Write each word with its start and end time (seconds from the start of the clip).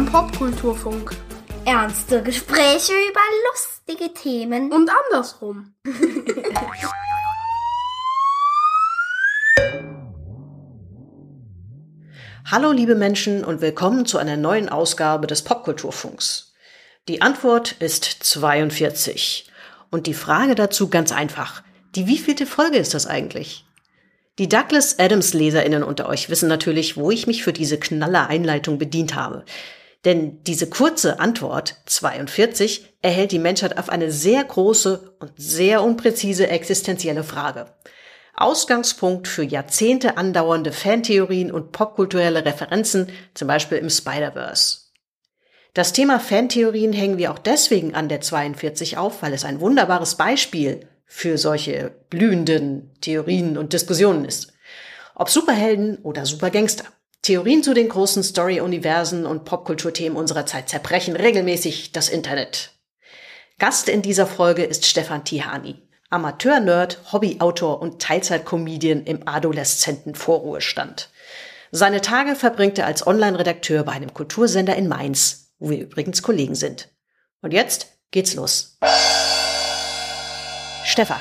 Beim 0.00 0.10
Popkulturfunk. 0.10 1.14
Ernste 1.66 2.22
Gespräche 2.22 2.92
über 3.10 3.20
lustige 3.50 4.14
Themen. 4.14 4.72
Und 4.72 4.88
andersrum. 4.88 5.74
Hallo 12.50 12.72
liebe 12.72 12.94
Menschen 12.94 13.44
und 13.44 13.60
willkommen 13.60 14.06
zu 14.06 14.16
einer 14.16 14.38
neuen 14.38 14.70
Ausgabe 14.70 15.26
des 15.26 15.42
Popkulturfunks. 15.42 16.54
Die 17.06 17.20
Antwort 17.20 17.72
ist 17.72 18.04
42. 18.04 19.50
Und 19.90 20.06
die 20.06 20.14
Frage 20.14 20.54
dazu 20.54 20.88
ganz 20.88 21.12
einfach. 21.12 21.62
Die 21.94 22.06
wievielte 22.06 22.46
Folge 22.46 22.78
ist 22.78 22.94
das 22.94 23.06
eigentlich? 23.06 23.66
Die 24.38 24.48
Douglas 24.48 24.98
Adams 24.98 25.34
Leserinnen 25.34 25.82
unter 25.82 26.08
euch 26.08 26.30
wissen 26.30 26.48
natürlich, 26.48 26.96
wo 26.96 27.10
ich 27.10 27.26
mich 27.26 27.44
für 27.44 27.52
diese 27.52 27.78
knaller 27.78 28.28
Einleitung 28.28 28.78
bedient 28.78 29.14
habe. 29.14 29.44
Denn 30.04 30.42
diese 30.44 30.68
kurze 30.68 31.20
Antwort 31.20 31.76
42 31.86 32.94
erhält 33.02 33.32
die 33.32 33.38
Menschheit 33.38 33.76
auf 33.76 33.90
eine 33.90 34.10
sehr 34.10 34.42
große 34.42 35.16
und 35.18 35.32
sehr 35.36 35.82
unpräzise 35.82 36.48
existenzielle 36.48 37.24
Frage. 37.24 37.66
Ausgangspunkt 38.34 39.28
für 39.28 39.42
Jahrzehnte 39.42 40.16
andauernde 40.16 40.72
Fantheorien 40.72 41.52
und 41.52 41.72
popkulturelle 41.72 42.44
Referenzen, 42.44 43.08
zum 43.34 43.48
Beispiel 43.48 43.76
im 43.78 43.90
Spider-Verse. 43.90 44.78
Das 45.74 45.92
Thema 45.92 46.18
Fantheorien 46.18 46.92
hängen 46.94 47.18
wir 47.18 47.30
auch 47.30 47.38
deswegen 47.38 47.94
an 47.94 48.08
der 48.08 48.22
42 48.22 48.96
auf, 48.96 49.22
weil 49.22 49.34
es 49.34 49.44
ein 49.44 49.60
wunderbares 49.60 50.14
Beispiel 50.14 50.88
für 51.04 51.38
solche 51.38 51.92
blühenden 52.08 52.90
Theorien 53.00 53.58
und 53.58 53.72
Diskussionen 53.72 54.24
ist. 54.24 54.52
Ob 55.14 55.28
Superhelden 55.28 55.98
oder 55.98 56.24
Supergangster. 56.24 56.84
Theorien 57.22 57.62
zu 57.62 57.74
den 57.74 57.88
großen 57.88 58.22
Story-Universen 58.22 59.26
und 59.26 59.44
Popkulturthemen 59.44 60.16
unserer 60.16 60.46
Zeit 60.46 60.70
zerbrechen 60.70 61.16
regelmäßig 61.16 61.92
das 61.92 62.08
Internet. 62.08 62.72
Gast 63.58 63.90
in 63.90 64.00
dieser 64.00 64.26
Folge 64.26 64.64
ist 64.64 64.86
Stefan 64.86 65.24
Tihani, 65.24 65.82
Amateur-Nerd, 66.08 67.12
Hobbyautor 67.12 67.82
und 67.82 68.00
Teilzeit-Comedian 68.00 69.04
im 69.04 69.28
adoleszenten 69.28 70.14
Vorruhestand. 70.14 71.10
Seine 71.70 72.00
Tage 72.00 72.36
verbringt 72.36 72.78
er 72.78 72.86
als 72.86 73.06
Online-Redakteur 73.06 73.84
bei 73.84 73.92
einem 73.92 74.14
Kultursender 74.14 74.74
in 74.76 74.88
Mainz, 74.88 75.52
wo 75.58 75.68
wir 75.68 75.78
übrigens 75.78 76.22
Kollegen 76.22 76.54
sind. 76.54 76.88
Und 77.42 77.52
jetzt 77.52 77.98
geht's 78.10 78.34
los. 78.34 78.78
Stefan. 80.84 81.20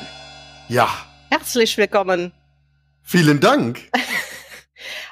Ja. 0.70 0.90
Herzlich 1.30 1.78
willkommen. 1.78 2.32
Vielen 3.04 3.42
Dank. 3.42 3.82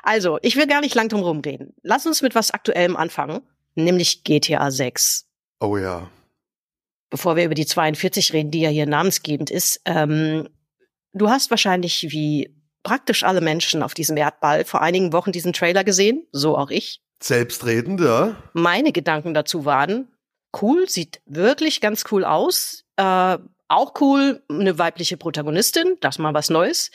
Also, 0.08 0.40
ich 0.42 0.56
will 0.56 0.68
gar 0.68 0.80
nicht 0.80 0.96
lang 0.96 1.10
drum 1.10 1.22
rumreden. 1.22 1.74
Lass 1.84 2.06
uns 2.06 2.22
mit 2.22 2.34
was 2.34 2.52
Aktuellem 2.52 2.96
anfangen, 2.96 3.42
nämlich 3.76 4.24
GTA 4.24 4.72
6. 4.72 5.28
Oh 5.60 5.76
ja. 5.76 6.10
Bevor 7.10 7.36
wir 7.36 7.44
über 7.44 7.56
die 7.56 7.66
42 7.66 8.32
reden, 8.32 8.50
die 8.50 8.62
ja 8.62 8.70
hier 8.70 8.86
namensgebend 8.86 9.52
ist, 9.52 9.82
ähm, 9.84 10.48
du 11.12 11.30
hast 11.30 11.50
wahrscheinlich 11.50 12.04
wie 12.10 12.56
praktisch 12.84 13.24
alle 13.24 13.42
Menschen 13.42 13.84
auf 13.84 13.94
diesem 13.94 14.16
Erdball 14.16 14.64
vor 14.64 14.82
einigen 14.82 15.12
Wochen 15.12 15.34
diesen 15.34 15.52
Trailer 15.52 15.84
gesehen, 15.84 16.26
so 16.32 16.58
auch 16.58 16.70
ich. 16.70 17.02
Selbstredend, 17.22 18.00
ja. 18.00 18.38
Meine 18.54 18.94
Gedanken 18.94 19.34
dazu 19.34 19.66
waren, 19.66 20.08
cool, 20.62 20.88
sieht 20.88 21.20
wirklich 21.26 21.82
ganz 21.82 22.06
cool 22.12 22.24
aus. 22.24 22.86
Äh, 22.96 23.40
auch 23.68 24.00
cool, 24.00 24.42
eine 24.48 24.80
weibliche 24.80 25.18
Protagonistin, 25.18 25.98
das 26.00 26.18
mal 26.18 26.34
was 26.34 26.50
Neues. 26.50 26.92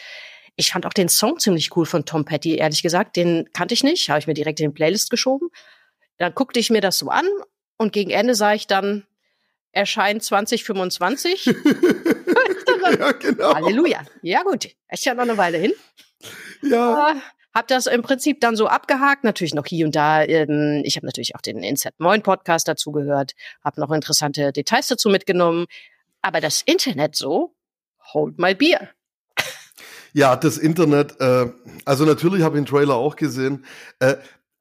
Ich 0.57 0.73
fand 0.73 0.87
auch 0.87 0.93
den 0.93 1.09
Song 1.09 1.39
ziemlich 1.39 1.75
cool 1.77 1.87
von 1.87 2.05
Tom 2.05 2.25
Petty, 2.25 2.57
ehrlich 2.57 2.83
gesagt. 2.83 3.17
Den 3.17 3.49
kannte 3.53 3.75
ich 3.75 3.83
nicht, 3.83 4.09
habe 4.11 4.19
ich 4.19 4.27
mir 4.27 4.35
direkt 4.35 4.61
in 4.61 4.71
die 4.71 4.75
Playlist 4.75 5.11
geschoben. 5.11 5.49
Dann 6.19 6.35
guckte 6.35 6.61
ich 6.61 6.71
mir 6.71 6.81
das 6.81 6.99
so 6.99 7.09
an 7.09 7.27
und 7.79 7.93
gegen 7.93 8.11
Ende 8.11 8.35
sah 8.35 8.55
ich 8.55 8.67
dann, 8.67 9.07
erscheint 9.73 10.23
2025. 10.23 11.47
ja, 12.99 13.13
genau. 13.13 13.55
Halleluja. 13.55 14.03
Ja, 14.23 14.43
gut. 14.43 14.69
Ist 14.91 15.05
ja 15.05 15.15
noch 15.15 15.23
eine 15.23 15.37
Weile 15.37 15.59
hin. 15.59 15.73
Ja. 16.63 17.13
Äh, 17.13 17.15
hab 17.55 17.69
das 17.69 17.87
im 17.87 18.03
Prinzip 18.03 18.41
dann 18.41 18.57
so 18.57 18.67
abgehakt, 18.67 19.25
natürlich 19.25 19.55
noch 19.55 19.67
hier 19.67 19.84
und 19.84 19.95
da. 19.95 20.23
Ähm, 20.23 20.83
ich 20.84 20.97
habe 20.97 21.07
natürlich 21.07 21.34
auch 21.34 21.43
den 21.43 21.63
Insert 21.63 21.99
Moin 21.99 22.23
Podcast 22.23 22.69
dazu 22.69 22.93
gehört, 22.93 23.33
habe 23.63 23.81
noch 23.81 23.91
interessante 23.91 24.53
Details 24.53 24.89
dazu 24.89 25.11
mitgenommen. 25.11 25.67
Aber 26.23 26.41
das 26.41 26.63
Internet 26.63 27.17
so, 27.17 27.55
hold 28.13 28.39
my 28.39 28.55
beer. 28.55 28.91
Ja, 30.12 30.37
das 30.37 30.59
Internet, 30.59 31.19
äh, 31.21 31.50
also 31.84 32.05
natürlich 32.05 32.43
habe 32.43 32.59
ich 32.59 32.65
den 32.65 32.71
Trailer 32.71 32.97
auch 32.97 33.17
gesehen. 33.17 33.65
Äh, 33.99 34.17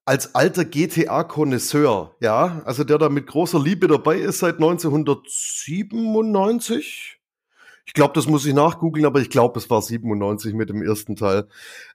als 0.06 0.34
alter 0.34 0.66
GTA-Konnoisseur, 0.66 2.16
ja, 2.22 2.62
also 2.66 2.84
der 2.84 2.97
da 2.97 3.09
mit 3.09 3.28
großer 3.28 3.59
Liebe 3.59 3.88
dabei 3.88 4.17
ist 4.17 4.40
seit 4.40 4.56
1997. 4.56 7.19
Ich 7.85 7.94
glaube, 7.94 8.13
das 8.13 8.28
muss 8.28 8.45
ich 8.45 8.53
nachgoogeln, 8.53 9.06
aber 9.06 9.19
ich 9.19 9.29
glaube, 9.29 9.59
es 9.59 9.69
war 9.69 9.81
97 9.81 10.53
mit 10.53 10.69
dem 10.69 10.81
ersten 10.81 11.16
Teil. 11.16 11.47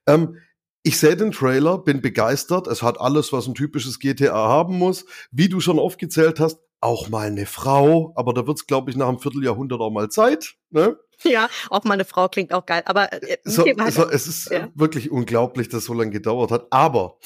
Ähm, 0.06 0.39
ich 0.83 0.99
sehe 0.99 1.16
den 1.16 1.33
Trailer, 1.33 1.78
bin 1.78 2.00
begeistert. 2.00 2.69
Es 2.69 2.83
hat 2.83 3.00
alles, 3.00 3.33
was 3.33 3.49
ein 3.49 3.55
typisches 3.55 3.99
GTA 3.99 4.34
haben 4.34 4.78
muss. 4.78 5.05
Wie 5.33 5.49
du 5.49 5.61
schon 5.61 5.81
aufgezählt 5.81 6.39
hast, 6.39 6.61
auch 6.81 7.09
mal 7.09 7.27
eine 7.27 7.47
Frau, 7.47 8.12
aber 8.15 8.34
da 8.34 8.47
wird's, 8.47 8.66
glaube 8.66 8.91
ich, 8.91 8.97
nach 8.97 9.09
einem 9.09 9.19
Vierteljahrhundert 9.19 9.81
auch 9.81 9.91
mal 9.91 10.11
Zeit. 10.11 10.56
Ne? 10.71 10.97
Ja, 11.25 11.49
auch 11.71 11.84
mal 11.84 11.94
eine 11.94 12.04
Frau 12.04 12.28
klingt 12.28 12.53
auch 12.53 12.66
geil. 12.66 12.82
Aber 12.84 13.12
äh, 13.12 13.38
so, 13.44 13.65
so, 13.88 14.09
es 14.09 14.27
ist 14.27 14.50
ja. 14.50 14.69
wirklich 14.75 15.10
unglaublich, 15.10 15.69
dass 15.69 15.84
so 15.84 15.94
lange 15.94 16.10
gedauert 16.10 16.50
hat. 16.50 16.66
Aber 16.71 17.19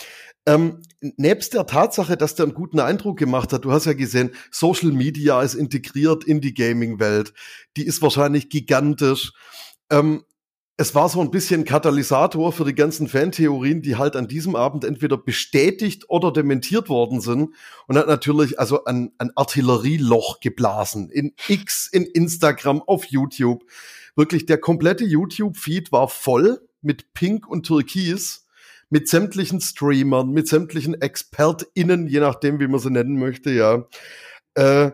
ähm, 0.47 0.83
nebst 1.01 1.55
der 1.55 1.67
Tatsache, 1.67 2.17
dass 2.17 2.35
der 2.35 2.47
einen 2.47 2.55
guten 2.55 2.81
Eindruck 2.81 3.19
gemacht 3.19 3.53
hat, 3.53 3.65
du 3.65 3.73
hast 3.73 3.87
ja 3.87 3.93
gesehen, 3.93 4.31
Social 4.51 4.91
Media 4.91 5.43
ist 5.43 5.55
integriert 5.55 6.25
in 6.25 6.41
die 6.41 6.55
Gaming-Welt. 6.55 7.35
Die 7.77 7.85
ist 7.85 8.01
wahrscheinlich 8.01 8.49
gigantisch. 8.49 9.33
Ähm, 9.91 10.25
es 10.81 10.95
war 10.95 11.11
so 11.11 11.21
ein 11.21 11.31
bisschen 11.31 11.67
Katalysator 11.67 12.55
für 12.55 12.65
die 12.65 12.75
ganzen 12.75 13.07
Fantheorien, 13.07 13.83
die 13.83 13.97
halt 13.97 14.17
an 14.17 14.29
diesem 14.29 14.57
Abend 14.57 14.83
entweder 14.83 15.19
bestätigt 15.19 16.09
oder 16.09 16.33
dementiert 16.33 16.89
worden 16.89 17.21
sind 17.21 17.55
und 17.87 17.99
hat 17.99 18.07
natürlich 18.07 18.59
also 18.59 18.87
ein, 18.87 19.13
ein 19.19 19.31
Artillerieloch 19.35 20.41
geblasen 20.41 21.11
in 21.11 21.35
X, 21.49 21.87
in 21.87 22.05
Instagram, 22.05 22.81
auf 22.81 23.05
YouTube. 23.05 23.63
Wirklich 24.17 24.47
der 24.47 24.57
komplette 24.57 25.05
YouTube-Feed 25.05 25.93
war 25.93 26.09
voll 26.09 26.67
mit 26.81 27.13
Pink 27.13 27.47
und 27.47 27.67
Türkis, 27.67 28.47
mit 28.89 29.07
sämtlichen 29.07 29.61
Streamern, 29.61 30.31
mit 30.31 30.49
sämtlichen 30.49 30.99
ExpertInnen, 30.99 32.07
je 32.07 32.21
nachdem, 32.21 32.59
wie 32.59 32.69
man 32.69 32.81
sie 32.81 32.91
nennen 32.91 33.19
möchte, 33.19 33.51
ja. 33.51 33.87
Äh, 34.55 34.93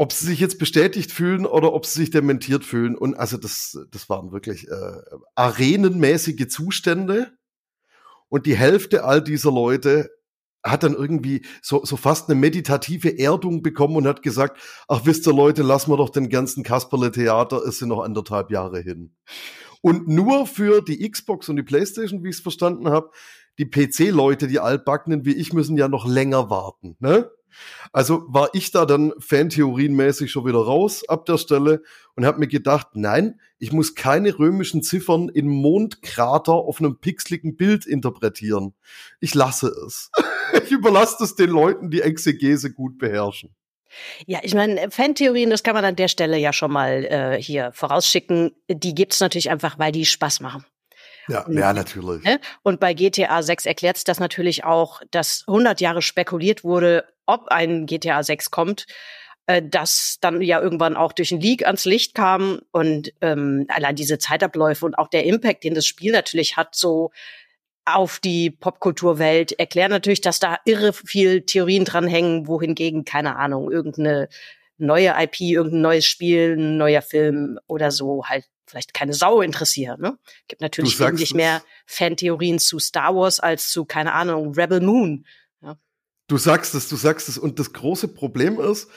ob 0.00 0.14
sie 0.14 0.28
sich 0.28 0.40
jetzt 0.40 0.58
bestätigt 0.58 1.12
fühlen 1.12 1.44
oder 1.44 1.74
ob 1.74 1.84
sie 1.84 2.00
sich 2.00 2.10
dementiert 2.10 2.64
fühlen. 2.64 2.96
Und 2.96 3.16
also 3.16 3.36
das, 3.36 3.78
das 3.90 4.08
waren 4.08 4.32
wirklich 4.32 4.66
äh, 4.66 5.02
arenenmäßige 5.34 6.48
Zustände. 6.48 7.32
Und 8.30 8.46
die 8.46 8.56
Hälfte 8.56 9.04
all 9.04 9.22
dieser 9.22 9.52
Leute 9.52 10.08
hat 10.64 10.84
dann 10.84 10.94
irgendwie 10.94 11.44
so, 11.60 11.84
so 11.84 11.98
fast 11.98 12.30
eine 12.30 12.40
meditative 12.40 13.18
Erdung 13.18 13.60
bekommen 13.60 13.96
und 13.96 14.06
hat 14.06 14.22
gesagt, 14.22 14.58
ach 14.88 15.02
wisst 15.04 15.26
ihr 15.26 15.34
Leute, 15.34 15.62
lassen 15.62 15.90
wir 15.90 15.98
doch 15.98 16.08
den 16.08 16.30
ganzen 16.30 16.62
Kasperle-Theater, 16.62 17.62
es 17.66 17.78
sind 17.78 17.90
noch 17.90 18.02
anderthalb 18.02 18.50
Jahre 18.50 18.80
hin. 18.80 19.14
Und 19.82 20.08
nur 20.08 20.46
für 20.46 20.80
die 20.80 21.10
Xbox 21.10 21.50
und 21.50 21.56
die 21.56 21.62
Playstation, 21.62 22.24
wie 22.24 22.30
ich 22.30 22.36
es 22.36 22.42
verstanden 22.42 22.88
habe, 22.88 23.10
die 23.58 23.66
PC-Leute, 23.66 24.48
die 24.48 24.60
altbackenen 24.60 25.26
wie 25.26 25.34
ich, 25.34 25.52
müssen 25.52 25.76
ja 25.76 25.88
noch 25.88 26.08
länger 26.08 26.48
warten. 26.48 26.96
Ne? 27.00 27.30
Also 27.92 28.24
war 28.28 28.50
ich 28.52 28.70
da 28.70 28.86
dann 28.86 29.12
fantheorienmäßig 29.18 30.30
schon 30.30 30.46
wieder 30.46 30.58
raus 30.58 31.08
ab 31.08 31.26
der 31.26 31.38
Stelle 31.38 31.82
und 32.16 32.24
habe 32.24 32.38
mir 32.38 32.48
gedacht, 32.48 32.88
nein, 32.94 33.40
ich 33.58 33.72
muss 33.72 33.94
keine 33.94 34.38
römischen 34.38 34.82
Ziffern 34.82 35.28
in 35.28 35.48
Mondkrater 35.48 36.52
auf 36.52 36.80
einem 36.80 36.98
pixeligen 36.98 37.56
Bild 37.56 37.86
interpretieren. 37.86 38.74
Ich 39.20 39.34
lasse 39.34 39.68
es. 39.86 40.10
ich 40.64 40.70
überlasse 40.70 41.22
es 41.22 41.34
den 41.34 41.50
Leuten, 41.50 41.90
die 41.90 42.00
Exegese 42.00 42.72
gut 42.72 42.98
beherrschen. 42.98 43.54
Ja, 44.26 44.38
ich 44.42 44.54
meine, 44.54 44.90
Fantheorien, 44.90 45.50
das 45.50 45.62
kann 45.62 45.74
man 45.74 45.84
an 45.84 45.96
der 45.96 46.08
Stelle 46.08 46.38
ja 46.38 46.52
schon 46.52 46.72
mal 46.72 47.04
äh, 47.04 47.42
hier 47.42 47.72
vorausschicken. 47.72 48.52
Die 48.68 48.94
gibt's 48.94 49.20
natürlich 49.20 49.50
einfach, 49.50 49.78
weil 49.78 49.92
die 49.92 50.06
Spaß 50.06 50.40
machen. 50.40 50.64
Ja, 51.30 51.46
ja, 51.48 51.72
natürlich. 51.72 52.24
Ne? 52.24 52.40
Und 52.62 52.80
bei 52.80 52.92
GTA 52.92 53.42
6 53.42 53.66
erklärt 53.66 53.96
es 53.96 54.04
das 54.04 54.20
natürlich 54.20 54.64
auch, 54.64 55.00
dass 55.10 55.44
100 55.46 55.80
Jahre 55.80 56.02
spekuliert 56.02 56.64
wurde, 56.64 57.04
ob 57.26 57.48
ein 57.48 57.86
GTA 57.86 58.22
6 58.22 58.50
kommt, 58.50 58.86
äh, 59.46 59.62
das 59.64 60.18
dann 60.20 60.42
ja 60.42 60.60
irgendwann 60.60 60.96
auch 60.96 61.12
durch 61.12 61.30
ein 61.32 61.40
Leak 61.40 61.66
ans 61.66 61.84
Licht 61.84 62.14
kam 62.14 62.60
und 62.72 63.12
ähm, 63.20 63.66
allein 63.68 63.96
diese 63.96 64.18
Zeitabläufe 64.18 64.84
und 64.84 64.96
auch 64.96 65.08
der 65.08 65.24
Impact, 65.24 65.64
den 65.64 65.74
das 65.74 65.86
Spiel 65.86 66.12
natürlich 66.12 66.56
hat, 66.56 66.74
so 66.74 67.10
auf 67.84 68.18
die 68.18 68.50
Popkulturwelt, 68.50 69.52
erklären 69.58 69.90
natürlich, 69.90 70.20
dass 70.20 70.38
da 70.38 70.58
irre 70.64 70.92
viel 70.92 71.42
Theorien 71.42 71.84
dranhängen, 71.84 72.46
wohingegen, 72.46 73.04
keine 73.04 73.36
Ahnung, 73.36 73.70
irgendeine 73.70 74.28
neue 74.78 75.14
IP, 75.18 75.40
irgendein 75.40 75.80
neues 75.82 76.06
Spiel, 76.06 76.56
ein 76.58 76.76
neuer 76.76 77.02
Film 77.02 77.58
oder 77.66 77.90
so 77.90 78.24
halt 78.26 78.46
vielleicht 78.70 78.94
keine 78.94 79.12
Sau 79.12 79.40
interessieren. 79.40 80.00
Ne? 80.00 80.18
Gibt 80.48 80.62
natürlich 80.62 80.98
wesentlich 80.98 81.34
mehr 81.34 81.62
Fantheorien 81.86 82.58
zu 82.58 82.78
Star 82.78 83.14
Wars 83.14 83.40
als 83.40 83.70
zu, 83.70 83.84
keine 83.84 84.12
Ahnung, 84.12 84.54
Rebel 84.54 84.80
Moon. 84.80 85.26
Ja. 85.62 85.76
Du 86.28 86.38
sagst 86.38 86.74
es, 86.74 86.88
du 86.88 86.96
sagst 86.96 87.28
es. 87.28 87.36
Und 87.36 87.58
das 87.58 87.72
große 87.72 88.08
Problem 88.08 88.60
ist, 88.60 88.88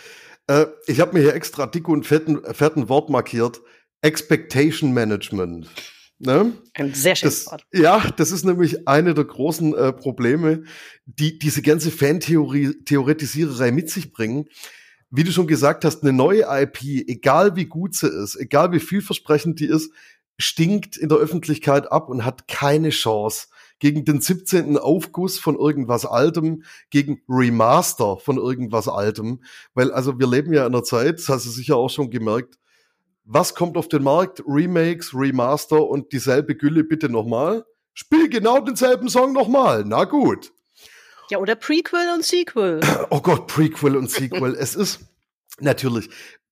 äh, 0.47 0.65
ich 0.87 0.99
habe 0.99 1.13
mir 1.13 1.21
hier 1.21 1.33
extra 1.33 1.67
dick 1.67 1.87
und 1.87 2.05
fetten, 2.05 2.41
fetten 2.53 2.89
Wort 2.89 3.09
markiert. 3.09 3.61
Expectation 4.01 4.93
Management. 4.93 5.69
Ne? 6.19 6.53
Ein 6.73 6.93
sehr 6.93 7.15
schönes 7.15 7.45
das, 7.45 7.51
Wort. 7.51 7.65
Ja, 7.73 8.11
das 8.17 8.31
ist 8.31 8.45
nämlich 8.45 8.87
eine 8.87 9.13
der 9.13 9.25
großen 9.25 9.73
äh, 9.75 9.93
Probleme, 9.93 10.63
die 11.05 11.39
diese 11.39 11.61
ganze 11.61 11.91
Fan-Theoretisiererei 11.91 13.71
mit 13.71 13.89
sich 13.89 14.13
bringen. 14.13 14.45
Wie 15.15 15.24
du 15.24 15.31
schon 15.31 15.45
gesagt 15.45 15.86
hast, 15.86 16.01
eine 16.01 16.12
neue 16.12 16.45
IP, 16.50 16.81
egal 17.07 17.56
wie 17.56 17.65
gut 17.65 17.94
sie 17.94 18.07
ist, 18.07 18.36
egal 18.36 18.71
wie 18.71 18.80
vielversprechend 18.80 19.60
die 19.60 19.68
ist, 19.68 19.92
stinkt 20.39 20.98
in 20.98 21.07
der 21.07 21.19
Öffentlichkeit 21.19 21.92
ab 21.92 22.10
und 22.10 22.25
hat 22.25 22.48
keine 22.48 22.89
Chance 22.89 23.50
gegen 23.77 24.06
den 24.06 24.21
17. 24.21 24.75
Aufguss 24.80 25.38
von 25.38 25.56
irgendwas 25.56 26.07
Altem, 26.07 26.63
gegen 26.89 27.21
Remaster 27.30 28.18
von 28.18 28.38
irgendwas 28.38 28.88
Altem. 28.88 29.44
Weil 29.75 29.92
also 29.92 30.18
wir 30.18 30.25
leben 30.27 30.51
ja 30.51 30.65
in 30.65 30.74
einer 30.74 30.83
Zeit, 30.83 31.19
das 31.19 31.30
hast 31.30 31.45
du 31.45 31.51
sicher 31.51 31.75
auch 31.75 31.92
schon 31.92 32.09
gemerkt, 32.09 32.57
was 33.24 33.54
kommt 33.54 33.77
auf 33.77 33.88
den 33.88 34.01
Markt? 34.01 34.42
Remakes, 34.48 35.13
Remaster 35.13 35.88
und 35.88 36.12
dieselbe 36.12 36.56
Gülle 36.56 36.83
bitte 36.83 37.09
nochmal. 37.09 37.66
Spiel 37.94 38.30
genau 38.30 38.62
denselben 38.62 39.09
Song 39.09 39.31
nochmal. 39.31 39.83
Na 39.86 40.06
gut. 40.06 40.54
Ja, 41.29 41.37
oder 41.37 41.55
Prequel 41.55 42.09
und 42.13 42.23
Sequel. 42.23 42.81
Oh 43.09 43.21
Gott, 43.21 43.47
Prequel 43.47 43.95
und 43.95 44.09
Sequel. 44.09 44.55
es 44.59 44.75
ist 44.75 45.01
natürlich, 45.59 46.09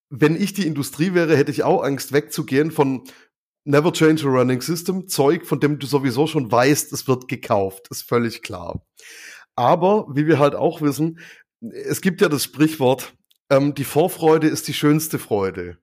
wenn 0.10 0.36
ich 0.36 0.54
die 0.54 0.66
Industrie 0.68 1.14
wäre, 1.14 1.36
hätte 1.36 1.52
ich 1.52 1.64
auch 1.64 1.84
Angst 1.84 2.14
wegzugehen 2.14 2.72
von 2.72 3.04
Never 3.64 3.94
Change 3.94 4.26
a 4.26 4.30
Running 4.30 4.62
System, 4.62 5.08
Zeug, 5.08 5.46
von 5.46 5.60
dem 5.60 5.78
du 5.78 5.86
sowieso 5.86 6.26
schon 6.26 6.52
weißt, 6.52 6.92
es 6.94 7.08
wird 7.08 7.28
gekauft. 7.28 7.88
Ist 7.92 8.08
völlig 8.08 8.42
klar. 8.42 8.86
Aber, 9.56 10.08
wie 10.14 10.26
wir 10.26 10.40
halt 10.40 10.56
auch 10.56 10.82
wissen, 10.82 11.20
es 11.60 12.02
gibt 12.02 12.22
ja 12.22 12.30
das 12.30 12.44
Sprichwort, 12.44 13.14
ähm, 13.50 13.76
die 13.76 13.84
Vorfreude 13.84 14.48
ist 14.48 14.68
die 14.68 14.74
schönste 14.74 15.20
Freude. 15.20 15.78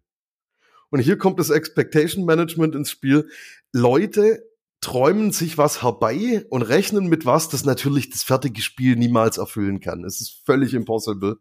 Und 0.90 1.00
hier 1.00 1.18
kommt 1.18 1.38
das 1.38 1.50
Expectation 1.50 2.24
Management 2.24 2.74
ins 2.74 2.90
Spiel. 2.90 3.28
Leute 3.72 4.47
träumen 4.80 5.32
sich 5.32 5.58
was 5.58 5.82
herbei 5.82 6.44
und 6.50 6.62
rechnen 6.62 7.08
mit 7.08 7.26
was, 7.26 7.48
das 7.48 7.64
natürlich 7.64 8.10
das 8.10 8.22
fertige 8.22 8.62
Spiel 8.62 8.96
niemals 8.96 9.38
erfüllen 9.38 9.80
kann. 9.80 10.04
Es 10.04 10.20
ist 10.20 10.42
völlig 10.44 10.74
impossible. 10.74 11.38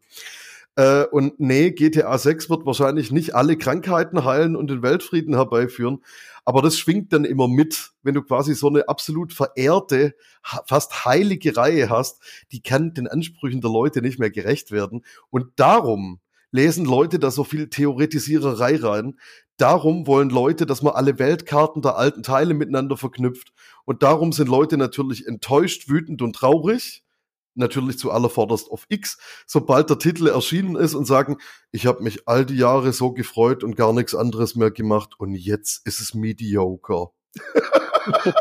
Äh, 0.75 1.05
und 1.05 1.39
nee, 1.39 1.71
GTA 1.71 2.17
6 2.17 2.49
wird 2.49 2.65
wahrscheinlich 2.65 3.11
nicht 3.11 3.35
alle 3.35 3.57
Krankheiten 3.57 4.23
heilen 4.23 4.55
und 4.55 4.69
den 4.69 4.83
Weltfrieden 4.83 5.35
herbeiführen. 5.35 6.03
Aber 6.45 6.61
das 6.61 6.77
schwingt 6.77 7.11
dann 7.13 7.25
immer 7.25 7.47
mit, 7.47 7.91
wenn 8.03 8.13
du 8.13 8.21
quasi 8.21 8.53
so 8.53 8.69
eine 8.69 8.87
absolut 8.87 9.33
verehrte, 9.33 10.15
fast 10.65 11.03
heilige 11.03 11.57
Reihe 11.57 11.89
hast, 11.89 12.21
die 12.51 12.61
kann 12.61 12.93
den 12.93 13.07
Ansprüchen 13.07 13.59
der 13.59 13.71
Leute 13.71 14.01
nicht 14.01 14.19
mehr 14.19 14.29
gerecht 14.29 14.71
werden. 14.71 15.03
Und 15.29 15.47
darum 15.57 16.19
lesen 16.51 16.85
Leute 16.85 17.19
da 17.19 17.31
so 17.31 17.43
viel 17.43 17.69
Theoretisiererei 17.69 18.77
rein. 18.77 19.19
Darum 19.57 20.05
wollen 20.05 20.29
Leute, 20.29 20.67
dass 20.67 20.83
man 20.83 20.93
alle 20.93 21.17
Weltkarten 21.17 21.81
der 21.81 21.97
alten 21.97 22.21
Teile 22.21 22.53
miteinander 22.53 22.95
verknüpft. 22.95 23.51
Und 23.85 24.03
darum 24.03 24.31
sind 24.31 24.47
Leute 24.47 24.77
natürlich 24.77 25.25
enttäuscht, 25.25 25.89
wütend 25.89 26.21
und 26.21 26.35
traurig. 26.35 27.03
Natürlich 27.55 27.97
zuallervorderst 27.97 28.69
auf 28.69 28.85
X, 28.87 29.17
sobald 29.47 29.89
der 29.89 29.97
Titel 29.97 30.27
erschienen 30.27 30.75
ist 30.75 30.93
und 30.93 31.05
sagen, 31.05 31.37
ich 31.71 31.87
habe 31.87 32.03
mich 32.03 32.27
all 32.27 32.45
die 32.45 32.57
Jahre 32.57 32.93
so 32.93 33.13
gefreut 33.13 33.63
und 33.63 33.75
gar 33.75 33.93
nichts 33.93 34.13
anderes 34.13 34.55
mehr 34.55 34.69
gemacht 34.69 35.15
und 35.17 35.33
jetzt 35.33 35.83
ist 35.87 35.99
es 35.99 36.13
mediocre. 36.13 37.09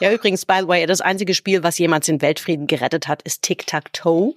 ja, 0.00 0.12
übrigens, 0.12 0.46
by 0.46 0.58
the 0.60 0.68
way, 0.68 0.86
das 0.86 1.00
einzige 1.00 1.34
Spiel, 1.34 1.64
was 1.64 1.78
jemals 1.78 2.06
den 2.06 2.22
Weltfrieden 2.22 2.68
gerettet 2.68 3.08
hat, 3.08 3.22
ist 3.22 3.42
Tic-Tac-Toe. 3.42 4.36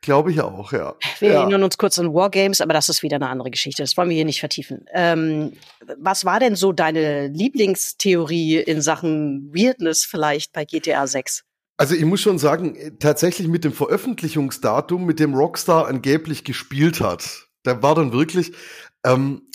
Glaube 0.00 0.30
ich 0.32 0.40
auch, 0.40 0.72
ja. 0.72 0.94
Wir 1.18 1.32
ja. 1.32 1.40
erinnern 1.40 1.62
uns 1.62 1.78
kurz 1.78 1.98
an 1.98 2.14
Wargames, 2.14 2.60
aber 2.60 2.72
das 2.72 2.88
ist 2.88 3.02
wieder 3.02 3.16
eine 3.16 3.28
andere 3.28 3.50
Geschichte. 3.50 3.82
Das 3.82 3.96
wollen 3.96 4.08
wir 4.08 4.16
hier 4.16 4.24
nicht 4.24 4.40
vertiefen. 4.40 4.86
Ähm, 4.92 5.52
was 5.98 6.24
war 6.24 6.40
denn 6.40 6.56
so 6.56 6.72
deine 6.72 7.28
Lieblingstheorie 7.28 8.56
in 8.56 8.80
Sachen 8.80 9.52
Weirdness 9.52 10.04
vielleicht 10.04 10.52
bei 10.52 10.64
GTA 10.64 11.06
6? 11.06 11.44
Also 11.76 11.94
ich 11.94 12.04
muss 12.04 12.20
schon 12.20 12.38
sagen, 12.38 12.98
tatsächlich 12.98 13.48
mit 13.48 13.64
dem 13.64 13.72
Veröffentlichungsdatum, 13.72 15.06
mit 15.06 15.18
dem 15.18 15.34
Rockstar 15.34 15.86
angeblich 15.86 16.44
gespielt 16.44 17.00
hat, 17.00 17.48
da 17.62 17.82
war 17.82 17.94
dann 17.94 18.12
wirklich, 18.12 18.52
ähm, 19.02 19.48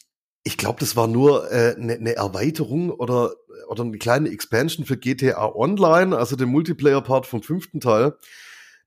ich 0.43 0.57
glaube, 0.57 0.79
das 0.79 0.95
war 0.95 1.07
nur 1.07 1.51
eine 1.51 1.73
äh, 1.73 1.79
ne, 1.79 1.97
ne 1.99 2.15
Erweiterung 2.15 2.89
oder, 2.89 3.33
oder 3.67 3.83
eine 3.83 3.97
kleine 3.99 4.29
Expansion 4.29 4.85
für 4.85 4.97
GTA 4.97 5.53
Online, 5.53 6.17
also 6.17 6.35
den 6.35 6.49
Multiplayer-Part 6.49 7.27
vom 7.27 7.43
fünften 7.43 7.79
Teil. 7.79 8.15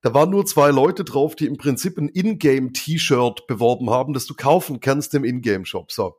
Da 0.01 0.15
waren 0.15 0.31
nur 0.31 0.47
zwei 0.47 0.71
Leute 0.71 1.05
drauf, 1.05 1.35
die 1.35 1.47
im 1.47 1.57
Prinzip 1.57 1.99
ein 1.99 2.09
Ingame-T-Shirt 2.09 3.47
beworben 3.47 3.91
haben, 3.91 4.13
das 4.13 4.27
du 4.27 4.35
kaufen 4.35 4.81
kannst 4.81 5.15
im 5.15 5.25
Ingame-Shop. 5.25 5.91
So. 5.91 6.17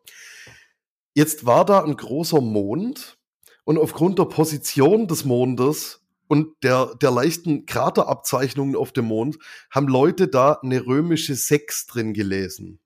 Jetzt 1.14 1.46
war 1.46 1.66
da 1.66 1.84
ein 1.84 1.96
großer 1.96 2.42
Mond 2.42 3.18
und 3.64 3.78
aufgrund 3.78 4.20
der 4.20 4.26
Position 4.26 5.08
des 5.08 5.24
Mondes 5.26 6.02
und 6.28 6.50
der, 6.62 6.94
der 7.02 7.12
leichten 7.12 7.66
Kraterabzeichnungen 7.66 8.76
auf 8.76 8.92
dem 8.92 9.06
Mond 9.06 9.38
haben 9.72 9.88
Leute 9.88 10.28
da 10.28 10.60
eine 10.62 10.86
römische 10.86 11.36
6 11.36 11.88
drin 11.88 12.14
gelesen. 12.14 12.80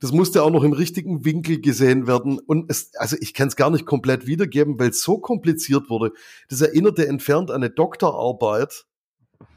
Das 0.00 0.12
musste 0.12 0.42
auch 0.42 0.50
noch 0.50 0.64
im 0.64 0.72
richtigen 0.72 1.24
Winkel 1.24 1.60
gesehen 1.60 2.06
werden. 2.06 2.38
Und 2.38 2.70
es, 2.70 2.94
also 2.96 3.16
ich 3.20 3.32
kann 3.32 3.48
es 3.48 3.56
gar 3.56 3.70
nicht 3.70 3.86
komplett 3.86 4.26
wiedergeben, 4.26 4.78
weil 4.78 4.90
es 4.90 5.02
so 5.02 5.18
kompliziert 5.18 5.88
wurde. 5.88 6.12
Das 6.48 6.60
erinnerte 6.60 7.08
entfernt 7.08 7.50
an 7.50 7.62
eine 7.62 7.70
Doktorarbeit 7.70 8.84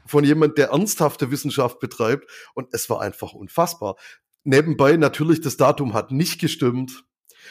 von 0.08 0.24
jemand, 0.24 0.58
der 0.58 0.70
ernsthafte 0.70 1.30
Wissenschaft 1.30 1.78
betreibt. 1.78 2.28
Und 2.54 2.68
es 2.72 2.88
war 2.90 3.00
einfach 3.00 3.32
unfassbar. 3.32 3.96
Nebenbei 4.44 4.96
natürlich, 4.96 5.40
das 5.40 5.56
Datum 5.56 5.94
hat 5.94 6.10
nicht 6.10 6.40
gestimmt. 6.40 7.04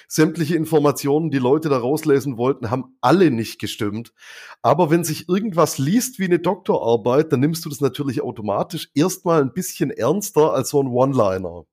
Sämtliche 0.08 0.56
Informationen, 0.56 1.32
die 1.32 1.40
Leute 1.40 1.70
da 1.70 1.78
rauslesen 1.78 2.38
wollten, 2.38 2.70
haben 2.70 2.98
alle 3.02 3.32
nicht 3.32 3.60
gestimmt. 3.60 4.14
Aber 4.62 4.90
wenn 4.90 5.04
sich 5.04 5.28
irgendwas 5.28 5.78
liest 5.78 6.20
wie 6.20 6.26
eine 6.26 6.40
Doktorarbeit, 6.40 7.32
dann 7.32 7.40
nimmst 7.40 7.66
du 7.66 7.70
das 7.70 7.82
natürlich 7.82 8.22
automatisch 8.22 8.90
erstmal 8.94 9.42
ein 9.42 9.54
bisschen 9.54 9.90
ernster 9.90 10.54
als 10.54 10.70
so 10.70 10.82
ein 10.82 10.88
One-Liner. 10.88 11.66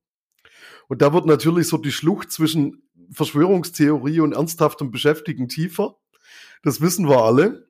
Und 0.88 1.02
da 1.02 1.12
wird 1.12 1.26
natürlich 1.26 1.68
so 1.68 1.76
die 1.76 1.92
Schlucht 1.92 2.30
zwischen 2.30 2.88
Verschwörungstheorie 3.10 4.20
und 4.20 4.32
ernsthaftem 4.32 4.90
Beschäftigen 4.90 5.48
tiefer. 5.48 5.96
Das 6.62 6.80
wissen 6.80 7.08
wir 7.08 7.22
alle. 7.22 7.68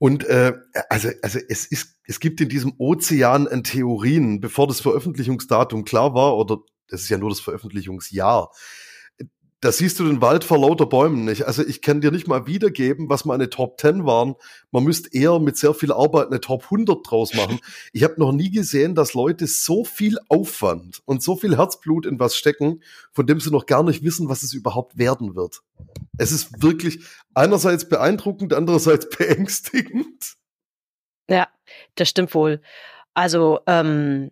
Und 0.00 0.24
äh, 0.24 0.54
also, 0.88 1.10
also 1.20 1.38
es 1.50 1.66
ist, 1.66 1.98
es 2.04 2.20
gibt 2.20 2.40
in 2.40 2.48
diesem 2.48 2.72
Ozean 2.78 3.46
an 3.46 3.62
Theorien, 3.62 4.40
bevor 4.40 4.66
das 4.66 4.80
Veröffentlichungsdatum 4.80 5.84
klar 5.84 6.14
war, 6.14 6.38
oder 6.38 6.60
das 6.88 7.02
ist 7.02 7.10
ja 7.10 7.18
nur 7.18 7.28
das 7.28 7.40
Veröffentlichungsjahr, 7.40 8.50
da 9.60 9.70
siehst 9.70 10.00
du 10.00 10.06
den 10.06 10.22
Wald 10.22 10.42
vor 10.42 10.58
lauter 10.58 10.86
Bäumen 10.86 11.26
nicht. 11.26 11.42
Also 11.46 11.62
ich 11.62 11.82
kann 11.82 12.00
dir 12.00 12.10
nicht 12.12 12.26
mal 12.26 12.46
wiedergeben, 12.46 13.10
was 13.10 13.26
meine 13.26 13.50
Top 13.50 13.78
10 13.78 14.06
waren. 14.06 14.36
Man 14.70 14.84
müsste 14.84 15.12
eher 15.12 15.38
mit 15.38 15.58
sehr 15.58 15.74
viel 15.74 15.92
Arbeit 15.92 16.28
eine 16.28 16.40
Top 16.40 16.64
100 16.64 16.98
draus 17.06 17.34
machen. 17.34 17.60
Ich 17.92 18.02
habe 18.02 18.14
noch 18.16 18.32
nie 18.32 18.50
gesehen, 18.50 18.94
dass 18.94 19.12
Leute 19.12 19.46
so 19.46 19.84
viel 19.84 20.16
Aufwand 20.30 21.02
und 21.04 21.22
so 21.22 21.36
viel 21.36 21.58
Herzblut 21.58 22.06
in 22.06 22.18
was 22.18 22.36
stecken, 22.36 22.82
von 23.12 23.26
dem 23.26 23.38
sie 23.38 23.50
noch 23.50 23.66
gar 23.66 23.82
nicht 23.82 24.02
wissen, 24.02 24.30
was 24.30 24.42
es 24.42 24.54
überhaupt 24.54 24.96
werden 24.96 25.34
wird. 25.34 25.60
Es 26.20 26.32
ist 26.32 26.62
wirklich 26.62 27.04
einerseits 27.34 27.88
beeindruckend, 27.88 28.52
andererseits 28.52 29.08
beängstigend. 29.16 30.36
Ja, 31.28 31.48
das 31.94 32.10
stimmt 32.10 32.34
wohl. 32.34 32.60
Also 33.14 33.60
ähm, 33.66 34.30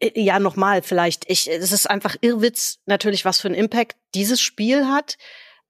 ja, 0.00 0.38
nochmal, 0.38 0.82
vielleicht, 0.82 1.30
ich, 1.30 1.50
es 1.50 1.72
ist 1.72 1.90
einfach 1.90 2.16
Irrwitz 2.22 2.78
natürlich, 2.86 3.24
was 3.24 3.40
für 3.40 3.48
einen 3.48 3.54
Impact 3.54 3.96
dieses 4.14 4.40
Spiel 4.40 4.86
hat, 4.86 5.18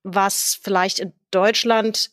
was 0.05 0.59
vielleicht 0.61 1.01
in 1.01 1.13
Deutschland 1.31 2.13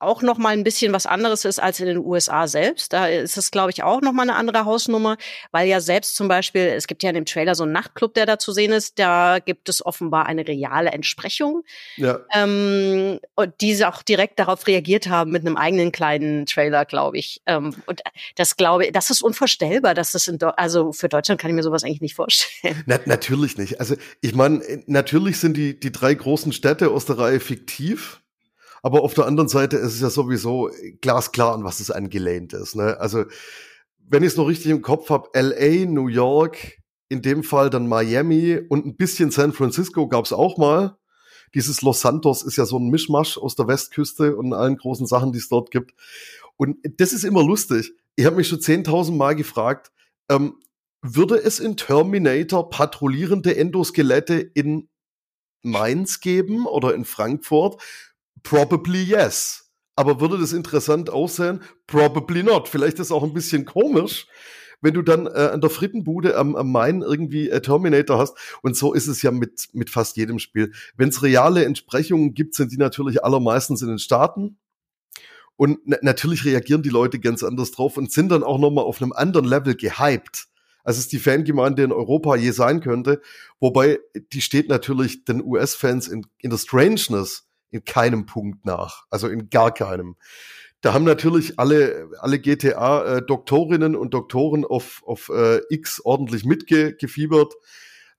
auch 0.00 0.22
noch 0.22 0.38
mal 0.38 0.50
ein 0.50 0.64
bisschen 0.64 0.92
was 0.92 1.06
anderes 1.06 1.44
ist 1.44 1.60
als 1.60 1.80
in 1.80 1.86
den 1.86 1.98
USA 1.98 2.46
selbst. 2.46 2.92
Da 2.92 3.06
ist 3.08 3.36
es, 3.36 3.50
glaube 3.50 3.70
ich, 3.70 3.82
auch 3.82 4.00
noch 4.00 4.12
mal 4.12 4.22
eine 4.22 4.36
andere 4.36 4.64
Hausnummer, 4.64 5.16
weil 5.50 5.68
ja 5.68 5.80
selbst 5.80 6.16
zum 6.16 6.28
Beispiel, 6.28 6.62
es 6.62 6.86
gibt 6.86 7.02
ja 7.02 7.10
in 7.10 7.14
dem 7.14 7.24
Trailer 7.24 7.54
so 7.54 7.64
einen 7.64 7.72
Nachtclub, 7.72 8.14
der 8.14 8.26
da 8.26 8.38
zu 8.38 8.52
sehen 8.52 8.72
ist, 8.72 8.98
da 8.98 9.38
gibt 9.38 9.68
es 9.68 9.84
offenbar 9.84 10.26
eine 10.26 10.46
reale 10.46 10.90
Entsprechung, 10.90 11.62
ja. 11.96 12.20
ähm, 12.32 13.18
und 13.34 13.54
die 13.60 13.84
auch 13.84 14.02
direkt 14.02 14.38
darauf 14.38 14.66
reagiert 14.66 15.08
haben 15.08 15.30
mit 15.30 15.46
einem 15.46 15.56
eigenen 15.56 15.92
kleinen 15.92 16.46
Trailer, 16.46 16.84
glaube 16.84 17.18
ich. 17.18 17.40
Ähm, 17.46 17.74
und 17.86 18.02
das 18.36 18.56
glaube 18.56 18.86
ich, 18.86 18.92
das 18.92 19.10
ist 19.10 19.22
unvorstellbar, 19.22 19.94
dass 19.94 20.12
das 20.12 20.28
in, 20.28 20.42
also 20.42 20.92
für 20.92 21.08
Deutschland 21.08 21.40
kann 21.40 21.50
ich 21.50 21.54
mir 21.54 21.62
sowas 21.62 21.84
eigentlich 21.84 22.00
nicht 22.00 22.14
vorstellen. 22.14 22.82
Na, 22.86 22.98
natürlich 23.04 23.58
nicht. 23.58 23.80
Also 23.80 23.96
ich 24.20 24.34
meine, 24.34 24.62
natürlich 24.86 25.38
sind 25.38 25.56
die 25.56 25.78
die 25.78 25.92
drei 25.92 26.14
großen 26.14 26.52
Städte 26.52 26.90
aus 26.90 27.04
der 27.04 27.18
Reihe 27.18 27.40
fiktiv. 27.40 28.20
Aber 28.82 29.02
auf 29.02 29.14
der 29.14 29.26
anderen 29.26 29.48
Seite 29.48 29.76
ist 29.76 29.94
es 29.94 30.00
ja 30.00 30.10
sowieso 30.10 30.70
glasklar, 31.00 31.54
an 31.54 31.64
was 31.64 31.80
es 31.80 31.90
angelehnt 31.90 32.52
ist. 32.52 32.76
Ne? 32.76 32.98
Also, 33.00 33.24
wenn 33.98 34.22
ich 34.22 34.28
es 34.28 34.36
noch 34.36 34.48
richtig 34.48 34.70
im 34.70 34.82
Kopf 34.82 35.10
habe, 35.10 35.28
LA, 35.34 35.86
New 35.86 36.08
York, 36.08 36.78
in 37.08 37.22
dem 37.22 37.42
Fall 37.42 37.70
dann 37.70 37.88
Miami 37.88 38.60
und 38.68 38.86
ein 38.86 38.96
bisschen 38.96 39.30
San 39.30 39.52
Francisco 39.52 40.08
gab 40.08 40.24
es 40.24 40.32
auch 40.32 40.58
mal. 40.58 40.96
Dieses 41.54 41.80
Los 41.80 42.02
Santos 42.02 42.42
ist 42.42 42.56
ja 42.56 42.66
so 42.66 42.78
ein 42.78 42.90
Mischmasch 42.90 43.38
aus 43.38 43.54
der 43.54 43.66
Westküste 43.66 44.36
und 44.36 44.52
allen 44.52 44.76
großen 44.76 45.06
Sachen, 45.06 45.32
die 45.32 45.38
es 45.38 45.48
dort 45.48 45.70
gibt. 45.70 45.94
Und 46.56 46.76
das 46.98 47.12
ist 47.12 47.24
immer 47.24 47.42
lustig. 47.42 47.92
ich 48.16 48.26
habe 48.26 48.36
mich 48.36 48.48
schon 48.48 48.58
10.000 48.58 49.16
Mal 49.16 49.34
gefragt, 49.34 49.90
ähm, 50.28 50.54
würde 51.00 51.36
es 51.36 51.60
in 51.60 51.76
Terminator 51.76 52.68
patrouillierende 52.68 53.56
Endoskelette 53.56 54.34
in 54.34 54.88
Mainz 55.62 56.20
geben 56.20 56.66
oder 56.66 56.94
in 56.94 57.04
Frankfurt? 57.04 57.80
Probably 58.42 59.02
yes. 59.02 59.70
Aber 59.96 60.20
würde 60.20 60.38
das 60.38 60.52
interessant 60.52 61.10
aussehen? 61.10 61.60
Probably 61.86 62.42
not. 62.42 62.68
Vielleicht 62.68 62.98
ist 62.98 63.10
auch 63.10 63.24
ein 63.24 63.32
bisschen 63.32 63.64
komisch, 63.64 64.26
wenn 64.80 64.94
du 64.94 65.02
dann 65.02 65.26
äh, 65.26 65.50
an 65.52 65.60
der 65.60 65.70
Frittenbude 65.70 66.36
am, 66.36 66.54
am 66.54 66.70
Main 66.70 67.02
irgendwie 67.02 67.50
äh, 67.50 67.60
Terminator 67.60 68.18
hast. 68.18 68.36
Und 68.62 68.76
so 68.76 68.94
ist 68.94 69.08
es 69.08 69.22
ja 69.22 69.32
mit, 69.32 69.68
mit 69.72 69.90
fast 69.90 70.16
jedem 70.16 70.38
Spiel. 70.38 70.72
Wenn 70.96 71.08
es 71.08 71.22
reale 71.22 71.64
Entsprechungen 71.64 72.34
gibt, 72.34 72.54
sind 72.54 72.70
die 72.70 72.76
natürlich 72.76 73.24
allermeistens 73.24 73.82
in 73.82 73.88
den 73.88 73.98
Staaten. 73.98 74.58
Und 75.56 75.80
natürlich 76.04 76.44
reagieren 76.44 76.84
die 76.84 76.88
Leute 76.88 77.18
ganz 77.18 77.42
anders 77.42 77.72
drauf 77.72 77.96
und 77.96 78.12
sind 78.12 78.28
dann 78.28 78.44
auch 78.44 78.60
nochmal 78.60 78.84
auf 78.84 79.02
einem 79.02 79.12
anderen 79.12 79.46
Level 79.46 79.74
gehypt 79.74 80.48
als 80.84 80.96
es 80.96 81.08
die 81.08 81.18
Fangemeinde 81.18 81.82
in 81.82 81.92
Europa 81.92 82.34
je 82.34 82.50
sein 82.50 82.80
könnte. 82.80 83.20
Wobei, 83.60 83.98
die 84.32 84.40
steht 84.40 84.70
natürlich 84.70 85.26
den 85.26 85.44
US-Fans 85.44 86.08
in, 86.08 86.26
in 86.38 86.48
der 86.48 86.56
Strangeness 86.56 87.47
in 87.70 87.84
keinem 87.84 88.26
Punkt 88.26 88.64
nach. 88.64 89.04
Also 89.10 89.28
in 89.28 89.50
gar 89.50 89.72
keinem. 89.72 90.16
Da 90.80 90.94
haben 90.94 91.04
natürlich 91.04 91.58
alle, 91.58 92.08
alle 92.20 92.38
GTA-Doktorinnen 92.38 93.96
und 93.96 94.14
Doktoren 94.14 94.64
auf, 94.64 95.02
auf 95.04 95.28
äh, 95.28 95.60
X 95.70 96.00
ordentlich 96.04 96.44
mitgefiebert, 96.44 97.54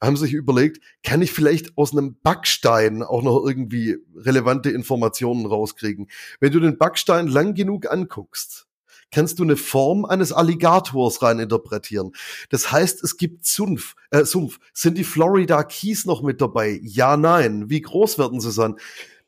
haben 0.01 0.17
sich 0.17 0.33
überlegt, 0.33 0.81
kann 1.03 1.21
ich 1.21 1.31
vielleicht 1.31 1.77
aus 1.77 1.91
einem 1.91 2.17
Backstein 2.21 3.03
auch 3.03 3.21
noch 3.21 3.45
irgendwie 3.45 3.97
relevante 4.15 4.69
Informationen 4.69 5.45
rauskriegen? 5.45 6.09
Wenn 6.39 6.51
du 6.51 6.59
den 6.59 6.77
Backstein 6.77 7.27
lang 7.27 7.53
genug 7.53 7.89
anguckst, 7.89 8.67
kannst 9.11 9.39
du 9.39 9.43
eine 9.43 9.57
Form 9.57 10.05
eines 10.05 10.31
Alligators 10.31 11.21
reininterpretieren. 11.21 12.11
Das 12.49 12.71
heißt, 12.71 13.03
es 13.03 13.17
gibt 13.17 13.45
Sumpf. 13.45 13.95
Äh, 14.11 14.25
Sumpf. 14.25 14.59
Sind 14.73 14.97
die 14.97 15.03
Florida 15.03 15.63
Keys 15.63 16.05
noch 16.05 16.21
mit 16.21 16.41
dabei? 16.41 16.79
Ja, 16.83 17.17
nein. 17.17 17.69
Wie 17.69 17.81
groß 17.81 18.19
werden 18.19 18.39
sie 18.39 18.51
sein? 18.51 18.75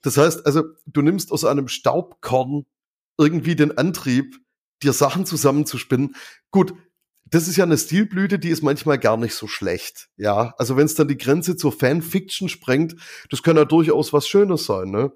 Das 0.02 0.18
heißt, 0.18 0.46
also 0.46 0.64
du 0.86 1.02
nimmst 1.02 1.32
aus 1.32 1.46
einem 1.46 1.68
Staubkorn 1.68 2.66
irgendwie 3.18 3.56
den 3.56 3.78
Antrieb, 3.78 4.38
dir 4.84 4.94
Sachen 4.94 5.26
zusammenzuspinnen. 5.26 6.16
Gut, 6.50 6.74
das 7.32 7.48
ist 7.48 7.56
ja 7.56 7.64
eine 7.64 7.78
Stilblüte, 7.78 8.40
die 8.40 8.50
ist 8.50 8.62
manchmal 8.62 9.00
gar 9.00 9.16
nicht 9.16 9.36
so 9.36 9.48
schlecht. 9.48 10.10
Ja, 10.18 10.54
also 10.58 10.76
wenn 10.76 10.86
es 10.86 10.96
dann 10.96 11.08
die 11.08 11.18
Grenze 11.18 11.56
zur 11.56 11.72
Fanfiction 11.72 12.50
sprengt, 12.50 12.96
das 13.30 13.42
kann 13.42 13.56
ja 13.56 13.66
durchaus 13.66 14.12
was 14.12 14.28
Schönes 14.28 14.66
sein. 14.66 14.90
Ne? 14.90 15.14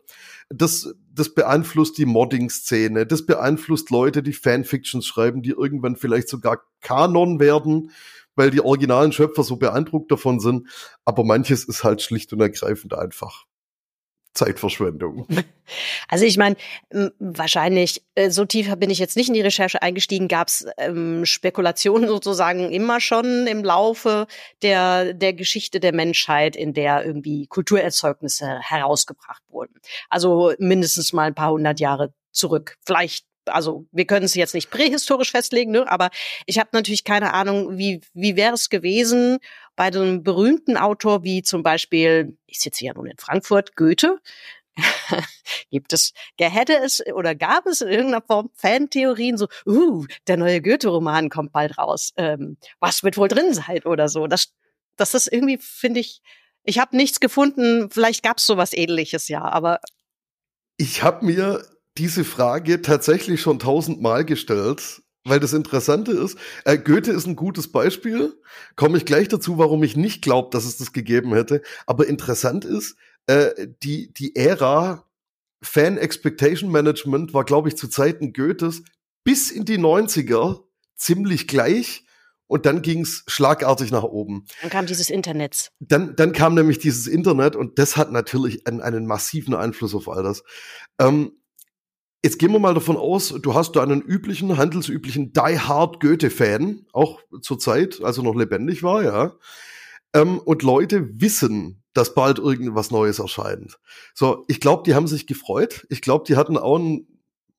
Das, 0.50 0.96
das 1.12 1.34
beeinflusst 1.34 1.98
die 1.98 2.06
Modding-Szene, 2.06 3.06
das 3.06 3.26
beeinflusst 3.26 3.90
Leute, 3.90 4.24
die 4.24 4.34
Fanfictions 4.34 5.06
schreiben, 5.06 5.42
die 5.42 5.50
irgendwann 5.50 5.98
vielleicht 5.98 6.30
sogar 6.30 6.62
Kanon 6.82 7.40
werden, 7.40 7.92
weil 8.36 8.52
die 8.52 8.62
originalen 8.62 9.12
Schöpfer 9.12 9.44
so 9.44 9.58
beeindruckt 9.58 10.12
davon 10.12 10.40
sind. 10.40 10.70
Aber 11.04 11.24
manches 11.24 11.66
ist 11.66 11.84
halt 11.84 12.02
schlicht 12.02 12.32
und 12.32 12.40
ergreifend 12.40 12.94
einfach 12.94 13.46
Zeitverschwendung. 14.36 15.28
Also 16.08 16.26
ich 16.26 16.38
meine, 16.38 16.58
wahrscheinlich, 17.18 18.04
äh, 18.14 18.30
so 18.30 18.46
tiefer 18.46 18.76
bin 18.76 18.92
ich 18.92 19.00
jetzt 19.00 19.18
nicht 19.18 19.30
in 19.30 19.34
die 19.34 19.42
Recherche 19.42 19.82
eingestiegen, 19.82 20.28
gab 20.28 20.50
es 20.50 20.68
ähm, 20.78 21.26
Spekulationen 21.26 22.08
sozusagen 22.08 22.72
immer 22.72 23.02
schon 23.02 23.48
im 23.48 23.64
Laufe 23.64 24.28
der, 24.62 25.16
der 25.16 25.34
Geschichte 25.34 25.80
der 25.80 25.92
Menschheit, 25.92 26.56
in 26.56 26.76
der 26.76 27.04
irgendwie 27.04 27.48
Kulturerzeugnisse 27.48 28.60
herausgebracht 28.60 29.42
wurden. 29.50 29.74
Also 30.12 30.54
mindestens 30.60 31.14
mal 31.14 31.24
ein 31.24 31.34
paar 31.34 31.50
hundert 31.50 31.80
Jahre 31.80 32.14
zurück. 32.32 32.76
Vielleicht 32.86 33.26
also 33.48 33.86
wir 33.92 34.06
können 34.06 34.26
es 34.26 34.36
jetzt 34.36 34.54
nicht 34.54 34.70
prähistorisch 34.70 35.32
festlegen, 35.32 35.72
ne? 35.72 35.90
aber 35.90 36.10
ich 36.46 36.60
habe 36.60 36.70
natürlich 36.74 37.04
keine 37.04 37.34
Ahnung, 37.34 37.78
wie, 37.78 38.02
wie 38.14 38.36
wäre 38.36 38.54
es 38.54 38.70
gewesen 38.70 39.40
bei 39.76 39.92
so 39.92 40.02
einem 40.02 40.24
berühmten 40.24 40.78
Autor 40.78 41.24
wie 41.24 41.44
zum 41.44 41.64
Beispiel, 41.64 42.38
ich 42.46 42.60
sitze 42.60 42.86
ja 42.86 42.94
nun 42.94 43.08
in 43.08 43.18
Frankfurt, 43.18 43.76
Goethe. 43.76 44.20
Gibt 45.72 45.94
es, 45.94 46.14
hätte 46.38 46.78
es 46.78 47.02
oder 47.14 47.34
gab 47.34 47.66
es 47.66 47.82
in 47.82 47.90
irgendeiner 47.90 48.22
Form 48.22 48.50
Fantheorien, 48.54 49.38
so, 49.38 49.48
uh, 49.66 50.06
der 50.28 50.38
neue 50.38 50.62
Goethe-Roman 50.62 51.30
kommt 51.30 51.54
bald 51.54 51.78
raus. 51.78 52.12
Ähm, 52.18 52.58
was 52.80 53.04
wird 53.04 53.18
wohl 53.18 53.28
drin 53.28 53.54
sein 53.54 53.84
oder 53.84 54.10
so? 54.10 54.28
Das, 54.28 54.54
das 54.98 55.14
ist 55.14 55.32
irgendwie, 55.32 55.58
finde 55.60 56.02
ich, 56.02 56.22
ich 56.64 56.80
habe 56.80 56.98
nichts 56.98 57.20
gefunden. 57.20 57.90
Vielleicht 57.90 58.24
gab 58.24 58.38
es 58.38 58.46
sowas 58.46 58.74
ähnliches 58.74 59.28
ja, 59.28 59.44
aber. 59.44 59.80
Ich 60.78 61.04
habe 61.04 61.26
mir 61.26 61.64
diese 61.98 62.26
Frage 62.26 62.82
tatsächlich 62.82 63.42
schon 63.42 63.60
tausendmal 63.60 64.26
gestellt, 64.26 65.02
weil 65.26 65.40
das 65.40 65.54
Interessante 65.54 66.12
ist, 66.12 66.38
äh, 66.64 66.78
Goethe 66.78 67.12
ist 67.12 67.28
ein 67.28 67.36
gutes 67.36 67.72
Beispiel. 67.72 68.40
Komme 68.76 68.98
ich 68.98 69.06
gleich 69.06 69.28
dazu, 69.28 69.58
warum 69.58 69.84
ich 69.84 69.98
nicht 69.98 70.22
glaube, 70.22 70.50
dass 70.52 70.66
es 70.66 70.78
das 70.78 70.94
gegeben 70.94 71.34
hätte. 71.34 71.62
Aber 71.88 72.08
interessant 72.08 72.64
ist, 72.64 72.96
äh, 73.28 73.68
die, 73.84 74.14
die 74.14 74.36
Ära 74.36 75.04
Fan 75.62 75.98
Expectation 75.98 76.72
Management 76.72 77.34
war, 77.34 77.44
glaube 77.44 77.70
ich, 77.70 77.76
zu 77.76 77.88
Zeiten 77.88 78.34
Goethes 78.34 78.84
bis 79.24 79.50
in 79.50 79.66
die 79.66 79.80
90er 79.80 80.64
ziemlich 80.96 81.48
gleich. 81.48 82.04
Und 82.48 82.68
dann 82.68 82.84
ging's 82.84 83.24
schlagartig 83.26 83.90
nach 83.90 84.04
oben. 84.04 84.46
Dann 84.62 84.70
kam 84.70 84.86
dieses 84.86 85.10
Internet. 85.10 85.72
Dann, 85.80 86.16
dann 86.16 86.32
kam 86.32 86.54
nämlich 86.54 86.78
dieses 86.78 87.08
Internet 87.08 87.56
und 87.56 87.80
das 87.80 87.98
hat 87.98 88.12
natürlich 88.12 88.68
einen, 88.68 88.82
einen 88.82 89.08
massiven 89.08 89.56
Einfluss 89.56 89.96
auf 89.96 90.08
all 90.08 90.22
das. 90.22 90.44
Ähm, 91.00 91.32
Jetzt 92.26 92.40
gehen 92.40 92.52
wir 92.52 92.58
mal 92.58 92.74
davon 92.74 92.98
aus, 92.98 93.36
du 93.40 93.54
hast 93.54 93.74
da 93.74 93.84
einen 93.84 94.02
üblichen, 94.02 94.58
handelsüblichen 94.58 95.32
Die 95.32 95.60
Hard 95.60 96.00
Goethe-Fan, 96.00 96.88
auch 96.92 97.20
zur 97.40 97.60
Zeit, 97.60 98.02
als 98.02 98.18
er 98.18 98.24
noch 98.24 98.34
lebendig 98.34 98.82
war, 98.82 99.04
ja. 99.04 99.36
Ähm, 100.12 100.40
und 100.40 100.64
Leute 100.64 101.08
wissen, 101.22 101.84
dass 101.94 102.16
bald 102.16 102.40
irgendwas 102.40 102.90
Neues 102.90 103.20
erscheint. 103.20 103.78
So, 104.16 104.44
ich 104.48 104.60
glaube, 104.60 104.82
die 104.88 104.96
haben 104.96 105.06
sich 105.06 105.28
gefreut. 105.28 105.86
Ich 105.92 106.02
glaube, 106.02 106.24
die 106.28 106.36
hatten 106.36 106.58
auch 106.58 106.80
ein 106.80 107.06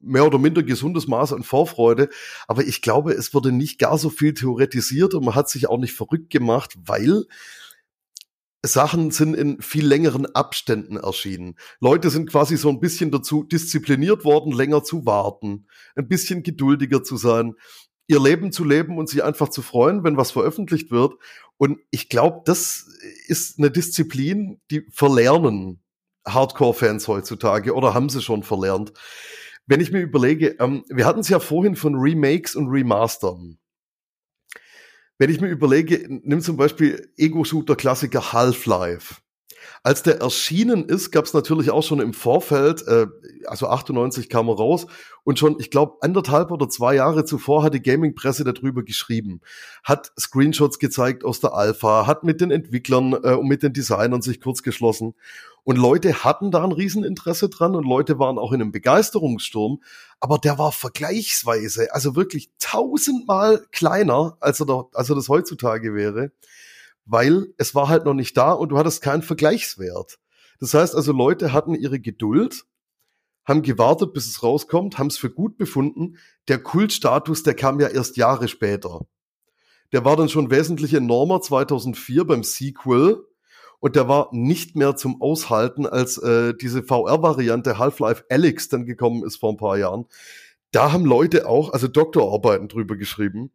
mehr 0.00 0.26
oder 0.26 0.38
minder 0.38 0.64
gesundes 0.64 1.06
Maß 1.06 1.32
an 1.32 1.44
Vorfreude. 1.44 2.08
Aber 2.48 2.64
ich 2.64 2.82
glaube, 2.82 3.12
es 3.12 3.32
wurde 3.34 3.52
nicht 3.52 3.78
gar 3.78 3.98
so 3.98 4.10
viel 4.10 4.34
theoretisiert 4.34 5.14
und 5.14 5.24
man 5.24 5.36
hat 5.36 5.48
sich 5.48 5.68
auch 5.68 5.78
nicht 5.78 5.94
verrückt 5.94 6.30
gemacht, 6.30 6.74
weil 6.84 7.26
Sachen 8.66 9.10
sind 9.10 9.34
in 9.34 9.60
viel 9.60 9.86
längeren 9.86 10.26
Abständen 10.26 10.96
erschienen. 10.96 11.56
Leute 11.80 12.10
sind 12.10 12.30
quasi 12.30 12.56
so 12.56 12.68
ein 12.68 12.80
bisschen 12.80 13.10
dazu 13.10 13.42
diszipliniert 13.42 14.24
worden, 14.24 14.52
länger 14.52 14.84
zu 14.84 15.06
warten, 15.06 15.66
ein 15.94 16.08
bisschen 16.08 16.42
geduldiger 16.42 17.02
zu 17.02 17.16
sein, 17.16 17.54
ihr 18.08 18.20
Leben 18.20 18.52
zu 18.52 18.64
leben 18.64 18.98
und 18.98 19.08
sich 19.08 19.24
einfach 19.24 19.48
zu 19.48 19.62
freuen, 19.62 20.04
wenn 20.04 20.16
was 20.16 20.30
veröffentlicht 20.30 20.90
wird. 20.90 21.14
Und 21.56 21.80
ich 21.90 22.08
glaube, 22.08 22.42
das 22.44 22.86
ist 23.26 23.58
eine 23.58 23.70
Disziplin, 23.70 24.60
die 24.70 24.86
verlernen 24.92 25.82
Hardcore-Fans 26.26 27.08
heutzutage 27.08 27.74
oder 27.74 27.94
haben 27.94 28.08
sie 28.08 28.22
schon 28.22 28.42
verlernt. 28.42 28.92
Wenn 29.66 29.80
ich 29.80 29.90
mir 29.90 30.00
überlege, 30.00 30.56
ähm, 30.60 30.84
wir 30.88 31.06
hatten 31.06 31.20
es 31.20 31.28
ja 31.28 31.40
vorhin 31.40 31.76
von 31.76 31.94
Remakes 31.96 32.54
und 32.54 32.68
Remastern. 32.68 33.58
Wenn 35.18 35.30
ich 35.30 35.40
mir 35.40 35.48
überlege, 35.48 36.06
nimm 36.08 36.40
zum 36.40 36.56
Beispiel 36.56 37.10
Ego-Shooter-Klassiker 37.16 38.32
Half-Life. 38.32 39.16
Als 39.82 40.02
der 40.02 40.20
erschienen 40.20 40.84
ist, 40.84 41.10
gab 41.10 41.24
es 41.24 41.32
natürlich 41.32 41.70
auch 41.70 41.82
schon 41.82 42.00
im 42.00 42.12
Vorfeld, 42.12 42.86
äh, 42.86 43.06
also 43.46 43.68
98 43.68 44.28
kam 44.28 44.48
er 44.48 44.56
raus 44.56 44.86
und 45.24 45.38
schon, 45.38 45.56
ich 45.58 45.70
glaube, 45.70 45.98
anderthalb 46.00 46.50
oder 46.50 46.68
zwei 46.68 46.96
Jahre 46.96 47.24
zuvor 47.24 47.62
hat 47.62 47.74
die 47.74 47.82
Gaming-Presse 47.82 48.44
darüber 48.44 48.82
geschrieben, 48.82 49.40
hat 49.84 50.12
Screenshots 50.18 50.78
gezeigt 50.78 51.24
aus 51.24 51.40
der 51.40 51.54
Alpha, 51.54 52.06
hat 52.06 52.24
mit 52.24 52.40
den 52.40 52.50
Entwicklern 52.50 53.12
äh, 53.22 53.34
und 53.34 53.48
mit 53.48 53.62
den 53.62 53.72
Designern 53.72 54.22
sich 54.22 54.40
kurz 54.40 54.62
geschlossen 54.62 55.14
und 55.66 55.78
Leute 55.78 56.22
hatten 56.22 56.52
da 56.52 56.62
ein 56.62 56.70
Rieseninteresse 56.70 57.48
dran 57.48 57.74
und 57.74 57.82
Leute 57.82 58.20
waren 58.20 58.38
auch 58.38 58.52
in 58.52 58.62
einem 58.62 58.70
Begeisterungssturm, 58.70 59.82
aber 60.20 60.38
der 60.38 60.58
war 60.58 60.70
vergleichsweise, 60.70 61.92
also 61.92 62.14
wirklich 62.14 62.52
tausendmal 62.60 63.66
kleiner, 63.72 64.36
als 64.38 64.60
er, 64.60 64.66
da, 64.66 64.84
als 64.92 65.10
er 65.10 65.16
das 65.16 65.28
heutzutage 65.28 65.92
wäre, 65.92 66.30
weil 67.04 67.48
es 67.58 67.74
war 67.74 67.88
halt 67.88 68.04
noch 68.04 68.14
nicht 68.14 68.36
da 68.36 68.52
und 68.52 68.68
du 68.68 68.78
hattest 68.78 69.02
keinen 69.02 69.22
Vergleichswert. 69.22 70.20
Das 70.60 70.72
heißt 70.72 70.94
also, 70.94 71.10
Leute 71.10 71.52
hatten 71.52 71.74
ihre 71.74 71.98
Geduld, 71.98 72.64
haben 73.44 73.62
gewartet, 73.62 74.12
bis 74.12 74.28
es 74.28 74.44
rauskommt, 74.44 74.98
haben 74.98 75.08
es 75.08 75.18
für 75.18 75.30
gut 75.30 75.56
befunden. 75.58 76.18
Der 76.46 76.62
Kultstatus, 76.62 77.42
der 77.42 77.54
kam 77.54 77.80
ja 77.80 77.88
erst 77.88 78.16
Jahre 78.16 78.46
später. 78.46 79.00
Der 79.90 80.04
war 80.04 80.14
dann 80.14 80.28
schon 80.28 80.48
wesentlich 80.48 80.94
enormer 80.94 81.40
2004 81.40 82.24
beim 82.24 82.44
Sequel 82.44 83.25
und 83.80 83.96
der 83.96 84.08
war 84.08 84.28
nicht 84.32 84.76
mehr 84.76 84.96
zum 84.96 85.20
Aushalten, 85.20 85.86
als 85.86 86.18
äh, 86.18 86.54
diese 86.54 86.82
VR-Variante 86.82 87.78
Half-Life 87.78 88.24
Alyx 88.30 88.68
dann 88.68 88.86
gekommen 88.86 89.24
ist 89.24 89.36
vor 89.36 89.52
ein 89.52 89.56
paar 89.56 89.78
Jahren. 89.78 90.06
Da 90.72 90.92
haben 90.92 91.04
Leute 91.04 91.48
auch, 91.48 91.72
also 91.72 91.88
Doktorarbeiten 91.88 92.68
drüber 92.68 92.96
geschrieben, 92.96 93.50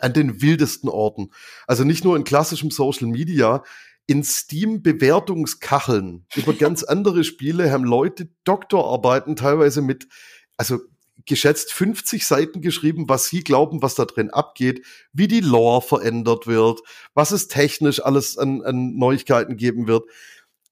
an 0.00 0.12
den 0.12 0.42
wildesten 0.42 0.88
Orten. 0.88 1.30
Also 1.66 1.84
nicht 1.84 2.04
nur 2.04 2.16
in 2.16 2.24
klassischem 2.24 2.70
Social 2.70 3.06
Media, 3.06 3.62
in 4.06 4.22
Steam-Bewertungskacheln 4.22 6.26
über 6.36 6.52
ganz 6.54 6.82
andere 6.82 7.24
Spiele 7.24 7.70
haben 7.70 7.84
Leute 7.84 8.28
Doktorarbeiten 8.44 9.36
teilweise 9.36 9.82
mit, 9.82 10.08
also 10.56 10.78
geschätzt 11.26 11.72
50 11.72 12.26
Seiten 12.26 12.60
geschrieben, 12.60 13.08
was 13.08 13.26
sie 13.26 13.42
glauben, 13.42 13.82
was 13.82 13.94
da 13.94 14.04
drin 14.04 14.30
abgeht, 14.30 14.86
wie 15.12 15.28
die 15.28 15.40
Lore 15.40 15.82
verändert 15.82 16.46
wird, 16.46 16.80
was 17.14 17.32
es 17.32 17.48
technisch 17.48 18.02
alles 18.02 18.38
an, 18.38 18.62
an 18.62 18.96
Neuigkeiten 18.96 19.56
geben 19.56 19.86
wird. 19.88 20.04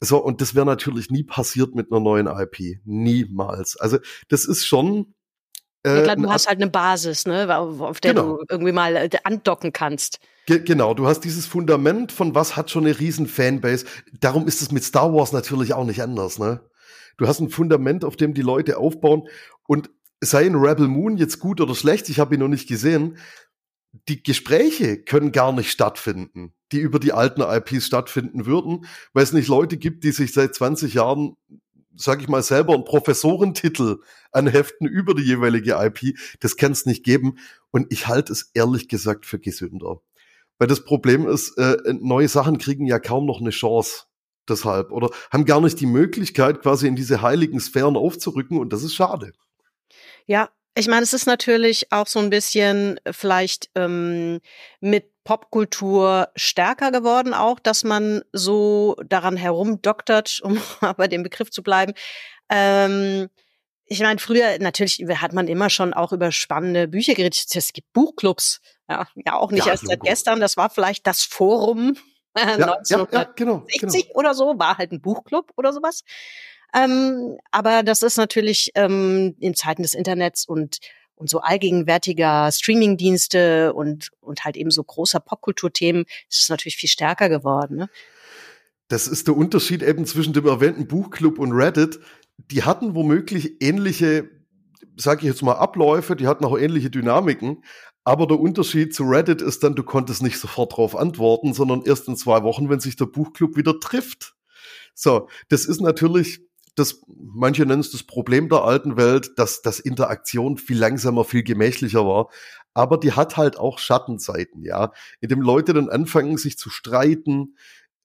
So, 0.00 0.18
und 0.18 0.40
das 0.40 0.54
wäre 0.54 0.66
natürlich 0.66 1.10
nie 1.10 1.24
passiert 1.24 1.74
mit 1.74 1.90
einer 1.90 2.00
neuen 2.00 2.26
IP. 2.26 2.80
Niemals. 2.84 3.76
Also, 3.76 3.98
das 4.28 4.44
ist 4.44 4.66
schon. 4.66 5.14
Äh, 5.82 5.96
ja, 5.96 6.02
klar, 6.02 6.16
du 6.16 6.30
hast 6.30 6.48
halt 6.48 6.60
eine 6.60 6.70
Basis, 6.70 7.26
ne, 7.26 7.56
auf 7.56 8.00
der 8.00 8.14
genau. 8.14 8.36
du 8.36 8.44
irgendwie 8.48 8.72
mal 8.72 8.96
äh, 8.96 9.10
andocken 9.24 9.72
kannst. 9.72 10.18
Ge 10.46 10.60
genau, 10.60 10.94
du 10.94 11.06
hast 11.06 11.20
dieses 11.20 11.46
Fundament 11.46 12.12
von 12.12 12.34
was 12.34 12.56
hat 12.56 12.70
schon 12.70 12.84
eine 12.84 12.98
riesen 12.98 13.26
Fanbase. 13.26 13.86
Darum 14.20 14.46
ist 14.46 14.62
es 14.62 14.70
mit 14.70 14.84
Star 14.84 15.12
Wars 15.12 15.32
natürlich 15.32 15.74
auch 15.74 15.84
nicht 15.84 16.02
anders, 16.02 16.38
ne? 16.38 16.60
Du 17.16 17.28
hast 17.28 17.40
ein 17.40 17.48
Fundament, 17.48 18.04
auf 18.04 18.16
dem 18.16 18.34
die 18.34 18.42
Leute 18.42 18.76
aufbauen 18.76 19.28
und 19.66 19.90
sei 20.24 20.44
in 20.44 20.54
Rebel 20.54 20.88
Moon 20.88 21.16
jetzt 21.16 21.38
gut 21.38 21.60
oder 21.60 21.74
schlecht, 21.74 22.08
ich 22.08 22.18
habe 22.18 22.34
ihn 22.34 22.40
noch 22.40 22.48
nicht 22.48 22.68
gesehen, 22.68 23.18
die 24.08 24.22
Gespräche 24.22 25.02
können 25.02 25.32
gar 25.32 25.52
nicht 25.52 25.70
stattfinden, 25.70 26.52
die 26.72 26.78
über 26.78 26.98
die 26.98 27.12
alten 27.12 27.42
IPs 27.42 27.86
stattfinden 27.86 28.46
würden, 28.46 28.86
weil 29.12 29.22
es 29.22 29.32
nicht 29.32 29.48
Leute 29.48 29.76
gibt, 29.76 30.04
die 30.04 30.10
sich 30.10 30.32
seit 30.32 30.54
20 30.54 30.94
Jahren, 30.94 31.36
sag 31.94 32.20
ich 32.20 32.28
mal, 32.28 32.42
selber 32.42 32.74
einen 32.74 32.84
Professorentitel 32.84 33.98
anheften 34.32 34.88
über 34.88 35.14
die 35.14 35.22
jeweilige 35.22 35.76
IP. 35.80 36.18
Das 36.40 36.56
kann 36.56 36.72
es 36.72 36.86
nicht 36.86 37.04
geben. 37.04 37.38
Und 37.70 37.92
ich 37.92 38.08
halte 38.08 38.32
es 38.32 38.50
ehrlich 38.54 38.88
gesagt 38.88 39.26
für 39.26 39.38
gesünder. 39.38 40.00
Weil 40.58 40.68
das 40.68 40.84
Problem 40.84 41.28
ist, 41.28 41.56
äh, 41.56 41.76
neue 42.00 42.28
Sachen 42.28 42.58
kriegen 42.58 42.86
ja 42.86 42.98
kaum 42.98 43.26
noch 43.26 43.40
eine 43.40 43.50
Chance 43.50 44.04
deshalb 44.48 44.92
oder 44.92 45.10
haben 45.30 45.44
gar 45.44 45.60
nicht 45.60 45.80
die 45.80 45.86
Möglichkeit, 45.86 46.62
quasi 46.62 46.86
in 46.86 46.96
diese 46.96 47.22
heiligen 47.22 47.60
Sphären 47.60 47.96
aufzurücken 47.96 48.58
und 48.58 48.72
das 48.72 48.82
ist 48.82 48.94
schade. 48.94 49.32
Ja, 50.26 50.50
ich 50.76 50.88
meine, 50.88 51.02
es 51.02 51.12
ist 51.12 51.26
natürlich 51.26 51.92
auch 51.92 52.06
so 52.06 52.18
ein 52.18 52.30
bisschen 52.30 52.98
vielleicht 53.10 53.70
ähm, 53.74 54.40
mit 54.80 55.10
Popkultur 55.24 56.28
stärker 56.36 56.90
geworden, 56.90 57.32
auch, 57.32 57.58
dass 57.58 57.84
man 57.84 58.22
so 58.32 58.96
daran 59.06 59.36
herumdoktert, 59.36 60.40
um 60.42 60.60
bei 60.96 61.08
dem 61.08 61.22
Begriff 61.22 61.50
zu 61.50 61.62
bleiben. 61.62 61.92
Ähm, 62.50 63.28
ich 63.86 64.00
meine, 64.00 64.18
früher 64.18 64.58
natürlich 64.60 65.04
hat 65.20 65.32
man 65.32 65.46
immer 65.46 65.70
schon 65.70 65.92
auch 65.92 66.12
über 66.12 66.32
spannende 66.32 66.88
Bücher 66.88 67.14
geredet. 67.14 67.44
Es 67.54 67.72
gibt 67.72 67.92
Buchclubs, 67.92 68.60
ja, 68.88 69.06
ja 69.14 69.34
auch 69.34 69.50
nicht 69.50 69.66
ja, 69.66 69.72
erst 69.72 69.86
seit 69.86 70.00
gestern. 70.00 70.40
Das 70.40 70.56
war 70.56 70.70
vielleicht 70.70 71.06
das 71.06 71.22
Forum 71.22 71.96
äh, 72.34 72.58
ja, 72.58 72.74
1960 72.74 73.12
ja, 73.12 73.24
genau, 73.36 73.66
genau. 73.78 73.94
oder 74.14 74.34
so, 74.34 74.58
war 74.58 74.78
halt 74.78 74.92
ein 74.92 75.00
Buchclub 75.00 75.52
oder 75.56 75.72
sowas. 75.72 76.02
Ähm, 76.74 77.38
aber 77.50 77.82
das 77.82 78.02
ist 78.02 78.16
natürlich 78.16 78.72
ähm, 78.74 79.36
in 79.38 79.54
Zeiten 79.54 79.82
des 79.82 79.94
Internets 79.94 80.46
und 80.46 80.78
und 81.16 81.30
so 81.30 81.40
allgegenwärtiger 81.40 82.50
Streamingdienste 82.50 83.72
und 83.72 84.10
und 84.20 84.44
halt 84.44 84.56
eben 84.56 84.70
so 84.70 84.82
großer 84.82 85.20
Popkulturthemen 85.20 86.04
ist 86.28 86.42
es 86.42 86.48
natürlich 86.48 86.76
viel 86.76 86.88
stärker 86.88 87.28
geworden. 87.28 87.76
Ne? 87.76 87.88
Das 88.88 89.06
ist 89.06 89.28
der 89.28 89.36
Unterschied 89.36 89.82
eben 89.82 90.06
zwischen 90.06 90.32
dem 90.32 90.46
erwähnten 90.46 90.88
Buchclub 90.88 91.38
und 91.38 91.52
Reddit. 91.52 92.00
Die 92.50 92.64
hatten 92.64 92.94
womöglich 92.94 93.62
ähnliche, 93.62 94.28
sage 94.96 95.20
ich 95.20 95.26
jetzt 95.26 95.42
mal, 95.42 95.54
Abläufe, 95.54 96.16
die 96.16 96.26
hatten 96.26 96.44
auch 96.44 96.58
ähnliche 96.58 96.90
Dynamiken, 96.90 97.62
aber 98.02 98.26
der 98.26 98.38
Unterschied 98.38 98.94
zu 98.94 99.04
Reddit 99.04 99.40
ist 99.40 99.62
dann, 99.62 99.74
du 99.74 99.82
konntest 99.82 100.22
nicht 100.22 100.38
sofort 100.38 100.72
darauf 100.72 100.96
antworten, 100.96 101.54
sondern 101.54 101.82
erst 101.82 102.08
in 102.08 102.16
zwei 102.16 102.42
Wochen, 102.42 102.68
wenn 102.68 102.80
sich 102.80 102.96
der 102.96 103.06
Buchclub 103.06 103.56
wieder 103.56 103.80
trifft. 103.80 104.34
So, 104.94 105.28
das 105.48 105.64
ist 105.64 105.80
natürlich 105.80 106.40
das, 106.74 107.02
manche 107.06 107.66
nennen 107.66 107.80
es 107.80 107.90
das 107.90 108.02
Problem 108.02 108.48
der 108.48 108.62
alten 108.62 108.96
Welt, 108.96 109.32
dass 109.36 109.62
das 109.62 109.80
Interaktion 109.80 110.56
viel 110.56 110.78
langsamer, 110.78 111.24
viel 111.24 111.42
gemächlicher 111.42 112.06
war. 112.06 112.30
Aber 112.74 112.98
die 112.98 113.12
hat 113.12 113.36
halt 113.36 113.56
auch 113.56 113.78
Schattenseiten, 113.78 114.64
ja, 114.64 114.92
in 115.20 115.28
dem 115.28 115.40
Leute 115.40 115.72
dann 115.72 115.88
anfangen, 115.88 116.36
sich 116.36 116.58
zu 116.58 116.70
streiten, 116.70 117.56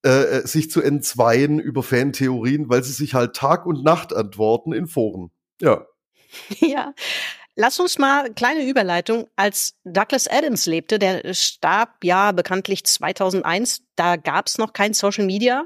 äh, 0.05 0.39
äh, 0.39 0.47
sich 0.47 0.69
zu 0.69 0.81
entzweien 0.81 1.59
über 1.59 1.83
Fantheorien, 1.83 2.69
weil 2.69 2.83
sie 2.83 2.93
sich 2.93 3.15
halt 3.15 3.35
Tag 3.35 3.65
und 3.65 3.83
Nacht 3.83 4.13
antworten 4.13 4.71
in 4.73 4.87
Foren. 4.87 5.31
Ja. 5.61 5.85
Ja. 6.59 6.93
Lass 7.55 7.79
uns 7.79 7.97
mal 7.97 8.31
kleine 8.33 8.65
Überleitung. 8.65 9.27
Als 9.35 9.73
Douglas 9.83 10.27
Adams 10.27 10.65
lebte, 10.67 10.99
der 10.99 11.33
starb 11.33 12.03
ja 12.03 12.31
bekanntlich 12.31 12.85
2001, 12.85 13.81
da 13.97 14.15
gab 14.15 14.47
es 14.47 14.57
noch 14.57 14.71
kein 14.71 14.93
Social 14.93 15.25
Media 15.25 15.65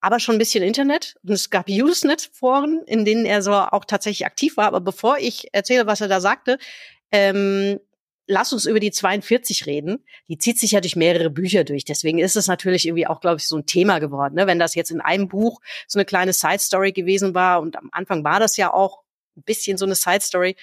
aber 0.00 0.20
schon 0.20 0.36
ein 0.36 0.38
bisschen 0.38 0.62
Internet. 0.62 1.16
Und 1.22 1.30
es 1.30 1.50
gab 1.50 1.68
Usenet-Foren, 1.68 2.82
in 2.86 3.04
denen 3.04 3.26
er 3.26 3.42
so 3.42 3.52
auch 3.52 3.84
tatsächlich 3.84 4.26
aktiv 4.26 4.56
war. 4.56 4.66
Aber 4.66 4.80
bevor 4.80 5.18
ich 5.18 5.48
erzähle, 5.52 5.86
was 5.86 6.00
er 6.00 6.08
da 6.08 6.20
sagte, 6.20 6.58
ähm, 7.10 7.80
lass 8.26 8.52
uns 8.52 8.66
über 8.66 8.78
die 8.78 8.90
42 8.90 9.66
reden. 9.66 10.04
Die 10.28 10.38
zieht 10.38 10.60
sich 10.60 10.72
ja 10.72 10.80
durch 10.80 10.94
mehrere 10.94 11.30
Bücher 11.30 11.64
durch. 11.64 11.84
Deswegen 11.84 12.18
ist 12.18 12.36
es 12.36 12.46
natürlich 12.46 12.86
irgendwie 12.86 13.06
auch, 13.06 13.20
glaube 13.20 13.38
ich, 13.38 13.48
so 13.48 13.56
ein 13.56 13.66
Thema 13.66 13.98
geworden. 13.98 14.34
Ne? 14.34 14.46
Wenn 14.46 14.58
das 14.58 14.74
jetzt 14.74 14.90
in 14.90 15.00
einem 15.00 15.28
Buch 15.28 15.60
so 15.88 15.98
eine 15.98 16.04
kleine 16.04 16.32
Side-Story 16.32 16.92
gewesen 16.92 17.34
war 17.34 17.60
und 17.60 17.76
am 17.76 17.88
Anfang 17.90 18.22
war 18.24 18.38
das 18.38 18.56
ja 18.56 18.72
auch 18.72 19.02
ein 19.36 19.42
bisschen 19.42 19.78
so 19.78 19.86
eine 19.86 19.94
Side-Story, 19.94 20.56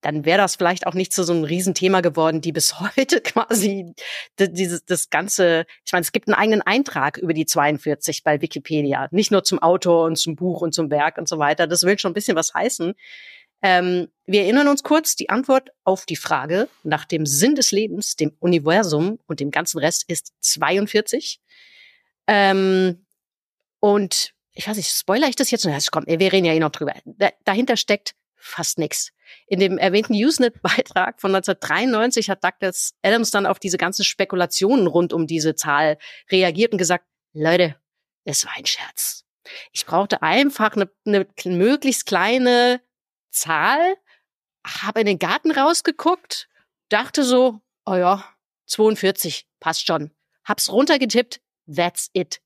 dann 0.00 0.24
wäre 0.24 0.38
das 0.38 0.56
vielleicht 0.56 0.86
auch 0.86 0.94
nicht 0.94 1.12
zu 1.12 1.24
so 1.24 1.32
einem 1.32 1.44
Riesenthema 1.44 2.00
geworden, 2.00 2.40
die 2.40 2.52
bis 2.52 2.80
heute 2.96 3.20
quasi 3.20 3.94
dieses 4.38 4.84
das 4.84 5.10
ganze, 5.10 5.66
ich 5.84 5.92
meine, 5.92 6.02
es 6.02 6.12
gibt 6.12 6.28
einen 6.28 6.34
eigenen 6.34 6.62
Eintrag 6.62 7.18
über 7.18 7.34
die 7.34 7.46
42 7.46 8.22
bei 8.22 8.40
Wikipedia, 8.40 9.08
nicht 9.10 9.30
nur 9.30 9.44
zum 9.44 9.58
Autor 9.60 10.04
und 10.04 10.16
zum 10.16 10.36
Buch 10.36 10.60
und 10.60 10.74
zum 10.74 10.90
Werk 10.90 11.18
und 11.18 11.28
so 11.28 11.38
weiter. 11.38 11.66
Das 11.66 11.82
will 11.82 11.98
schon 11.98 12.12
ein 12.12 12.14
bisschen 12.14 12.36
was 12.36 12.54
heißen. 12.54 12.94
Ähm, 13.60 14.08
wir 14.26 14.42
erinnern 14.42 14.68
uns 14.68 14.84
kurz, 14.84 15.16
die 15.16 15.30
Antwort 15.30 15.70
auf 15.82 16.06
die 16.06 16.16
Frage 16.16 16.68
nach 16.84 17.04
dem 17.04 17.26
Sinn 17.26 17.56
des 17.56 17.72
Lebens, 17.72 18.14
dem 18.14 18.36
Universum 18.38 19.18
und 19.26 19.40
dem 19.40 19.50
ganzen 19.50 19.78
Rest 19.78 20.04
ist 20.06 20.32
42. 20.40 21.40
Ähm, 22.28 23.04
und 23.80 24.32
ich 24.52 24.68
weiß 24.68 24.76
nicht, 24.76 24.90
spoiler 24.90 25.28
ich 25.28 25.36
das 25.36 25.50
jetzt? 25.50 25.66
Komm, 25.90 26.04
wir 26.06 26.32
reden 26.32 26.44
ja 26.44 26.52
eh 26.52 26.60
noch 26.60 26.70
drüber. 26.70 26.94
Da, 27.04 27.30
dahinter 27.44 27.76
steckt 27.76 28.14
fast 28.36 28.78
nichts. 28.78 29.12
In 29.46 29.60
dem 29.60 29.78
erwähnten 29.78 30.14
Usenet-Beitrag 30.14 31.20
von 31.20 31.34
1993 31.34 32.30
hat 32.30 32.44
Douglas 32.44 32.94
Adams 33.02 33.30
dann 33.30 33.46
auf 33.46 33.58
diese 33.58 33.78
ganzen 33.78 34.04
Spekulationen 34.04 34.86
rund 34.86 35.12
um 35.12 35.26
diese 35.26 35.54
Zahl 35.54 35.98
reagiert 36.30 36.72
und 36.72 36.78
gesagt, 36.78 37.06
Leute, 37.32 37.76
es 38.24 38.44
war 38.44 38.52
ein 38.56 38.66
Scherz. 38.66 39.24
Ich 39.72 39.86
brauchte 39.86 40.22
einfach 40.22 40.76
eine, 40.76 40.90
eine 41.06 41.26
möglichst 41.44 42.06
kleine 42.06 42.80
Zahl, 43.30 43.96
habe 44.66 45.00
in 45.00 45.06
den 45.06 45.18
Garten 45.18 45.50
rausgeguckt, 45.50 46.48
dachte 46.88 47.24
so, 47.24 47.60
oh 47.86 47.94
ja, 47.94 48.24
42, 48.66 49.46
passt 49.60 49.86
schon. 49.86 50.10
Hab's 50.44 50.70
runtergetippt, 50.70 51.40
that's 51.66 52.10
it. 52.12 52.40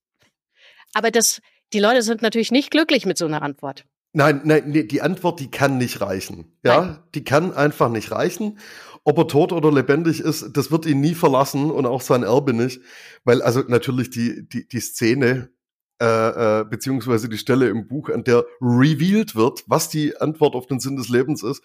Aber 0.94 1.10
das, 1.10 1.40
die 1.72 1.80
Leute 1.80 2.02
sind 2.02 2.22
natürlich 2.22 2.50
nicht 2.50 2.70
glücklich 2.70 3.06
mit 3.06 3.18
so 3.18 3.26
einer 3.26 3.42
Antwort. 3.42 3.84
Nein, 4.12 4.42
nein, 4.44 4.64
nee, 4.66 4.85
die 4.85 5.01
Antwort, 5.01 5.40
die 5.40 5.51
kann 5.51 5.79
nicht 5.79 6.01
reichen. 6.01 6.57
Ja, 6.62 6.81
nein. 6.85 6.98
die 7.14 7.25
kann 7.25 7.53
einfach 7.55 7.88
nicht 7.88 8.11
reichen. 8.12 8.59
Ob 9.05 9.18
er 9.18 9.27
tot 9.27 9.53
oder 9.53 9.72
lebendig 9.72 10.20
ist, 10.20 10.51
das 10.53 10.70
wird 10.70 10.87
ihn 10.87 11.01
nie 11.01 11.14
verlassen 11.14 11.70
und 11.70 11.87
auch 11.87 12.03
sein 12.03 12.22
Erbe 12.22 12.53
nicht, 12.53 12.81
weil 13.25 13.42
also 13.42 13.62
natürlich 13.66 14.11
die 14.11 14.48
die 14.48 14.68
die 14.68 14.81
Szene 14.81 15.51
äh, 16.03 16.61
äh, 16.61 16.64
beziehungsweise 16.64 17.29
die 17.29 17.38
Stelle 17.38 17.68
im 17.68 17.87
Buch, 17.87 18.09
an 18.09 18.25
der 18.25 18.44
revealed 18.61 19.37
wird, 19.37 19.62
was 19.68 19.88
die 19.88 20.16
Antwort 20.16 20.57
auf 20.57 20.66
den 20.66 20.81
Sinn 20.81 20.96
des 20.96 21.09
Lebens 21.09 21.44
ist, 21.44 21.62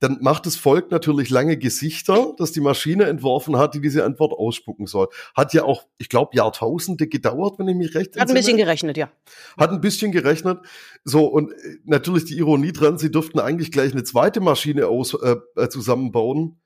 dann 0.00 0.18
macht 0.22 0.46
das 0.46 0.56
Volk 0.56 0.90
natürlich 0.90 1.28
lange 1.28 1.58
Gesichter, 1.58 2.34
dass 2.38 2.52
die 2.52 2.60
Maschine 2.60 3.04
entworfen 3.04 3.58
hat, 3.58 3.74
die 3.74 3.80
diese 3.80 4.04
Antwort 4.04 4.32
ausspucken 4.32 4.86
soll. 4.86 5.08
Hat 5.34 5.52
ja 5.52 5.64
auch, 5.64 5.84
ich 5.98 6.08
glaube, 6.08 6.34
Jahrtausende 6.34 7.06
gedauert, 7.06 7.58
wenn 7.58 7.68
ich 7.68 7.76
mich 7.76 7.94
recht 7.94 8.18
Hat 8.18 8.28
ein 8.28 8.34
bisschen 8.34 8.56
gerechnet, 8.56 8.96
ja. 8.96 9.10
Hat 9.58 9.70
ein 9.70 9.80
bisschen 9.82 10.10
gerechnet. 10.10 10.58
So, 11.04 11.26
und 11.26 11.52
äh, 11.52 11.76
natürlich 11.84 12.24
die 12.24 12.38
Ironie 12.38 12.72
dran, 12.72 12.98
sie 12.98 13.10
dürften 13.10 13.38
eigentlich 13.38 13.70
gleich 13.70 13.92
eine 13.92 14.02
zweite 14.02 14.40
Maschine 14.40 14.88
aus, 14.88 15.14
äh, 15.14 15.36
äh 15.56 15.68
zusammenbauen, 15.68 16.60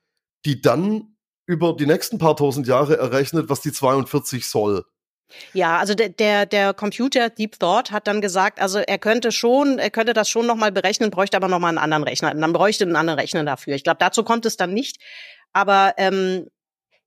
die 0.45 0.61
dann 0.61 1.17
über 1.47 1.75
die 1.75 1.87
nächsten 1.87 2.19
paar 2.19 2.37
tausend 2.37 2.69
Jahre 2.69 2.97
errechnet, 2.97 3.49
was 3.49 3.61
die 3.61 3.73
42 3.73 4.47
soll. 4.47 4.85
Ja, 5.53 5.79
also 5.79 5.95
der, 5.95 6.09
der, 6.09 6.47
der 6.47 6.75
Computer 6.75 7.31
Deep 7.31 7.59
Thought 7.59 7.91
hat 7.91 8.07
dann 8.07 8.21
gesagt, 8.21 8.61
also 8.61 8.79
er 8.79 8.99
könnte 8.99 9.33
schon, 9.33 9.79
er 9.79 9.91
könnte 9.91 10.13
das 10.13 10.29
schon 10.29 10.47
nochmal 10.47 10.73
berechnen, 10.73 11.11
bräuchte 11.11 11.37
aber 11.37 11.49
nochmal 11.49 11.71
einen 11.71 11.79
anderen 11.79 12.05
Rechner. 12.05 12.33
Und 12.33 12.41
dann 12.41 12.53
bräuchte 12.53 12.85
einen 12.85 12.97
anderen 12.97 13.19
Rechner 13.19 13.45
dafür. 13.45 13.75
Ich 13.75 13.85
glaube, 13.85 13.99
dazu 14.01 14.25
kommt 14.25 14.47
es 14.47 14.57
dann 14.57 14.73
nicht. 14.73 14.99
Aber 15.53 15.95
ähm, 15.97 16.49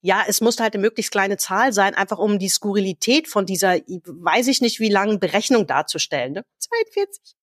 ja, 0.01 0.23
es 0.27 0.41
musste 0.41 0.63
halt 0.63 0.73
eine 0.73 0.81
möglichst 0.81 1.11
kleine 1.11 1.37
Zahl 1.37 1.73
sein, 1.73 1.95
einfach 1.95 2.17
um 2.17 2.39
die 2.39 2.49
Skurrilität 2.49 3.27
von 3.27 3.45
dieser, 3.45 3.75
weiß 3.75 4.47
ich 4.47 4.61
nicht 4.61 4.79
wie 4.79 4.89
langen 4.89 5.19
Berechnung 5.19 5.67
darzustellen. 5.67 6.33
Ne? 6.33 6.45
42. 6.59 7.36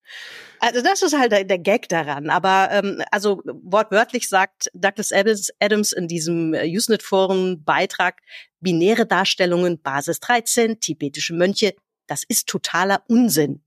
Also 0.61 0.83
das 0.83 1.03
ist 1.03 1.17
halt 1.17 1.33
der, 1.33 1.59
Gag 1.59 1.89
daran. 1.89 2.31
Aber 2.31 2.69
ähm, 2.71 3.03
also 3.11 3.43
wortwörtlich 3.45 4.29
sagt 4.29 4.71
Douglas 4.75 5.13
Adams 5.13 5.93
in 5.93 6.09
diesem 6.09 6.55
äh, 6.55 6.67
Usenet-Foren-Beitrag, 6.67 8.21
binäre 8.61 9.07
Darstellungen, 9.07 9.81
Basis 9.83 10.21
13, 10.21 10.81
tibetische 10.81 11.35
Mönche, 11.35 11.75
das 12.07 12.25
ist 12.27 12.49
totaler 12.49 13.03
Unsinn. 13.09 13.63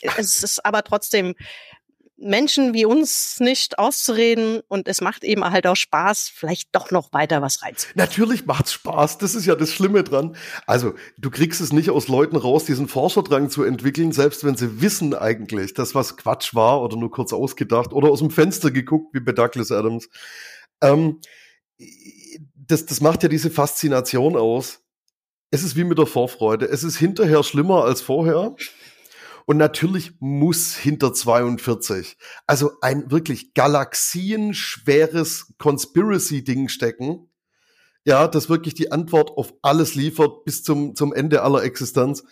Es 0.00 0.42
ist 0.42 0.64
aber 0.64 0.82
trotzdem 0.82 1.34
Menschen 2.24 2.74
wie 2.74 2.84
uns 2.84 3.38
nicht 3.38 3.78
auszureden 3.78 4.60
und 4.68 4.88
es 4.88 5.00
macht 5.00 5.22
eben 5.24 5.44
halt 5.44 5.66
auch 5.66 5.76
Spaß, 5.76 6.30
vielleicht 6.34 6.68
doch 6.72 6.90
noch 6.90 7.12
weiter 7.12 7.42
was 7.42 7.62
reizt. 7.62 7.88
Natürlich 7.94 8.46
macht's 8.46 8.72
Spaß, 8.72 9.18
das 9.18 9.34
ist 9.34 9.46
ja 9.46 9.54
das 9.54 9.72
Schlimme 9.72 10.02
dran. 10.02 10.36
Also, 10.66 10.94
du 11.18 11.30
kriegst 11.30 11.60
es 11.60 11.72
nicht 11.72 11.90
aus 11.90 12.08
Leuten 12.08 12.36
raus, 12.36 12.64
diesen 12.64 12.88
Forscherdrang 12.88 13.50
zu 13.50 13.62
entwickeln, 13.62 14.12
selbst 14.12 14.44
wenn 14.44 14.56
sie 14.56 14.80
wissen 14.80 15.14
eigentlich, 15.14 15.74
dass 15.74 15.94
was 15.94 16.16
Quatsch 16.16 16.54
war 16.54 16.82
oder 16.82 16.96
nur 16.96 17.10
kurz 17.10 17.32
ausgedacht 17.32 17.92
oder 17.92 18.10
aus 18.10 18.20
dem 18.20 18.30
Fenster 18.30 18.70
geguckt, 18.70 19.14
wie 19.14 19.20
bei 19.20 19.32
Douglas 19.32 19.70
Adams. 19.70 20.08
Ähm, 20.80 21.20
das, 22.54 22.86
das 22.86 23.00
macht 23.00 23.22
ja 23.22 23.28
diese 23.28 23.50
Faszination 23.50 24.36
aus. 24.36 24.80
Es 25.50 25.62
ist 25.62 25.76
wie 25.76 25.84
mit 25.84 25.98
der 25.98 26.06
Vorfreude. 26.06 26.66
Es 26.66 26.82
ist 26.82 26.96
hinterher 26.96 27.42
schlimmer 27.44 27.84
als 27.84 28.00
vorher. 28.00 28.56
Und 29.46 29.58
natürlich 29.58 30.12
muss 30.20 30.74
hinter 30.74 31.12
42, 31.12 32.16
also 32.46 32.72
ein 32.80 33.10
wirklich 33.10 33.54
galaxienschweres 33.54 35.54
Conspiracy-Ding 35.58 36.68
stecken. 36.68 37.28
Ja, 38.04 38.26
das 38.26 38.48
wirklich 38.48 38.74
die 38.74 38.92
Antwort 38.92 39.30
auf 39.30 39.54
alles 39.62 39.94
liefert 39.94 40.44
bis 40.44 40.62
zum, 40.62 40.94
zum 40.94 41.12
Ende 41.12 41.42
aller 41.42 41.62
Existenz. 41.62 42.24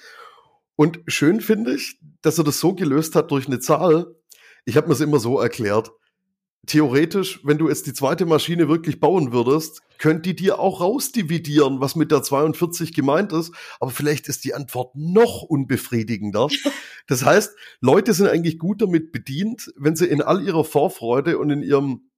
Und 0.74 1.00
schön 1.06 1.40
finde 1.40 1.74
ich, 1.74 1.98
dass 2.22 2.38
er 2.38 2.44
das 2.44 2.60
so 2.60 2.74
gelöst 2.74 3.14
hat 3.14 3.30
durch 3.30 3.46
eine 3.46 3.60
Zahl. 3.60 4.14
Ich 4.64 4.76
habe 4.76 4.88
mir 4.88 4.94
es 4.94 5.00
immer 5.00 5.18
so 5.18 5.38
erklärt 5.38 5.92
theoretisch, 6.66 7.40
wenn 7.44 7.58
du 7.58 7.68
jetzt 7.68 7.86
die 7.86 7.92
zweite 7.92 8.24
Maschine 8.24 8.68
wirklich 8.68 9.00
bauen 9.00 9.32
würdest, 9.32 9.82
könnt 9.98 10.26
die 10.26 10.36
dir 10.36 10.58
auch 10.58 10.80
rausdividieren, 10.80 11.80
was 11.80 11.96
mit 11.96 12.10
der 12.10 12.22
42 12.22 12.94
gemeint 12.94 13.32
ist. 13.32 13.52
Aber 13.80 13.90
vielleicht 13.90 14.28
ist 14.28 14.44
die 14.44 14.54
Antwort 14.54 14.94
noch 14.94 15.42
unbefriedigender. 15.42 16.48
Das 17.08 17.24
heißt, 17.24 17.56
Leute 17.80 18.14
sind 18.14 18.28
eigentlich 18.28 18.60
gut 18.60 18.80
damit 18.80 19.10
bedient, 19.10 19.72
wenn 19.76 19.96
sie 19.96 20.06
in 20.06 20.22
all 20.22 20.40
ihrer 20.40 20.62
Vorfreude 20.64 21.36
und 21.36 21.50
in 21.50 21.62
ihrem 21.64 22.12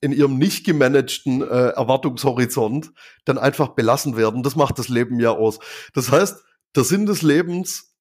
in 0.00 0.10
ihrem 0.10 0.38
nicht 0.38 0.64
gemanagten 0.64 1.42
äh, 1.42 1.68
Erwartungshorizont 1.68 2.92
dann 3.26 3.36
einfach 3.36 3.68
belassen 3.68 4.16
werden. 4.16 4.42
Das 4.42 4.56
macht 4.56 4.78
das 4.78 4.88
Leben 4.88 5.20
ja 5.20 5.32
aus. 5.32 5.58
Das 5.92 6.10
heißt, 6.10 6.42
der 6.74 6.84
Sinn 6.84 7.04
des 7.04 7.20
Lebens 7.20 7.94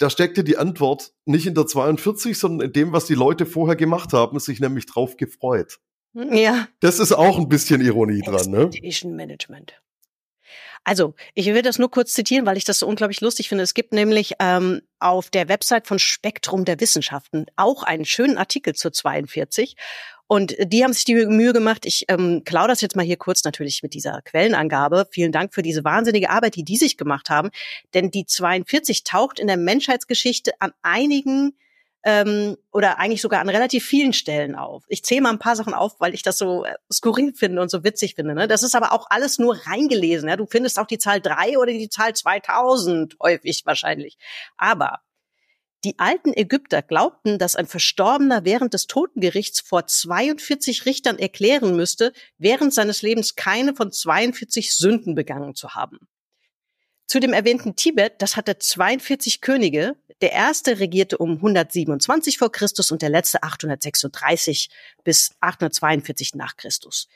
da 0.00 0.08
steckte 0.08 0.42
die 0.44 0.56
Antwort 0.56 1.12
nicht 1.26 1.46
in 1.46 1.54
der 1.54 1.66
42, 1.66 2.38
sondern 2.38 2.68
in 2.68 2.72
dem, 2.72 2.92
was 2.92 3.04
die 3.04 3.14
Leute 3.14 3.44
vorher 3.44 3.76
gemacht 3.76 4.14
haben, 4.14 4.38
sich 4.40 4.58
nämlich 4.58 4.86
drauf 4.86 5.18
gefreut. 5.18 5.78
Ja. 6.14 6.68
Das 6.80 6.98
ist 6.98 7.12
auch 7.12 7.38
ein 7.38 7.48
bisschen 7.48 7.82
Ironie 7.82 8.22
dran, 8.22 8.50
ne? 8.50 8.62
Expectation 8.62 9.14
Management. 9.14 9.74
Also, 10.84 11.14
ich 11.34 11.46
will 11.46 11.60
das 11.60 11.78
nur 11.78 11.90
kurz 11.90 12.14
zitieren, 12.14 12.46
weil 12.46 12.56
ich 12.56 12.64
das 12.64 12.78
so 12.78 12.86
unglaublich 12.86 13.20
lustig 13.20 13.50
finde. 13.50 13.62
Es 13.62 13.74
gibt 13.74 13.92
nämlich 13.92 14.32
ähm, 14.40 14.80
auf 14.98 15.28
der 15.28 15.48
Website 15.48 15.86
von 15.86 15.98
Spektrum 15.98 16.64
der 16.64 16.80
Wissenschaften 16.80 17.44
auch 17.56 17.82
einen 17.82 18.06
schönen 18.06 18.38
Artikel 18.38 18.74
zur 18.74 18.92
42. 18.92 19.76
Und 20.32 20.54
die 20.62 20.84
haben 20.84 20.92
sich 20.92 21.04
die 21.04 21.26
Mühe 21.26 21.52
gemacht. 21.52 21.84
Ich 21.84 22.04
ähm, 22.06 22.42
klau 22.44 22.68
das 22.68 22.80
jetzt 22.82 22.94
mal 22.94 23.04
hier 23.04 23.16
kurz 23.16 23.42
natürlich 23.42 23.82
mit 23.82 23.94
dieser 23.94 24.22
Quellenangabe. 24.22 25.08
Vielen 25.10 25.32
Dank 25.32 25.52
für 25.52 25.62
diese 25.62 25.82
wahnsinnige 25.82 26.30
Arbeit, 26.30 26.54
die 26.54 26.62
die 26.62 26.76
sich 26.76 26.96
gemacht 26.96 27.30
haben. 27.30 27.50
Denn 27.94 28.12
die 28.12 28.26
42 28.26 29.02
taucht 29.02 29.40
in 29.40 29.48
der 29.48 29.56
Menschheitsgeschichte 29.56 30.52
an 30.60 30.70
einigen 30.82 31.58
ähm, 32.04 32.56
oder 32.70 33.00
eigentlich 33.00 33.22
sogar 33.22 33.40
an 33.40 33.48
relativ 33.48 33.84
vielen 33.84 34.12
Stellen 34.12 34.54
auf. 34.54 34.84
Ich 34.86 35.02
zähle 35.02 35.22
mal 35.22 35.30
ein 35.30 35.40
paar 35.40 35.56
Sachen 35.56 35.74
auf, 35.74 35.98
weil 35.98 36.14
ich 36.14 36.22
das 36.22 36.38
so 36.38 36.64
äh, 36.64 36.74
skurril 36.92 37.34
finde 37.34 37.60
und 37.60 37.68
so 37.68 37.82
witzig 37.82 38.14
finde. 38.14 38.34
Ne? 38.36 38.46
Das 38.46 38.62
ist 38.62 38.76
aber 38.76 38.92
auch 38.92 39.08
alles 39.10 39.40
nur 39.40 39.56
reingelesen. 39.66 40.28
Ja? 40.28 40.36
Du 40.36 40.46
findest 40.46 40.78
auch 40.78 40.86
die 40.86 40.98
Zahl 40.98 41.20
drei 41.20 41.58
oder 41.58 41.72
die 41.72 41.88
Zahl 41.88 42.14
2000 42.14 43.16
häufig 43.20 43.62
wahrscheinlich. 43.66 44.16
Aber 44.56 45.00
die 45.84 45.98
alten 45.98 46.32
Ägypter 46.34 46.82
glaubten, 46.82 47.38
dass 47.38 47.56
ein 47.56 47.66
Verstorbener 47.66 48.44
während 48.44 48.74
des 48.74 48.86
Totengerichts 48.86 49.60
vor 49.60 49.86
42 49.86 50.84
Richtern 50.84 51.18
erklären 51.18 51.74
müsste, 51.74 52.12
während 52.38 52.74
seines 52.74 53.02
Lebens 53.02 53.34
keine 53.34 53.74
von 53.74 53.90
42 53.90 54.74
Sünden 54.74 55.14
begangen 55.14 55.54
zu 55.54 55.74
haben. 55.74 55.98
Zu 57.06 57.18
dem 57.18 57.32
erwähnten 57.32 57.74
Tibet, 57.74 58.14
das 58.18 58.36
hatte 58.36 58.58
42 58.58 59.40
Könige. 59.40 59.96
Der 60.20 60.32
erste 60.32 60.78
regierte 60.78 61.18
um 61.18 61.36
127 61.36 62.38
vor 62.38 62.52
Christus 62.52 62.92
und 62.92 63.02
der 63.02 63.08
letzte 63.08 63.42
836 63.42 64.70
bis 65.02 65.34
842 65.40 66.34
nach 66.34 66.56
Christus. 66.56 67.08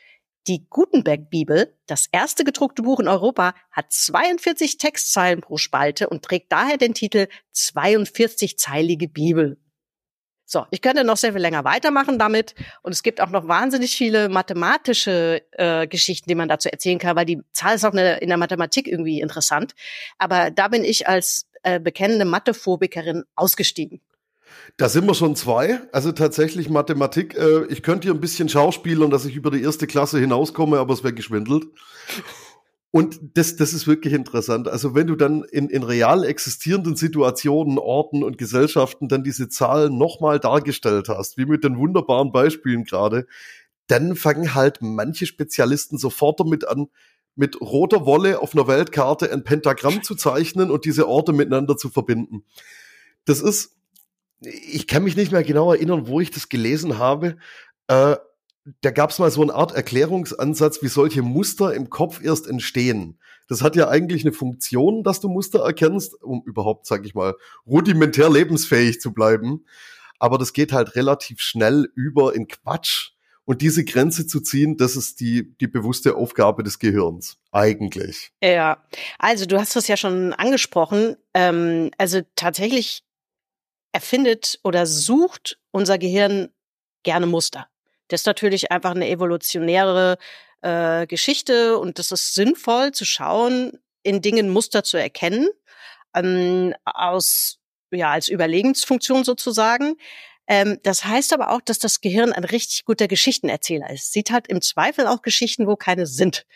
Die 0.47 0.67
Gutenberg-Bibel, 0.69 1.75
das 1.87 2.09
erste 2.13 2.45
gedruckte 2.45 2.83
Buch 2.83 3.01
in 3.01 3.09
Europa, 3.09 3.55
hat 3.71 3.93
42 3.93 4.77
Textzeilen 4.77 5.41
pro 5.41 5.57
Spalte 5.57 6.09
und 6.09 6.23
trägt 6.23 6.53
daher 6.53 6.77
den 6.77 6.93
Titel 6.93 7.29
42-zeilige 7.55 9.09
Bibel. 9.09 9.59
So, 10.47 10.67
ich 10.71 10.83
könnte 10.83 11.05
noch 11.05 11.17
sehr 11.17 11.33
viel 11.33 11.41
länger 11.41 11.65
weitermachen 11.65 12.19
damit. 12.19 12.55
Und 12.83 12.93
es 12.93 13.03
gibt 13.03 13.21
auch 13.21 13.31
noch 13.31 13.49
wahnsinnig 13.49 13.97
viele 13.97 14.29
mathematische 14.29 15.43
äh, 15.53 15.87
Geschichten, 15.87 16.29
die 16.29 16.35
man 16.35 16.49
dazu 16.49 16.69
erzählen 16.69 16.99
kann, 16.99 17.17
weil 17.17 17.25
die 17.25 17.41
Zahl 17.53 17.77
ist 17.77 17.85
auch 17.85 17.93
eine, 17.93 18.19
in 18.19 18.29
der 18.29 18.37
Mathematik 18.37 18.87
irgendwie 18.87 19.21
interessant. 19.21 19.75
Aber 20.19 20.51
da 20.51 20.69
bin 20.69 20.85
ich 20.85 21.09
als 21.09 21.49
äh, 21.63 21.81
bekennende 21.81 22.27
Mathephobikerin 22.27 23.25
ausgestiegen. 23.35 24.03
Da 24.77 24.89
sind 24.89 25.07
wir 25.07 25.15
schon 25.15 25.37
zwei. 25.37 25.81
Also 25.93 26.13
tatsächlich 26.13 26.69
Mathematik. 26.69 27.37
Äh, 27.37 27.67
ich 27.67 27.83
könnte 27.83 28.07
hier 28.07 28.15
ein 28.15 28.21
bisschen 28.21 28.49
schauspielern, 28.49 29.11
dass 29.11 29.25
ich 29.25 29.37
über 29.37 29.51
die 29.51 29.63
erste 29.63 29.87
Klasse 29.87 30.19
hinauskomme, 30.19 30.79
aber 30.79 30.95
es 30.95 31.05
wäre 31.05 31.15
geschwindelt. 31.15 31.67
Und 32.91 33.19
das, 33.35 33.57
das 33.57 33.73
ist 33.73 33.89
wirklich 33.89 34.15
interessant. 34.15 34.69
Also 34.69 34.95
wenn 34.95 35.09
du 35.09 35.17
dann 35.17 35.43
in, 35.43 35.69
in 35.69 35.83
real 35.83 36.25
existierenden 36.25 36.95
Situationen, 36.95 37.79
Orten 37.79 38.23
und 38.23 38.39
Gesellschaften 38.39 39.09
dann 39.09 39.25
diese 39.25 39.49
Zahlen 39.49 39.99
nochmal 39.99 40.39
dargestellt 40.39 41.09
hast, 41.09 41.37
wie 41.37 41.47
mit 41.47 41.65
den 41.65 41.77
wunderbaren 41.77 42.31
Beispielen 42.31 42.85
gerade, 42.85 43.27
dann 43.89 44.15
fangen 44.15 44.55
halt 44.55 44.79
manche 44.81 45.27
Spezialisten 45.27 45.99
sofort 45.99 46.39
damit 46.39 46.69
an, 46.69 46.87
mit 47.37 47.61
roter 47.61 48.07
Wolle 48.07 48.41
auf 48.41 48.55
einer 48.55 48.69
Weltkarte 48.69 49.33
ein 49.33 49.45
Pentagramm 49.45 50.03
zu 50.03 50.15
zeichnen 50.15 50.71
und 50.71 50.85
diese 50.85 51.09
Orte 51.09 51.33
miteinander 51.33 51.77
zu 51.77 51.91
verbinden. 51.91 52.45
Das 53.25 53.41
ist 53.41 53.77
ich 54.45 54.87
kann 54.87 55.05
mich 55.05 55.17
nicht 55.17 55.33
mehr 55.33 55.43
genau 55.43 55.73
erinnern, 55.73 56.07
wo 56.07 56.21
ich 56.21 56.31
das 56.31 56.49
gelesen 56.49 56.99
habe. 56.99 57.37
Äh, 57.89 58.17
da 58.81 58.91
gab 58.91 59.11
es 59.11 59.19
mal 59.19 59.31
so 59.31 59.43
eine 59.43 59.55
Art 59.55 59.73
Erklärungsansatz, 59.73 60.83
wie 60.83 60.89
solche 60.89 61.23
Muster 61.23 61.75
im 61.75 61.91
Kopf 61.91 62.23
erst 62.23 62.47
entstehen. 62.47 63.19
Das 63.47 63.61
hat 63.61 63.77
ja 63.77 63.89
eigentlich 63.89 64.25
eine 64.25 64.33
Funktion, 64.33 65.03
dass 65.03 65.21
du 65.21 65.29
Muster 65.29 65.61
erkennst, 65.61 66.23
um 66.23 66.43
überhaupt, 66.47 66.87
sag 66.87 67.05
ich 67.05 67.15
mal, 67.15 67.35
rudimentär 67.67 68.31
lebensfähig 68.31 69.01
zu 69.01 69.13
bleiben. 69.13 69.67
Aber 70.19 70.39
das 70.39 70.55
geht 70.55 70.73
halt 70.73 70.97
relativ 70.97 71.41
schnell 71.41 71.91
über 71.95 72.35
in 72.35 72.49
Quatsch. 72.49 73.11
Und 73.45 73.61
diese 73.61 73.85
Grenze 73.85 74.27
zu 74.27 74.41
ziehen, 74.41 74.79
das 74.79 74.97
ist 74.97 75.21
die, 75.21 75.55
die 75.59 75.67
bewusste 75.67 76.17
Aufgabe 76.17 76.63
des 76.63 76.79
Gehirns. 76.79 77.37
Eigentlich. 77.53 78.33
Ja, 78.43 78.83
also 79.19 79.45
du 79.45 79.61
hast 79.61 79.77
das 79.77 79.87
ja 79.87 79.99
schon 79.99 80.33
angesprochen. 80.33 81.17
Ähm, 81.35 81.91
also 81.99 82.23
tatsächlich 82.37 83.05
erfindet 83.95 84.59
oder 84.65 84.87
sucht 84.87 85.59
unser 85.71 85.99
Gehirn 85.99 86.49
gerne 87.05 87.27
Muster. 87.27 87.69
Das 88.09 88.23
ist 88.23 88.27
natürlich 88.27 88.73
einfach 88.73 88.91
eine 88.91 89.09
evolutionäre 89.09 90.19
äh, 90.63 91.07
Geschichte 91.07 91.79
und 91.79 91.99
das 91.99 92.11
ist 92.11 92.35
sinnvoll 92.35 92.93
zu 92.93 93.05
schauen, 93.05 93.79
in 94.03 94.21
Dingen 94.21 94.51
Muster 94.51 94.83
zu 94.83 94.97
erkennen, 94.97 95.49
ähm, 96.15 96.75
aus 96.85 97.61
ja 97.93 98.11
als 98.11 98.29
Überlegensfunktion 98.29 99.25
sozusagen. 99.25 99.95
Ähm, 100.47 100.79
das 100.83 101.05
heißt 101.05 101.33
aber 101.33 101.51
auch, 101.51 101.61
dass 101.63 101.79
das 101.79 102.01
Gehirn 102.01 102.33
ein 102.33 102.45
richtig 102.45 102.85
guter 102.85 103.09
Geschichtenerzähler 103.09 103.91
ist. 103.91 104.13
Sieht 104.13 104.31
halt 104.31 104.47
im 104.49 104.61
Zweifel 104.61 105.07
auch 105.07 105.23
Geschichten, 105.23 105.67
wo 105.67 105.77
keine 105.77 106.07
sind. 106.07 106.47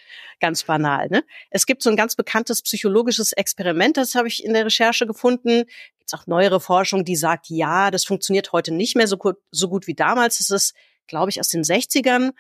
Ganz 0.41 0.65
banal. 0.65 1.09
Ne? 1.09 1.25
Es 1.51 1.65
gibt 1.65 1.83
so 1.83 1.91
ein 1.91 1.97
ganz 1.97 2.15
bekanntes 2.15 2.63
psychologisches 2.63 3.33
Experiment, 3.33 3.97
das 3.97 4.15
habe 4.15 4.29
ich 4.29 4.45
in 4.45 4.53
der 4.53 4.67
Recherche 4.67 5.07
gefunden. 5.07 5.65
Gibt 5.99 6.15
auch 6.15 6.27
neuere 6.27 6.61
Forschung, 6.61 7.05
die 7.05 7.17
sagt, 7.17 7.49
ja, 7.49 7.91
das 7.91 8.05
funktioniert 8.05 8.53
heute 8.53 8.73
nicht 8.73 8.95
mehr 8.95 9.07
so 9.07 9.17
gut, 9.17 9.37
so 9.51 9.69
gut 9.69 9.87
wie 9.87 9.95
damals. 9.95 10.39
Das 10.39 10.51
ist, 10.51 10.75
glaube 11.07 11.31
ich, 11.31 11.41
aus 11.41 11.49
den 11.49 11.63
60ern. 11.63 12.33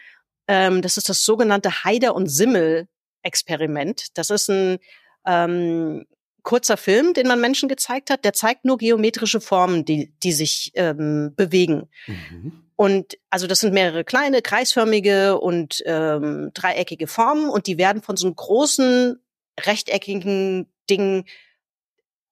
Ähm, 0.49 0.83
das 0.83 0.97
ist 0.99 1.09
das 1.09 1.25
sogenannte 1.25 1.85
Haider 1.85 2.15
und 2.15 2.27
Simmel 2.29 2.89
Experiment. 3.23 4.17
Das 4.19 4.31
ist 4.31 4.49
ein 4.49 4.79
ähm, 5.27 6.07
kurzer 6.43 6.77
Film, 6.77 7.15
den 7.15 7.27
man 7.27 7.41
Menschen 7.41 7.69
gezeigt 7.69 8.11
hat, 8.11 8.25
der 8.25 8.33
zeigt 8.33 8.65
nur 8.65 8.79
geometrische 8.79 9.41
Formen, 9.41 9.85
die, 9.85 10.13
die 10.23 10.33
sich 10.33 10.73
ähm, 10.75 11.35
bewegen. 11.37 11.89
Mhm. 12.07 12.65
Und 12.77 13.19
also 13.29 13.47
das 13.47 13.61
sind 13.61 13.75
mehrere 13.75 14.05
kleine, 14.05 14.41
kreisförmige 14.41 15.41
und 15.41 15.83
ähm, 15.85 16.51
dreieckige 16.55 17.09
Formen 17.09 17.51
und 17.51 17.67
die 17.67 17.77
werden 17.77 18.03
von 18.03 18.17
so 18.17 18.27
einem 18.27 18.37
großen, 18.37 19.19
rechteckigen 19.61 20.69
Ding 20.89 21.25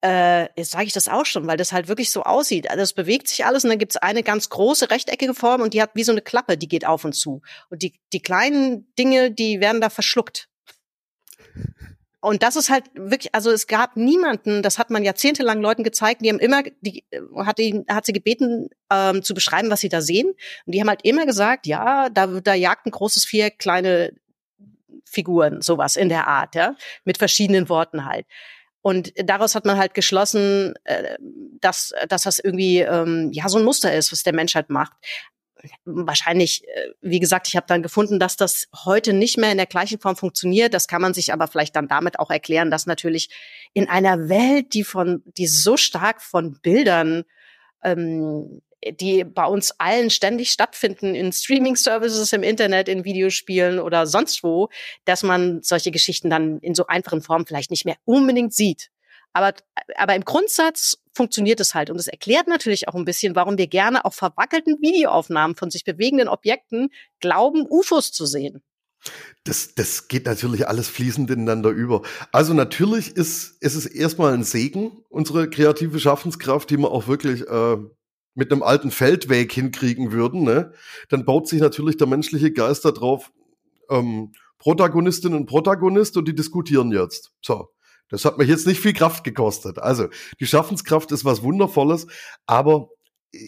äh, 0.06 0.48
jetzt 0.56 0.70
sage 0.70 0.84
ich 0.84 0.92
das 0.92 1.08
auch 1.08 1.26
schon, 1.26 1.46
weil 1.46 1.56
das 1.56 1.72
halt 1.72 1.88
wirklich 1.88 2.10
so 2.10 2.22
aussieht. 2.22 2.70
Also 2.70 2.82
es 2.82 2.92
bewegt 2.92 3.28
sich 3.28 3.44
alles 3.44 3.64
und 3.64 3.70
dann 3.70 3.78
gibt 3.78 3.92
es 3.92 3.96
eine 3.96 4.22
ganz 4.22 4.48
große 4.48 4.90
rechteckige 4.90 5.34
Form 5.34 5.62
und 5.62 5.74
die 5.74 5.82
hat 5.82 5.90
wie 5.94 6.04
so 6.04 6.12
eine 6.12 6.22
Klappe, 6.22 6.56
die 6.56 6.68
geht 6.68 6.86
auf 6.86 7.04
und 7.04 7.14
zu. 7.14 7.42
Und 7.70 7.82
die, 7.82 7.98
die 8.12 8.20
kleinen 8.20 8.92
Dinge, 8.98 9.32
die 9.32 9.60
werden 9.60 9.80
da 9.80 9.90
verschluckt. 9.90 10.48
Und 12.26 12.42
das 12.42 12.56
ist 12.56 12.70
halt 12.70 12.86
wirklich, 12.94 13.32
also 13.36 13.52
es 13.52 13.68
gab 13.68 13.96
niemanden, 13.96 14.60
das 14.60 14.80
hat 14.80 14.90
man 14.90 15.04
jahrzehntelang 15.04 15.60
Leuten 15.60 15.84
gezeigt, 15.84 16.22
die 16.22 16.28
haben 16.28 16.40
immer, 16.40 16.64
die 16.80 17.04
hat, 17.36 17.60
ihn, 17.60 17.84
hat 17.88 18.04
sie 18.04 18.12
gebeten, 18.12 18.68
ähm, 18.90 19.22
zu 19.22 19.32
beschreiben, 19.32 19.70
was 19.70 19.78
sie 19.78 19.88
da 19.88 20.00
sehen. 20.00 20.30
Und 20.66 20.74
die 20.74 20.80
haben 20.80 20.88
halt 20.88 21.04
immer 21.04 21.24
gesagt, 21.24 21.68
ja, 21.68 22.08
da, 22.08 22.26
da 22.26 22.54
jagt 22.54 22.84
ein 22.84 22.90
großes 22.90 23.24
Vier 23.24 23.52
kleine 23.52 24.12
Figuren, 25.04 25.62
sowas 25.62 25.94
in 25.94 26.08
der 26.08 26.26
Art, 26.26 26.56
ja, 26.56 26.74
mit 27.04 27.16
verschiedenen 27.16 27.68
Worten 27.68 28.06
halt. 28.06 28.26
Und 28.82 29.12
daraus 29.16 29.54
hat 29.54 29.64
man 29.64 29.78
halt 29.78 29.94
geschlossen, 29.94 30.74
äh, 30.82 31.16
dass, 31.60 31.94
dass 32.08 32.24
das 32.24 32.40
irgendwie 32.40 32.80
ähm, 32.80 33.30
ja 33.32 33.48
so 33.48 33.58
ein 33.58 33.64
Muster 33.64 33.94
ist, 33.94 34.10
was 34.10 34.24
der 34.24 34.34
Mensch 34.34 34.56
halt 34.56 34.68
macht 34.68 34.94
wahrscheinlich, 35.84 36.66
äh, 36.68 36.90
wie 37.00 37.20
gesagt, 37.20 37.48
ich 37.48 37.56
habe 37.56 37.66
dann 37.66 37.82
gefunden, 37.82 38.18
dass 38.18 38.36
das 38.36 38.68
heute 38.84 39.12
nicht 39.12 39.38
mehr 39.38 39.50
in 39.50 39.58
der 39.58 39.66
gleichen 39.66 39.98
Form 39.98 40.16
funktioniert. 40.16 40.74
Das 40.74 40.88
kann 40.88 41.02
man 41.02 41.14
sich 41.14 41.32
aber 41.32 41.48
vielleicht 41.48 41.76
dann 41.76 41.88
damit 41.88 42.18
auch 42.18 42.30
erklären, 42.30 42.70
dass 42.70 42.86
natürlich 42.86 43.30
in 43.72 43.88
einer 43.88 44.28
Welt, 44.28 44.74
die 44.74 44.84
von, 44.84 45.22
die 45.24 45.46
so 45.46 45.76
stark 45.76 46.22
von 46.22 46.58
Bildern 46.60 47.24
ähm, 47.82 48.62
die 48.92 49.24
bei 49.24 49.46
uns 49.46 49.72
allen 49.78 50.10
ständig 50.10 50.50
stattfinden 50.50 51.14
in 51.14 51.32
Streaming-Services, 51.32 52.32
im 52.32 52.42
Internet, 52.42 52.88
in 52.88 53.04
Videospielen 53.04 53.78
oder 53.78 54.06
sonst 54.06 54.42
wo, 54.42 54.68
dass 55.04 55.22
man 55.22 55.62
solche 55.62 55.90
Geschichten 55.90 56.30
dann 56.30 56.58
in 56.60 56.74
so 56.74 56.86
einfachen 56.86 57.22
Formen 57.22 57.46
vielleicht 57.46 57.70
nicht 57.70 57.84
mehr 57.84 57.96
unbedingt 58.04 58.54
sieht. 58.54 58.90
Aber, 59.32 59.54
aber 59.96 60.14
im 60.14 60.24
Grundsatz 60.24 60.98
funktioniert 61.12 61.60
es 61.60 61.74
halt. 61.74 61.90
Und 61.90 61.98
es 61.98 62.06
erklärt 62.06 62.48
natürlich 62.48 62.88
auch 62.88 62.94
ein 62.94 63.04
bisschen, 63.04 63.34
warum 63.34 63.58
wir 63.58 63.66
gerne 63.66 64.04
auf 64.04 64.14
verwackelten 64.14 64.76
Videoaufnahmen 64.80 65.56
von 65.56 65.70
sich 65.70 65.84
bewegenden 65.84 66.28
Objekten 66.28 66.90
glauben, 67.20 67.66
UFOs 67.68 68.12
zu 68.12 68.26
sehen. 68.26 68.62
Das, 69.44 69.74
das 69.74 70.08
geht 70.08 70.26
natürlich 70.26 70.68
alles 70.68 70.88
fließend 70.88 71.30
ineinander 71.30 71.70
über. 71.70 72.02
Also 72.32 72.54
natürlich 72.54 73.16
ist, 73.16 73.62
ist 73.62 73.74
es 73.74 73.86
erstmal 73.86 74.34
ein 74.34 74.42
Segen, 74.42 75.04
unsere 75.08 75.48
kreative 75.48 76.00
Schaffenskraft, 76.00 76.70
die 76.70 76.76
man 76.76 76.90
auch 76.90 77.06
wirklich 77.06 77.46
äh, 77.46 77.76
mit 78.34 78.52
einem 78.52 78.62
alten 78.62 78.90
Feldweg 78.90 79.52
hinkriegen 79.52 80.12
würden. 80.12 80.42
Ne? 80.42 80.72
Dann 81.08 81.24
baut 81.24 81.48
sich 81.48 81.60
natürlich 81.60 81.96
der 81.96 82.06
menschliche 82.06 82.52
Geist 82.52 82.84
darauf, 82.84 83.32
ähm, 83.90 84.32
Protagonistin 84.58 85.34
und 85.34 85.46
Protagonist 85.46 86.16
und 86.16 86.26
die 86.26 86.34
diskutieren 86.34 86.90
jetzt. 86.90 87.32
So, 87.40 87.68
das 88.08 88.24
hat 88.24 88.38
mich 88.38 88.48
jetzt 88.48 88.66
nicht 88.66 88.80
viel 88.80 88.92
Kraft 88.92 89.24
gekostet. 89.24 89.78
Also, 89.78 90.08
die 90.40 90.46
Schaffenskraft 90.46 91.12
ist 91.12 91.24
was 91.24 91.42
Wundervolles, 91.42 92.06
aber 92.46 92.88
äh, 93.32 93.38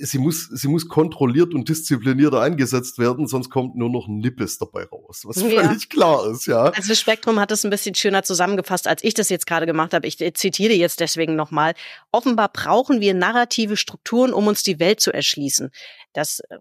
sie 0.00 0.18
muss, 0.18 0.48
sie 0.50 0.68
muss 0.68 0.88
kontrolliert 0.88 1.54
und 1.54 1.68
diszipliniert 1.68 2.34
eingesetzt 2.34 2.98
werden, 2.98 3.26
sonst 3.26 3.50
kommt 3.50 3.76
nur 3.76 3.88
noch 3.88 4.08
ein 4.08 4.18
Nippes 4.18 4.58
dabei 4.58 4.84
raus, 4.84 5.22
was 5.24 5.40
ja. 5.40 5.62
völlig 5.62 5.88
klar 5.88 6.28
ist, 6.30 6.46
ja. 6.46 6.64
Also 6.64 6.94
Spektrum 6.94 7.38
hat 7.38 7.52
es 7.52 7.64
ein 7.64 7.70
bisschen 7.70 7.94
schöner 7.94 8.22
zusammengefasst, 8.22 8.88
als 8.88 9.04
ich 9.04 9.14
das 9.14 9.28
jetzt 9.28 9.46
gerade 9.46 9.66
gemacht 9.66 9.94
habe. 9.94 10.06
Ich 10.06 10.18
zitiere 10.34 10.74
jetzt 10.74 11.00
deswegen 11.00 11.36
nochmal. 11.36 11.74
Offenbar 12.12 12.50
brauchen 12.52 13.00
wir 13.00 13.14
narrative 13.14 13.76
Strukturen, 13.76 14.32
um 14.32 14.46
uns 14.46 14.62
die 14.62 14.80
Welt 14.80 15.00
zu 15.00 15.12
erschließen. 15.12 15.70
Das 16.12 16.40
äh, 16.40 16.58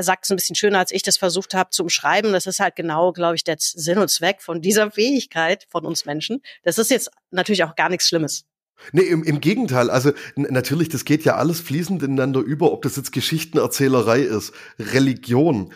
sagt 0.00 0.24
es 0.24 0.30
ein 0.30 0.36
bisschen 0.36 0.56
schöner, 0.56 0.78
als 0.78 0.92
ich 0.92 1.02
das 1.02 1.16
versucht 1.16 1.54
habe 1.54 1.70
zu 1.70 1.82
umschreiben. 1.82 2.32
Das 2.32 2.46
ist 2.46 2.60
halt 2.60 2.76
genau, 2.76 3.12
glaube 3.12 3.36
ich, 3.36 3.44
der 3.44 3.56
Sinn 3.58 3.98
und 3.98 4.08
Zweck 4.08 4.42
von 4.42 4.60
dieser 4.60 4.90
Fähigkeit 4.92 5.66
von 5.68 5.84
uns 5.84 6.04
Menschen. 6.04 6.42
Das 6.62 6.78
ist 6.78 6.90
jetzt 6.90 7.10
natürlich 7.30 7.64
auch 7.64 7.74
gar 7.74 7.88
nichts 7.88 8.08
Schlimmes. 8.08 8.44
Nee, 8.92 9.02
im, 9.02 9.22
im 9.22 9.40
Gegenteil. 9.40 9.90
Also 9.90 10.12
natürlich, 10.36 10.88
das 10.88 11.04
geht 11.04 11.24
ja 11.24 11.36
alles 11.36 11.60
fließend 11.60 12.02
ineinander 12.02 12.40
über, 12.40 12.72
ob 12.72 12.82
das 12.82 12.96
jetzt 12.96 13.12
Geschichtenerzählerei 13.12 14.20
ist, 14.20 14.52
Religion, 14.78 15.72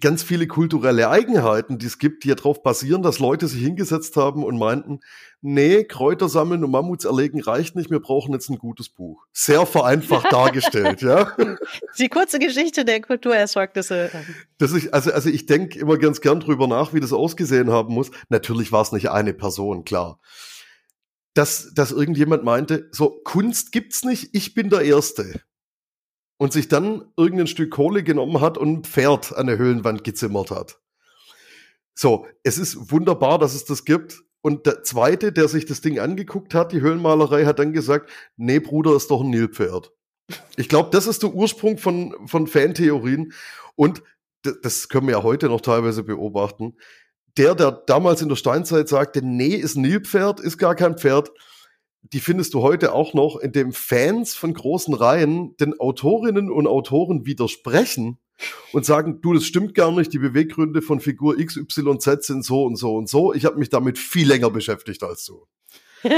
ganz 0.00 0.22
viele 0.22 0.46
kulturelle 0.46 1.10
Eigenheiten, 1.10 1.78
die 1.78 1.86
es 1.86 1.98
gibt, 1.98 2.24
die 2.24 2.28
ja 2.28 2.34
darauf 2.34 2.62
basieren, 2.62 3.02
dass 3.02 3.18
Leute 3.18 3.46
sich 3.46 3.62
hingesetzt 3.62 4.16
haben 4.16 4.42
und 4.42 4.58
meinten, 4.58 5.00
nee, 5.42 5.84
Kräuter 5.84 6.28
sammeln 6.28 6.64
und 6.64 6.70
Mammuts 6.70 7.04
erlegen 7.04 7.40
reicht 7.40 7.76
nicht, 7.76 7.90
wir 7.90 8.00
brauchen 8.00 8.32
jetzt 8.32 8.50
ein 8.50 8.58
gutes 8.58 8.88
Buch. 8.88 9.24
Sehr 9.32 9.66
vereinfacht 9.66 10.26
dargestellt, 10.32 11.02
ja. 11.02 11.34
Die 11.98 12.08
kurze 12.08 12.38
Geschichte 12.38 12.84
der 12.84 13.00
Kulturerzeugnisse. 13.00 14.10
Das 14.58 14.72
ist, 14.72 14.92
also, 14.92 15.12
also 15.12 15.28
ich 15.28 15.46
denke 15.46 15.78
immer 15.78 15.98
ganz 15.98 16.20
gern 16.20 16.40
drüber 16.40 16.66
nach, 16.66 16.92
wie 16.92 17.00
das 17.00 17.12
ausgesehen 17.12 17.70
haben 17.70 17.94
muss. 17.94 18.10
Natürlich 18.28 18.72
war 18.72 18.82
es 18.82 18.92
nicht 18.92 19.10
eine 19.10 19.32
Person, 19.32 19.84
klar. 19.84 20.20
Dass, 21.34 21.72
dass 21.74 21.92
irgendjemand 21.92 22.44
meinte, 22.44 22.88
so, 22.92 23.20
Kunst 23.24 23.72
gibt's 23.72 24.04
nicht, 24.04 24.30
ich 24.32 24.54
bin 24.54 24.68
der 24.68 24.82
Erste 24.82 25.40
und 26.38 26.52
sich 26.52 26.68
dann 26.68 27.12
irgendein 27.16 27.46
Stück 27.46 27.70
Kohle 27.70 28.02
genommen 28.02 28.40
hat 28.40 28.58
und 28.58 28.72
ein 28.72 28.84
Pferd 28.84 29.36
an 29.36 29.46
der 29.46 29.58
Höhlenwand 29.58 30.04
gezimmert 30.04 30.50
hat. 30.50 30.80
So, 31.94 32.26
es 32.42 32.56
ist 32.56 32.90
wunderbar, 32.90 33.38
dass 33.38 33.54
es 33.54 33.66
das 33.66 33.84
gibt. 33.84 34.22
Und 34.42 34.66
der 34.66 34.82
zweite, 34.82 35.32
der 35.32 35.48
sich 35.48 35.66
das 35.66 35.80
Ding 35.80 35.98
angeguckt 35.98 36.54
hat, 36.54 36.72
die 36.72 36.80
Höhlenmalerei, 36.80 37.44
hat 37.44 37.58
dann 37.58 37.72
gesagt, 37.72 38.10
nee, 38.36 38.58
Bruder, 38.58 38.96
ist 38.96 39.10
doch 39.10 39.20
ein 39.20 39.30
Nilpferd. 39.30 39.92
Ich 40.56 40.68
glaube, 40.68 40.90
das 40.92 41.06
ist 41.06 41.22
der 41.22 41.34
Ursprung 41.34 41.76
von, 41.76 42.14
von 42.26 42.46
Fantheorien. 42.46 43.32
Und 43.76 44.02
das 44.42 44.88
können 44.88 45.06
wir 45.06 45.16
ja 45.16 45.22
heute 45.22 45.48
noch 45.48 45.60
teilweise 45.60 46.02
beobachten. 46.02 46.76
Der, 47.36 47.54
der 47.54 47.70
damals 47.72 48.22
in 48.22 48.28
der 48.28 48.36
Steinzeit 48.36 48.88
sagte, 48.88 49.20
nee, 49.22 49.54
ist 49.54 49.76
ein 49.76 49.82
Nilpferd, 49.82 50.40
ist 50.40 50.58
gar 50.58 50.74
kein 50.74 50.96
Pferd, 50.96 51.30
die 52.02 52.20
findest 52.20 52.54
du 52.54 52.62
heute 52.62 52.94
auch 52.94 53.12
noch, 53.12 53.36
in 53.36 53.52
dem 53.52 53.72
Fans 53.72 54.34
von 54.34 54.54
großen 54.54 54.94
Reihen 54.94 55.56
den 55.58 55.78
Autorinnen 55.78 56.50
und 56.50 56.66
Autoren 56.66 57.26
widersprechen 57.26 58.18
und 58.72 58.84
sagen, 58.84 59.20
du, 59.20 59.34
das 59.34 59.44
stimmt 59.44 59.74
gar 59.74 59.92
nicht, 59.92 60.12
die 60.12 60.18
Beweggründe 60.18 60.82
von 60.82 61.00
Figur 61.00 61.36
XYZ 61.36 62.24
sind 62.24 62.44
so 62.44 62.64
und 62.64 62.76
so 62.76 62.94
und 62.96 63.08
so. 63.08 63.34
Ich 63.34 63.44
habe 63.44 63.58
mich 63.58 63.68
damit 63.68 63.98
viel 63.98 64.28
länger 64.28 64.50
beschäftigt 64.50 65.02
als 65.02 65.24
du. 65.24 65.46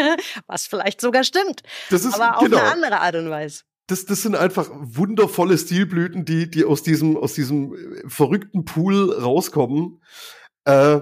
Was 0.47 0.67
vielleicht 0.67 1.01
sogar 1.01 1.25
stimmt. 1.25 1.63
Das 1.91 2.05
ist, 2.05 2.15
aber 2.15 2.39
auf 2.39 2.45
genau. 2.45 2.59
eine 2.59 2.71
andere 2.71 3.01
Art 3.01 3.17
und 3.17 3.31
Weise. 3.31 3.63
Das, 3.89 4.07
das 4.07 4.23
sind 4.23 4.37
einfach 4.37 4.71
wundervolle 4.73 5.59
Stilblüten, 5.59 6.25
die, 6.25 6.51
die 6.51 6.65
aus 6.65 6.83
diesem, 6.83 7.17
aus 7.17 7.35
diesem 7.35 7.75
äh, 7.75 8.09
verrückten 8.09 8.65
Pool 8.65 9.13
rauskommen. 9.13 10.01
Äh, 10.65 11.01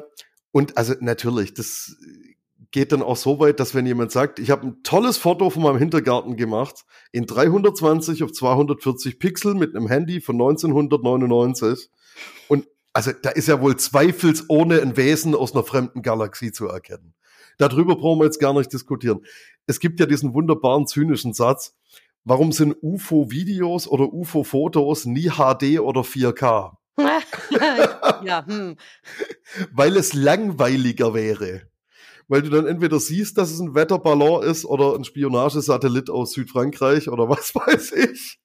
und 0.53 0.77
also 0.77 0.95
natürlich, 1.01 1.55
das 1.55 1.97
geht 2.73 2.93
dann 2.93 3.03
auch 3.03 3.17
so 3.17 3.41
weit, 3.41 3.61
dass 3.61 3.75
wenn 3.75 3.87
jemand 3.87 4.13
sagt, 4.13 4.39
ich 4.39 4.51
habe 4.51 4.67
ein 4.67 4.83
tolles 4.83 5.19
Foto 5.19 5.51
von 5.51 5.63
meinem 5.63 5.79
Hintergarten 5.79 6.37
gemacht, 6.37 6.85
in 7.13 7.27
320 7.27 8.23
auf 8.23 8.33
240 8.33 9.19
Pixel 9.19 9.55
mit 9.55 9.75
einem 9.75 9.89
Handy 9.89 10.21
von 10.21 10.37
1999 10.37 11.91
und 12.49 12.69
also 12.93 13.13
da 13.13 13.31
ist 13.31 13.49
ja 13.49 13.61
wohl 13.61 13.77
zweifelsohne 13.77 14.83
ein 14.83 14.97
Wesen 14.97 15.35
aus 15.35 15.53
einer 15.53 15.65
fremden 15.65 16.03
Galaxie 16.03 16.53
zu 16.53 16.67
erkennen. 16.67 17.15
Darüber 17.59 17.97
brauchen 17.97 18.21
wir 18.21 18.25
jetzt 18.25 18.41
gar 18.41 18.53
nicht 18.55 18.73
diskutieren. 18.73 19.21
Es 19.67 19.81
gibt 19.81 20.01
ja 20.01 20.07
diesen 20.07 20.35
wunderbaren 20.35 20.87
zynischen 20.87 21.33
Satz, 21.33 21.77
warum 22.25 22.53
sind 22.53 22.77
UFO-Videos 22.83 23.87
oder 23.87 24.13
UFO-Fotos 24.13 25.07
nie 25.07 25.31
HD 25.31 25.79
oder 25.81 26.01
4K? 26.01 26.73
ja, 28.25 28.45
hm. 28.47 28.77
Weil 29.73 29.97
es 29.97 30.13
langweiliger 30.13 31.15
wäre 31.15 31.70
weil 32.31 32.43
du 32.43 32.49
dann 32.49 32.67
entweder 32.67 33.01
siehst, 33.01 33.37
dass 33.39 33.51
es 33.51 33.59
ein 33.59 33.75
Wetterballon 33.75 34.45
ist 34.45 34.65
oder 34.65 34.95
ein 34.95 35.03
Spionagesatellit 35.03 36.11
aus 36.11 36.33
Südfrankreich 36.33 37.09
oder 37.09 37.29
was 37.29 37.55
weiß 37.55 37.93
ich. 37.93 38.39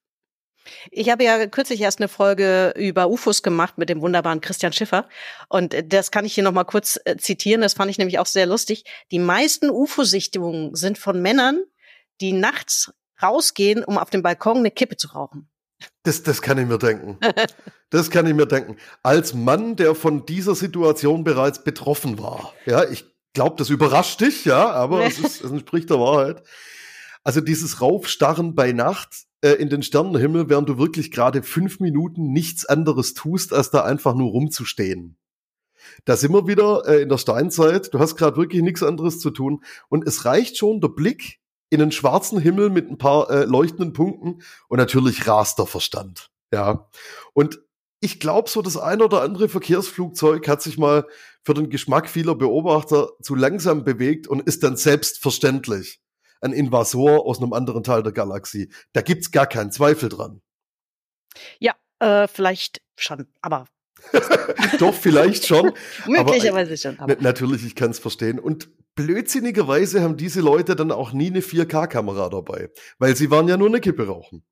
Ich 0.90 1.08
habe 1.08 1.22
ja 1.22 1.46
kürzlich 1.46 1.80
erst 1.80 2.00
eine 2.00 2.08
Folge 2.08 2.74
über 2.76 3.08
UFOs 3.08 3.44
gemacht 3.44 3.78
mit 3.78 3.88
dem 3.88 4.00
wunderbaren 4.00 4.40
Christian 4.40 4.72
Schiffer. 4.72 5.08
Und 5.48 5.76
das 5.86 6.10
kann 6.10 6.24
ich 6.24 6.34
hier 6.34 6.42
nochmal 6.42 6.64
kurz 6.64 6.98
äh, 7.04 7.16
zitieren. 7.16 7.60
Das 7.60 7.74
fand 7.74 7.88
ich 7.88 7.98
nämlich 7.98 8.18
auch 8.18 8.26
sehr 8.26 8.46
lustig. 8.46 8.82
Die 9.12 9.20
meisten 9.20 9.70
UFO-Sichtungen 9.70 10.74
sind 10.74 10.98
von 10.98 11.22
Männern, 11.22 11.62
die 12.20 12.32
nachts 12.32 12.92
rausgehen, 13.22 13.84
um 13.84 13.98
auf 13.98 14.10
dem 14.10 14.22
Balkon 14.22 14.58
eine 14.58 14.72
Kippe 14.72 14.96
zu 14.96 15.08
rauchen. 15.08 15.48
Das, 16.02 16.24
das 16.24 16.42
kann 16.42 16.58
ich 16.58 16.66
mir 16.66 16.78
denken. 16.78 17.18
Das 17.90 18.10
kann 18.10 18.26
ich 18.26 18.34
mir 18.34 18.46
denken. 18.46 18.78
Als 19.04 19.32
Mann, 19.32 19.76
der 19.76 19.94
von 19.94 20.26
dieser 20.26 20.56
Situation 20.56 21.22
bereits 21.22 21.62
betroffen 21.62 22.18
war. 22.18 22.52
Ja, 22.66 22.82
ich 22.82 23.04
glaube, 23.36 23.56
das 23.56 23.70
überrascht 23.70 24.20
dich, 24.20 24.44
ja, 24.44 24.70
aber 24.70 25.04
es, 25.04 25.18
ist, 25.24 25.44
es 25.44 25.50
entspricht 25.50 25.90
der 25.90 26.00
Wahrheit. 26.00 26.42
Also 27.22 27.40
dieses 27.40 27.80
Raufstarren 27.80 28.54
bei 28.54 28.72
Nacht 28.72 29.26
äh, 29.42 29.52
in 29.52 29.68
den 29.68 29.82
Sternenhimmel, 29.82 30.48
während 30.48 30.68
du 30.68 30.78
wirklich 30.78 31.12
gerade 31.12 31.42
fünf 31.42 31.78
Minuten 31.78 32.32
nichts 32.32 32.64
anderes 32.64 33.14
tust, 33.14 33.52
als 33.52 33.70
da 33.70 33.84
einfach 33.84 34.14
nur 34.14 34.30
rumzustehen. 34.30 35.18
Da 36.04 36.16
sind 36.16 36.32
wir 36.32 36.46
wieder 36.46 36.84
äh, 36.86 37.02
in 37.02 37.08
der 37.08 37.18
Steinzeit. 37.18 37.92
Du 37.92 37.98
hast 37.98 38.16
gerade 38.16 38.36
wirklich 38.36 38.62
nichts 38.62 38.82
anderes 38.82 39.20
zu 39.20 39.30
tun. 39.30 39.62
Und 39.88 40.06
es 40.06 40.24
reicht 40.24 40.56
schon 40.56 40.80
der 40.80 40.88
Blick 40.88 41.40
in 41.68 41.82
einen 41.82 41.92
schwarzen 41.92 42.40
Himmel 42.40 42.70
mit 42.70 42.90
ein 42.90 42.98
paar 42.98 43.30
äh, 43.30 43.44
leuchtenden 43.44 43.92
Punkten 43.92 44.42
und 44.68 44.78
natürlich 44.78 45.26
rast 45.26 45.58
der 45.58 45.66
Verstand. 45.66 46.30
Ja. 46.52 46.88
Und 47.34 47.60
ich 48.00 48.20
glaube, 48.20 48.48
so 48.48 48.62
das 48.62 48.76
ein 48.76 49.02
oder 49.02 49.22
andere 49.22 49.48
Verkehrsflugzeug 49.48 50.46
hat 50.48 50.62
sich 50.62 50.78
mal 50.78 51.06
für 51.46 51.54
den 51.54 51.70
Geschmack 51.70 52.10
vieler 52.10 52.34
Beobachter 52.34 53.10
zu 53.22 53.36
langsam 53.36 53.84
bewegt 53.84 54.26
und 54.26 54.40
ist 54.40 54.64
dann 54.64 54.76
selbstverständlich 54.76 56.00
ein 56.40 56.52
Invasor 56.52 57.24
aus 57.24 57.40
einem 57.40 57.52
anderen 57.52 57.84
Teil 57.84 58.02
der 58.02 58.10
Galaxie. 58.10 58.68
Da 58.92 59.00
gibt's 59.00 59.30
gar 59.30 59.46
keinen 59.46 59.70
Zweifel 59.70 60.08
dran. 60.08 60.42
Ja, 61.60 61.76
äh, 62.00 62.26
vielleicht 62.26 62.82
schon, 62.96 63.28
aber 63.42 63.66
Doch, 64.80 64.92
vielleicht 64.92 65.46
schon. 65.46 65.72
Möglicherweise 66.06 66.76
schon. 66.76 66.98
Aber. 66.98 67.16
Natürlich, 67.20 67.64
ich 67.64 67.76
kann 67.76 67.92
es 67.92 67.98
verstehen. 68.00 68.38
Und 68.38 68.68
blödsinnigerweise 68.94 70.02
haben 70.02 70.16
diese 70.16 70.40
Leute 70.40 70.74
dann 70.74 70.90
auch 70.90 71.12
nie 71.12 71.28
eine 71.28 71.40
4K-Kamera 71.40 72.28
dabei, 72.28 72.70
weil 72.98 73.16
sie 73.16 73.30
waren 73.30 73.48
ja 73.48 73.56
nur 73.56 73.68
eine 73.68 73.80
Kippe 73.80 74.06
rauchen. 74.06 74.44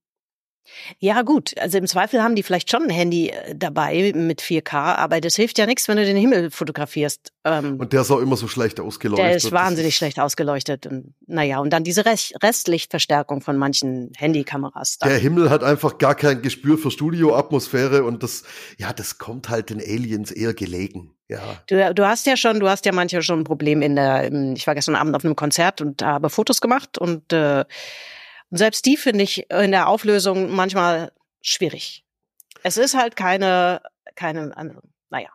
Ja, 0.99 1.23
gut. 1.23 1.57
Also 1.59 1.79
im 1.79 1.87
Zweifel 1.87 2.23
haben 2.23 2.35
die 2.35 2.43
vielleicht 2.43 2.71
schon 2.71 2.85
ein 2.85 2.91
Handy 2.91 3.29
äh, 3.29 3.55
dabei 3.55 4.13
mit 4.15 4.41
4K, 4.41 4.97
aber 4.97 5.21
das 5.21 5.37
hilft 5.37 5.59
ja 5.59 5.67
nichts, 5.67 5.89
wenn 5.89 5.97
du 5.97 6.05
den 6.05 6.17
Himmel 6.17 6.51
fotografierst. 6.51 7.33
Ähm, 7.45 7.79
und 7.79 7.93
der 7.93 8.03
ist 8.03 8.11
auch 8.11 8.21
immer 8.21 8.37
so 8.37 8.49
schlecht 8.49 8.81
ausgeleuchtet. 8.81 9.27
Der 9.27 9.37
ist 9.37 9.53
wahnsinnig 9.53 9.91
ist 9.91 9.97
schlecht 9.97 10.19
ausgeleuchtet. 10.19 10.87
Und 10.87 11.15
naja, 11.27 11.59
und 11.59 11.71
dann 11.71 11.85
diese 11.85 12.05
Rest 12.05 12.35
Restlichtverstärkung 12.43 13.41
von 13.43 13.57
manchen 13.57 14.13
Handykameras. 14.17 14.99
Der 14.99 15.19
Himmel 15.19 15.51
hat 15.51 15.63
einfach 15.63 15.99
gar 15.99 16.15
kein 16.15 16.43
Gespür 16.43 16.79
für 16.79 16.91
Studioatmosphäre 16.91 18.05
und 18.05 18.23
das, 18.23 18.45
ja, 18.79 18.93
das 18.93 19.19
kommt 19.19 19.49
halt 19.49 19.71
den 19.71 19.81
Aliens 19.81 20.31
eher 20.31 20.55
gelegen. 20.55 21.15
Ja. 21.29 21.41
Du, 21.67 21.95
du 21.95 22.07
hast 22.07 22.27
ja 22.27 22.37
schon, 22.37 22.61
du 22.61 22.69
hast 22.69 22.85
ja 22.85 22.93
manchmal 22.93 23.23
schon 23.23 23.41
ein 23.41 23.45
Problem 23.45 23.83
in 23.83 23.97
der, 23.97 24.31
ich 24.55 24.67
war 24.67 24.75
gestern 24.75 24.95
Abend 24.95 25.17
auf 25.17 25.25
einem 25.25 25.37
Konzert 25.37 25.81
und 25.81 26.03
habe 26.03 26.29
Fotos 26.29 26.61
gemacht 26.61 26.99
und 26.99 27.33
äh, 27.33 27.65
und 28.55 28.59
selbst 28.59 28.87
die 28.87 28.97
finde 28.97 29.25
ich 29.25 29.51
in 29.51 29.73
der 29.73 29.89
Auflösung 29.89 30.55
manchmal 30.55 31.11
schwierig. 31.43 32.05
Es 32.63 32.77
ist 32.77 32.95
halt 32.95 33.17
keine, 33.17 33.83
keine, 34.15 34.53
naja, 35.11 35.31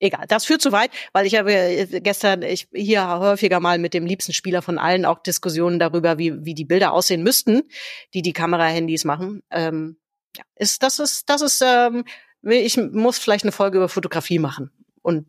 egal. 0.00 0.26
Das 0.28 0.44
führt 0.44 0.60
zu 0.60 0.70
weit, 0.70 0.90
weil 1.14 1.24
ich 1.24 1.34
habe 1.34 1.86
gestern 2.02 2.42
ich 2.42 2.68
hier 2.74 3.08
häufiger 3.08 3.58
mal 3.58 3.78
mit 3.78 3.94
dem 3.94 4.04
liebsten 4.04 4.34
Spieler 4.34 4.60
von 4.60 4.76
allen 4.76 5.06
auch 5.06 5.22
Diskussionen 5.22 5.78
darüber, 5.78 6.18
wie, 6.18 6.44
wie 6.44 6.52
die 6.52 6.66
Bilder 6.66 6.92
aussehen 6.92 7.22
müssten, 7.22 7.62
die 8.12 8.20
die 8.20 8.34
Kamerahandys 8.34 9.06
machen. 9.06 9.42
Ähm, 9.50 9.96
ja, 10.36 10.44
ist, 10.56 10.82
das 10.82 10.98
ist, 10.98 11.30
das 11.30 11.40
ist, 11.40 11.64
ähm, 11.64 12.04
ich 12.42 12.76
muss 12.76 13.16
vielleicht 13.16 13.44
eine 13.44 13.52
Folge 13.52 13.78
über 13.78 13.88
Fotografie 13.88 14.38
machen 14.38 14.72
und 15.00 15.26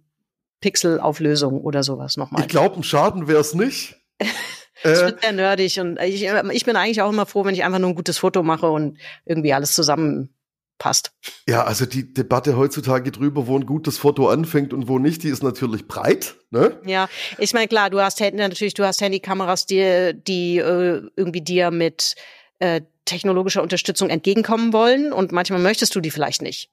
Pixelauflösung 0.60 1.62
oder 1.62 1.84
sowas 1.84 2.17
nochmal. 2.17 2.41
Ich 2.41 2.49
glaube, 2.49 2.75
ein 2.75 2.84
Schaden 2.84 3.30
wäre 3.30 3.39
es 3.39 3.54
nicht. 3.54 3.95
Es 4.83 5.01
wird 5.01 5.21
sehr 5.21 5.31
nerdig 5.31 5.79
und 5.79 5.99
ich, 5.99 6.23
ich 6.23 6.65
bin 6.65 6.75
eigentlich 6.75 7.01
auch 7.01 7.11
immer 7.11 7.25
froh, 7.25 7.45
wenn 7.45 7.53
ich 7.53 7.63
einfach 7.63 7.79
nur 7.79 7.89
ein 7.89 7.95
gutes 7.95 8.17
Foto 8.17 8.43
mache 8.43 8.69
und 8.69 8.97
irgendwie 9.25 9.53
alles 9.53 9.73
zusammenpasst. 9.73 11.11
Ja, 11.47 11.63
also 11.63 11.85
die 11.85 12.13
Debatte 12.13 12.57
heutzutage 12.57 13.11
drüber, 13.11 13.47
wo 13.47 13.57
ein 13.57 13.65
gutes 13.65 13.97
Foto 13.97 14.29
anfängt 14.29 14.73
und 14.73 14.87
wo 14.87 14.99
nicht, 14.99 15.23
die 15.23 15.29
ist 15.29 15.43
natürlich 15.43 15.87
breit. 15.87 16.35
Ne? 16.51 16.79
Ja, 16.85 17.09
ich 17.37 17.53
meine 17.53 17.67
klar, 17.67 17.89
du 17.89 17.99
hast 17.99 18.19
natürlich, 18.19 18.73
du 18.73 18.85
hast 18.85 19.01
Handykameras, 19.01 19.65
die, 19.65 20.13
die 20.15 20.57
äh, 20.57 21.01
irgendwie 21.15 21.41
dir 21.41 21.71
mit 21.71 22.15
äh, 22.59 22.81
technologischer 23.05 23.63
Unterstützung 23.63 24.09
entgegenkommen 24.09 24.71
wollen 24.71 25.11
und 25.11 25.31
manchmal 25.31 25.59
möchtest 25.59 25.95
du 25.95 25.99
die 25.99 26.11
vielleicht 26.11 26.41
nicht, 26.41 26.69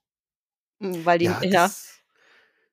weil 0.79 1.19
die 1.19 1.25
ja, 1.25 1.41
ja 1.43 1.71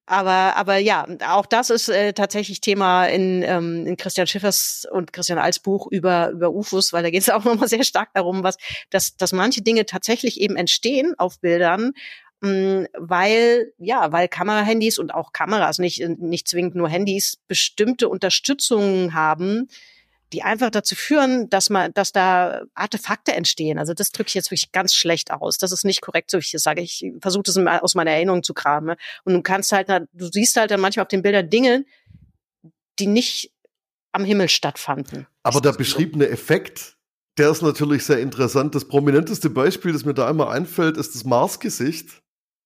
aber, 0.06 0.56
aber 0.56 0.76
ja, 0.76 1.06
auch 1.28 1.46
das 1.46 1.70
ist 1.70 1.88
äh, 1.88 2.12
tatsächlich 2.12 2.60
Thema 2.60 3.06
in, 3.06 3.42
ähm, 3.42 3.86
in 3.86 3.96
Christian 3.96 4.26
Schiffers 4.26 4.86
und 4.90 5.12
Christian 5.12 5.38
Als 5.38 5.58
Buch 5.58 5.86
über, 5.90 6.30
über 6.30 6.50
UFOs, 6.50 6.92
weil 6.92 7.02
da 7.02 7.10
geht 7.10 7.22
es 7.22 7.30
auch 7.30 7.44
nochmal 7.44 7.68
sehr 7.68 7.84
stark 7.84 8.10
darum, 8.12 8.42
was, 8.42 8.58
dass, 8.90 9.16
dass 9.16 9.32
manche 9.32 9.62
Dinge 9.62 9.86
tatsächlich 9.86 10.40
eben 10.40 10.56
entstehen 10.56 11.14
auf 11.16 11.40
Bildern, 11.40 11.92
mh, 12.40 12.50
mm, 12.50 12.86
weil, 12.98 13.72
ja, 13.78 14.12
weil 14.12 14.28
Kamerahandys 14.28 14.98
und 14.98 15.14
auch 15.14 15.32
Kameras, 15.32 15.78
nicht, 15.78 16.06
nicht 16.18 16.48
zwingend 16.48 16.74
nur 16.74 16.88
Handys, 16.88 17.38
bestimmte 17.48 18.08
Unterstützungen 18.10 19.14
haben, 19.14 19.68
die 20.32 20.42
einfach 20.42 20.70
dazu 20.70 20.94
führen, 20.94 21.48
dass 21.50 21.70
man, 21.70 21.92
dass 21.94 22.12
da 22.12 22.62
Artefakte 22.74 23.32
entstehen. 23.32 23.78
Also 23.78 23.94
das 23.94 24.10
drücke 24.10 24.28
ich 24.28 24.34
jetzt 24.34 24.50
wirklich 24.50 24.72
ganz 24.72 24.94
schlecht 24.94 25.30
aus. 25.30 25.58
Das 25.58 25.70
ist 25.70 25.84
nicht 25.84 26.00
korrekt, 26.00 26.30
so 26.30 26.38
wie 26.38 26.42
ich 26.42 26.50
das 26.50 26.62
sage. 26.62 26.80
Ich 26.80 27.04
versuche 27.20 27.44
das 27.44 27.56
aus 27.56 27.94
meiner 27.94 28.10
Erinnerung 28.10 28.42
zu 28.42 28.54
kramen. 28.54 28.96
Und 29.24 29.34
du 29.34 29.42
kannst 29.42 29.72
halt, 29.72 29.88
du 29.88 30.26
siehst 30.26 30.56
halt 30.56 30.70
dann 30.70 30.80
manchmal 30.80 31.04
auf 31.04 31.08
den 31.08 31.22
Bildern 31.22 31.50
Dinge, 31.50 31.84
die 32.98 33.06
nicht 33.06 33.52
am 34.12 34.24
Himmel 34.24 34.48
stattfanden. 34.48 35.26
Aber 35.42 35.60
der 35.60 35.72
beschriebene 35.72 36.28
Effekt, 36.28 36.96
der 37.36 37.50
ist 37.50 37.62
natürlich 37.62 38.04
sehr 38.04 38.20
interessant. 38.20 38.74
Das 38.74 38.86
prominenteste 38.86 39.50
Beispiel, 39.50 39.92
das 39.92 40.04
mir 40.04 40.14
da 40.14 40.28
einmal 40.28 40.48
einfällt, 40.48 40.96
ist 40.96 41.14
das 41.14 41.24
Marsgesicht. 41.24 42.08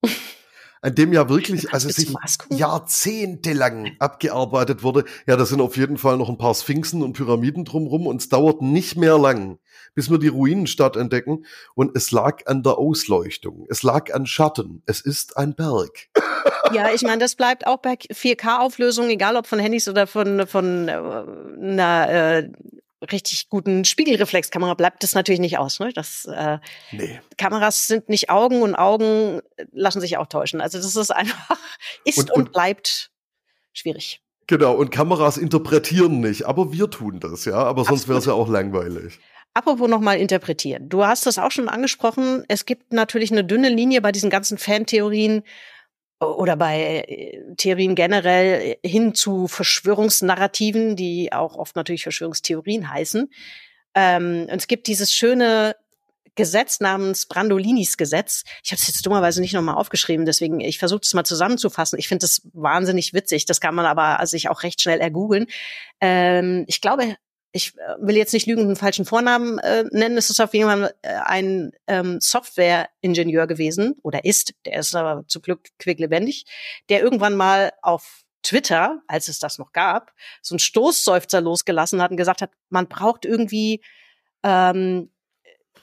an 0.82 0.94
dem 0.94 1.12
ja 1.12 1.28
wirklich, 1.28 1.72
also 1.72 1.88
sich 1.88 2.14
jahrzehntelang 2.50 3.96
abgearbeitet 3.98 4.82
wurde. 4.82 5.04
Ja, 5.26 5.36
da 5.36 5.44
sind 5.44 5.60
auf 5.60 5.76
jeden 5.76 5.98
Fall 5.98 6.16
noch 6.16 6.28
ein 6.28 6.38
paar 6.38 6.54
Sphinxen 6.54 7.02
und 7.02 7.14
Pyramiden 7.14 7.64
drumrum 7.64 8.06
und 8.06 8.20
es 8.20 8.28
dauert 8.28 8.62
nicht 8.62 8.96
mehr 8.96 9.18
lang, 9.18 9.58
bis 9.94 10.10
wir 10.10 10.18
die 10.18 10.28
Ruinenstadt 10.28 10.96
entdecken. 10.96 11.44
Und 11.74 11.96
es 11.96 12.10
lag 12.10 12.46
an 12.46 12.62
der 12.62 12.78
Ausleuchtung. 12.78 13.66
Es 13.68 13.82
lag 13.82 14.14
an 14.14 14.26
Schatten. 14.26 14.82
Es 14.86 15.00
ist 15.00 15.36
ein 15.36 15.54
Berg. 15.54 16.08
Ja, 16.72 16.90
ich 16.92 17.02
meine, 17.02 17.18
das 17.18 17.34
bleibt 17.34 17.66
auch 17.66 17.78
bei 17.78 17.94
4K-Auflösungen, 17.94 19.10
egal 19.10 19.36
ob 19.36 19.46
von 19.46 19.58
Handys 19.58 19.88
oder 19.88 20.06
von, 20.06 20.46
von 20.46 20.88
äh, 20.88 20.92
einer 20.92 22.08
äh, 22.10 22.50
richtig 23.12 23.48
guten 23.48 23.84
Spiegelreflexkamera 23.84 24.74
bleibt 24.74 25.02
das 25.02 25.14
natürlich 25.14 25.40
nicht 25.40 25.58
aus. 25.58 25.80
Ne? 25.80 25.92
Das, 25.92 26.24
äh, 26.26 26.58
nee. 26.92 27.20
Kameras 27.36 27.86
sind 27.86 28.08
nicht 28.08 28.30
Augen 28.30 28.62
und 28.62 28.74
Augen 28.74 29.40
lassen 29.72 30.00
sich 30.00 30.16
auch 30.16 30.26
täuschen. 30.26 30.60
Also 30.60 30.78
das 30.78 30.96
ist 30.96 31.10
einfach, 31.10 31.56
ist 32.04 32.18
und, 32.18 32.30
und, 32.30 32.36
und 32.36 32.52
bleibt 32.52 33.10
schwierig. 33.72 34.20
Genau, 34.46 34.74
und 34.74 34.90
Kameras 34.90 35.36
interpretieren 35.36 36.20
nicht, 36.20 36.46
aber 36.46 36.72
wir 36.72 36.90
tun 36.90 37.20
das, 37.20 37.44
ja, 37.44 37.56
aber 37.56 37.84
sonst 37.84 38.08
wäre 38.08 38.18
es 38.18 38.24
ja 38.24 38.32
auch 38.32 38.48
langweilig. 38.48 39.20
Apropos 39.52 39.88
nochmal 39.88 40.18
interpretieren. 40.18 40.88
Du 40.88 41.04
hast 41.04 41.26
das 41.26 41.38
auch 41.38 41.50
schon 41.50 41.68
angesprochen. 41.68 42.44
Es 42.48 42.64
gibt 42.64 42.92
natürlich 42.92 43.30
eine 43.30 43.44
dünne 43.44 43.68
Linie 43.68 44.00
bei 44.00 44.12
diesen 44.12 44.30
ganzen 44.30 44.56
Fantheorien 44.56 45.42
oder 46.20 46.56
bei 46.56 47.04
äh, 47.06 47.54
Theorien 47.56 47.94
generell 47.94 48.76
hin 48.84 49.14
zu 49.14 49.46
Verschwörungsnarrativen, 49.46 50.96
die 50.96 51.32
auch 51.32 51.56
oft 51.56 51.76
natürlich 51.76 52.02
Verschwörungstheorien 52.02 52.90
heißen. 52.90 53.30
Ähm, 53.94 54.46
und 54.50 54.56
es 54.56 54.66
gibt 54.66 54.86
dieses 54.86 55.12
schöne 55.12 55.76
Gesetz 56.34 56.78
namens 56.78 57.26
Brandolinis 57.26 57.96
Gesetz. 57.96 58.44
Ich 58.62 58.70
habe 58.70 58.80
es 58.80 58.86
jetzt 58.86 59.04
dummerweise 59.04 59.40
nicht 59.40 59.54
nochmal 59.54 59.74
aufgeschrieben, 59.74 60.24
deswegen 60.24 60.60
ich 60.60 60.78
versuche 60.78 61.00
es 61.02 61.12
mal 61.12 61.24
zusammenzufassen. 61.24 61.98
Ich 61.98 62.06
finde 62.06 62.22
das 62.22 62.42
wahnsinnig 62.52 63.12
witzig. 63.12 63.44
Das 63.44 63.60
kann 63.60 63.74
man 63.74 63.86
aber 63.86 64.24
sich 64.26 64.48
auch 64.48 64.62
recht 64.62 64.80
schnell 64.80 65.00
ergoogeln. 65.00 65.46
Ähm, 66.00 66.64
ich 66.68 66.80
glaube, 66.80 67.16
ich 67.52 67.76
äh, 67.78 67.94
will 68.00 68.16
jetzt 68.16 68.32
nicht 68.32 68.46
lügen, 68.46 68.62
einen 68.62 68.76
falschen 68.76 69.04
Vornamen 69.04 69.58
äh, 69.58 69.84
nennen. 69.90 70.16
Es 70.16 70.30
ist 70.30 70.40
auf 70.40 70.54
jeden 70.54 70.68
Fall 70.68 70.94
äh, 71.02 71.14
ein 71.24 71.72
ähm, 71.86 72.20
Software-Ingenieur 72.20 73.46
gewesen 73.46 73.96
oder 74.02 74.24
ist, 74.24 74.54
der 74.64 74.80
ist 74.80 74.94
aber 74.94 75.26
zu 75.26 75.40
Glück 75.40 75.68
quicklebendig, 75.78 76.44
der 76.88 77.02
irgendwann 77.02 77.36
mal 77.36 77.72
auf 77.82 78.24
Twitter, 78.42 79.02
als 79.08 79.28
es 79.28 79.38
das 79.38 79.58
noch 79.58 79.72
gab, 79.72 80.12
so 80.42 80.54
einen 80.54 80.60
Stoßseufzer 80.60 81.40
losgelassen 81.40 82.00
hat 82.00 82.10
und 82.10 82.16
gesagt 82.16 82.42
hat, 82.42 82.50
man 82.68 82.88
braucht 82.88 83.24
irgendwie 83.24 83.82
ähm, 84.42 85.10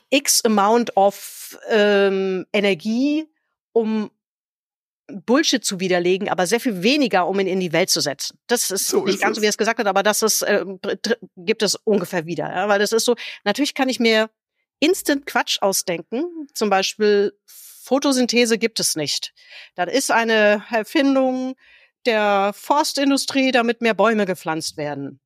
X 0.10 0.46
Amount 0.46 0.96
of 0.96 1.58
ähm, 1.70 2.46
Energie, 2.54 3.28
um 3.74 4.12
Bullshit 5.08 5.64
zu 5.64 5.80
widerlegen, 5.80 6.30
aber 6.30 6.48
sehr 6.48 6.60
viel 6.60 6.82
weniger, 6.82 7.28
um 7.28 7.40
ihn 7.40 7.48
in 7.48 7.60
die 7.60 7.74
Welt 7.74 7.90
zu 7.90 8.02
setzen. 8.02 8.40
Das 8.48 8.72
ist 8.72 8.88
so 8.88 9.06
nicht 9.06 9.16
ist 9.16 9.22
ganz 9.22 9.36
so, 9.36 9.42
wie 9.42 9.46
er 9.46 9.50
es 9.50 9.58
gesagt 9.58 9.80
hat, 9.80 9.88
aber 9.88 10.04
das 10.04 10.22
ist, 10.22 10.42
äh, 10.42 10.66
gibt 11.38 11.62
es 11.62 11.76
ungefähr 11.76 12.26
wieder. 12.26 12.50
Ja? 12.50 12.68
Weil 12.68 12.80
das 12.80 12.92
ist 12.92 13.06
so, 13.06 13.16
natürlich 13.44 13.74
kann 13.74 13.90
ich 13.90 14.00
mir 14.00 14.30
instant 14.80 15.26
Quatsch 15.26 15.62
ausdenken. 15.62 16.48
Zum 16.54 16.70
Beispiel 16.70 17.34
Photosynthese 17.46 18.58
gibt 18.58 18.80
es 18.80 18.96
nicht. 18.96 19.34
Das 19.76 19.94
ist 19.94 20.12
eine 20.12 20.64
Erfindung 20.72 21.56
der 22.06 22.52
Forstindustrie, 22.56 23.52
damit 23.52 23.82
mehr 23.82 23.94
Bäume 23.94 24.26
gepflanzt 24.26 24.78
werden. 24.78 25.20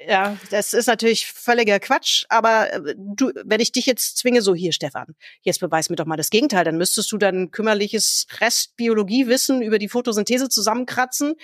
Ja, 0.00 0.36
das 0.50 0.74
ist 0.74 0.86
natürlich 0.86 1.26
völliger 1.26 1.80
Quatsch, 1.80 2.24
aber 2.28 2.72
äh, 2.72 2.94
du, 2.96 3.32
wenn 3.44 3.60
ich 3.60 3.72
dich 3.72 3.84
jetzt 3.86 4.16
zwinge, 4.16 4.42
so 4.42 4.54
hier, 4.54 4.72
Stefan, 4.72 5.16
jetzt 5.42 5.58
beweis 5.58 5.90
mir 5.90 5.96
doch 5.96 6.06
mal 6.06 6.16
das 6.16 6.30
Gegenteil, 6.30 6.64
dann 6.64 6.76
müsstest 6.76 7.10
du 7.10 7.18
dann 7.18 7.50
kümmerliches 7.50 8.28
Restbiologiewissen 8.40 9.60
über 9.60 9.78
die 9.78 9.88
Photosynthese 9.88 10.48
zusammenkratzen 10.48 11.34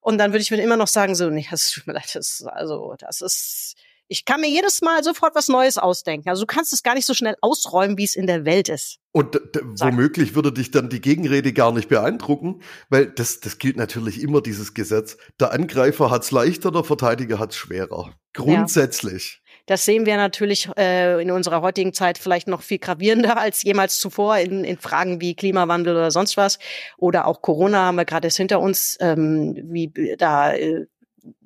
und 0.00 0.18
dann 0.18 0.32
würde 0.32 0.42
ich 0.42 0.50
mir 0.50 0.60
immer 0.60 0.76
noch 0.76 0.88
sagen, 0.88 1.14
so, 1.14 1.30
nee, 1.30 1.46
das 1.50 1.70
tut 1.70 1.86
mir 1.86 1.92
leid, 1.92 2.10
das, 2.14 2.42
also, 2.46 2.96
das 2.98 3.20
ist, 3.20 3.76
ich 4.10 4.24
kann 4.24 4.40
mir 4.40 4.48
jedes 4.48 4.82
Mal 4.82 5.04
sofort 5.04 5.36
was 5.36 5.46
Neues 5.46 5.78
ausdenken. 5.78 6.28
Also 6.28 6.42
du 6.42 6.46
kannst 6.46 6.72
es 6.72 6.82
gar 6.82 6.94
nicht 6.94 7.06
so 7.06 7.14
schnell 7.14 7.36
ausräumen, 7.40 7.96
wie 7.96 8.04
es 8.04 8.16
in 8.16 8.26
der 8.26 8.44
Welt 8.44 8.68
ist. 8.68 8.98
Und 9.12 9.40
womöglich 9.78 10.34
würde 10.34 10.52
dich 10.52 10.72
dann 10.72 10.88
die 10.88 11.00
Gegenrede 11.00 11.52
gar 11.52 11.72
nicht 11.72 11.88
beeindrucken, 11.88 12.60
weil 12.88 13.06
das, 13.06 13.38
das 13.38 13.58
gilt 13.58 13.76
natürlich 13.76 14.20
immer, 14.20 14.40
dieses 14.40 14.74
Gesetz. 14.74 15.16
Der 15.38 15.52
Angreifer 15.52 16.10
hat's 16.10 16.32
leichter, 16.32 16.72
der 16.72 16.82
Verteidiger 16.82 17.38
hat's 17.38 17.54
schwerer. 17.54 18.12
Grundsätzlich. 18.32 19.40
Ja. 19.44 19.50
Das 19.66 19.84
sehen 19.84 20.06
wir 20.06 20.16
natürlich 20.16 20.68
äh, 20.76 21.22
in 21.22 21.30
unserer 21.30 21.62
heutigen 21.62 21.92
Zeit 21.92 22.18
vielleicht 22.18 22.48
noch 22.48 22.62
viel 22.62 22.78
gravierender 22.78 23.38
als 23.38 23.62
jemals 23.62 24.00
zuvor 24.00 24.38
in, 24.38 24.64
in 24.64 24.78
Fragen 24.78 25.20
wie 25.20 25.36
Klimawandel 25.36 25.94
oder 25.94 26.10
sonst 26.10 26.36
was. 26.36 26.58
Oder 26.98 27.28
auch 27.28 27.42
Corona 27.42 27.86
haben 27.86 27.94
wir 27.94 28.04
gerade 28.04 28.26
jetzt 28.26 28.38
hinter 28.38 28.58
uns, 28.58 28.96
ähm, 29.00 29.54
wie 29.70 30.16
da 30.18 30.52
äh, 30.52 30.86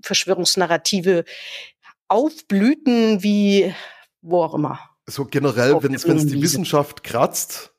Verschwörungsnarrative 0.03 1.25
aufblüten 2.09 3.23
wie 3.23 3.75
wo 4.23 4.43
auch 4.43 4.55
immer. 4.55 4.81
So 5.07 5.27
generell, 5.27 5.83
wenn 5.83 5.95
es 5.95 6.27
die 6.27 6.41
Wissenschaft 6.43 7.05
kratzt, 7.05 7.75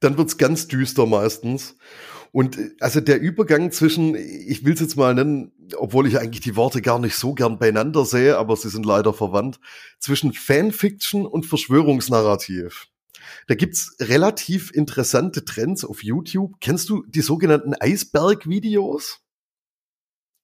dann 0.00 0.18
wird's 0.18 0.36
ganz 0.36 0.68
düster 0.68 1.06
meistens. 1.06 1.76
Und 2.30 2.58
äh, 2.58 2.70
also 2.80 3.00
der 3.00 3.20
Übergang 3.20 3.72
zwischen, 3.72 4.14
ich 4.14 4.64
will 4.64 4.74
es 4.74 4.80
jetzt 4.80 4.96
mal 4.96 5.14
nennen, 5.14 5.52
obwohl 5.76 6.06
ich 6.06 6.18
eigentlich 6.18 6.42
die 6.42 6.56
Worte 6.56 6.82
gar 6.82 6.98
nicht 6.98 7.16
so 7.16 7.34
gern 7.34 7.58
beieinander 7.58 8.04
sehe, 8.04 8.36
aber 8.36 8.54
sie 8.56 8.68
sind 8.68 8.84
leider 8.84 9.14
verwandt, 9.14 9.58
zwischen 9.98 10.32
Fanfiction 10.34 11.26
und 11.26 11.46
Verschwörungsnarrativ. 11.46 12.88
Da 13.46 13.54
gibt's 13.54 13.96
relativ 14.00 14.70
interessante 14.72 15.44
Trends 15.44 15.84
auf 15.84 16.04
YouTube. 16.04 16.56
Kennst 16.60 16.88
du 16.88 17.04
die 17.06 17.22
sogenannten 17.22 17.74
Eisberg-Videos? 17.74 19.20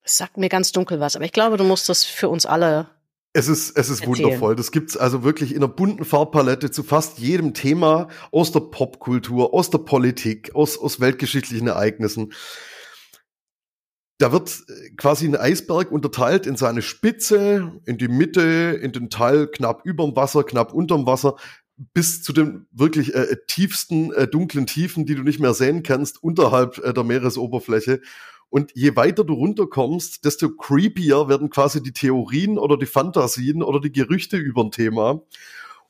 sagt 0.06 0.36
mir 0.36 0.50
ganz 0.50 0.70
dunkel 0.72 1.00
was, 1.00 1.16
aber 1.16 1.24
ich 1.24 1.32
glaube, 1.32 1.56
du 1.56 1.64
musst 1.64 1.88
das 1.88 2.04
für 2.04 2.28
uns 2.28 2.44
alle 2.44 2.90
es 3.36 3.48
ist, 3.48 3.76
es 3.76 3.90
ist 3.90 4.06
wundervoll. 4.06 4.54
Das 4.54 4.70
gibt's 4.70 4.96
also 4.96 5.24
wirklich 5.24 5.50
in 5.50 5.58
einer 5.58 5.68
bunten 5.68 6.04
Farbpalette 6.04 6.70
zu 6.70 6.84
fast 6.84 7.18
jedem 7.18 7.52
Thema 7.52 8.06
aus 8.30 8.52
der 8.52 8.60
Popkultur, 8.60 9.52
aus 9.52 9.70
der 9.70 9.78
Politik, 9.78 10.54
aus, 10.54 10.78
aus 10.78 11.00
weltgeschichtlichen 11.00 11.66
Ereignissen. 11.66 12.32
Da 14.18 14.30
wird 14.30 14.62
äh, 14.68 14.90
quasi 14.96 15.26
ein 15.26 15.34
Eisberg 15.34 15.90
unterteilt 15.90 16.46
in 16.46 16.56
seine 16.56 16.80
Spitze, 16.80 17.72
in 17.86 17.98
die 17.98 18.06
Mitte, 18.06 18.78
in 18.80 18.92
den 18.92 19.10
Teil 19.10 19.48
knapp 19.48 19.84
überm 19.84 20.14
Wasser, 20.14 20.44
knapp 20.44 20.72
unterm 20.72 21.04
Wasser, 21.04 21.34
bis 21.76 22.22
zu 22.22 22.32
den 22.32 22.68
wirklich 22.70 23.16
äh, 23.16 23.36
tiefsten, 23.48 24.12
äh, 24.12 24.28
dunklen 24.28 24.66
Tiefen, 24.66 25.06
die 25.06 25.16
du 25.16 25.24
nicht 25.24 25.40
mehr 25.40 25.54
sehen 25.54 25.82
kannst, 25.82 26.22
unterhalb 26.22 26.78
äh, 26.78 26.94
der 26.94 27.02
Meeresoberfläche. 27.02 28.00
Und 28.50 28.72
je 28.74 28.94
weiter 28.96 29.24
du 29.24 29.34
runterkommst, 29.34 30.24
desto 30.24 30.50
creepier 30.50 31.28
werden 31.28 31.50
quasi 31.50 31.82
die 31.82 31.92
Theorien 31.92 32.58
oder 32.58 32.76
die 32.76 32.86
Fantasien 32.86 33.62
oder 33.62 33.80
die 33.80 33.92
Gerüchte 33.92 34.36
über 34.36 34.62
ein 34.62 34.70
Thema. 34.70 35.22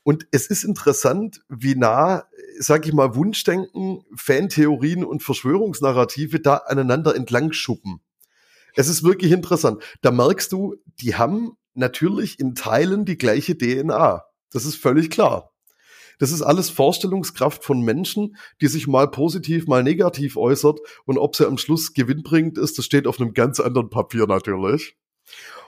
Und 0.03 0.27
es 0.31 0.47
ist 0.47 0.63
interessant, 0.63 1.43
wie 1.49 1.75
nah, 1.75 2.25
sag 2.59 2.85
ich 2.87 2.93
mal, 2.93 3.15
Wunschdenken, 3.15 4.03
Fantheorien 4.15 5.03
und 5.03 5.23
Verschwörungsnarrative 5.23 6.39
da 6.39 6.57
aneinander 6.57 7.15
entlang 7.15 7.53
schuppen. 7.53 8.01
Es 8.75 8.87
ist 8.87 9.03
wirklich 9.03 9.31
interessant. 9.31 9.81
Da 10.01 10.11
merkst 10.11 10.51
du, 10.51 10.75
die 10.99 11.15
haben 11.15 11.57
natürlich 11.73 12.39
in 12.39 12.55
Teilen 12.55 13.05
die 13.05 13.17
gleiche 13.17 13.57
DNA. 13.57 14.23
Das 14.51 14.65
ist 14.65 14.75
völlig 14.75 15.09
klar. 15.09 15.54
Das 16.19 16.31
ist 16.31 16.41
alles 16.41 16.69
Vorstellungskraft 16.69 17.63
von 17.63 17.81
Menschen, 17.81 18.37
die 18.61 18.67
sich 18.67 18.87
mal 18.87 19.09
positiv, 19.09 19.67
mal 19.67 19.83
negativ 19.83 20.37
äußert. 20.37 20.79
Und 21.05 21.17
ob 21.17 21.35
sie 21.35 21.47
am 21.47 21.57
Schluss 21.57 21.93
gewinnbringend 21.93 22.57
ist, 22.57 22.77
das 22.77 22.85
steht 22.85 23.07
auf 23.07 23.19
einem 23.19 23.33
ganz 23.33 23.59
anderen 23.59 23.89
Papier 23.89 24.27
natürlich. 24.27 24.95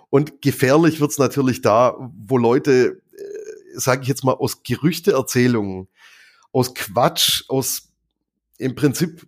Und 0.10 0.42
gefährlich 0.42 1.00
wird's 1.00 1.18
natürlich 1.18 1.62
da, 1.62 1.96
wo 2.18 2.38
Leute, 2.38 3.02
äh, 3.12 3.80
sage 3.80 4.04
ich 4.04 4.08
jetzt 4.08 4.24
mal, 4.24 4.34
aus 4.34 4.64
Gerüchteerzählungen, 4.64 5.88
aus 6.52 6.74
Quatsch, 6.74 7.44
aus 7.50 7.90
im 8.58 8.76
Prinzip 8.76 9.28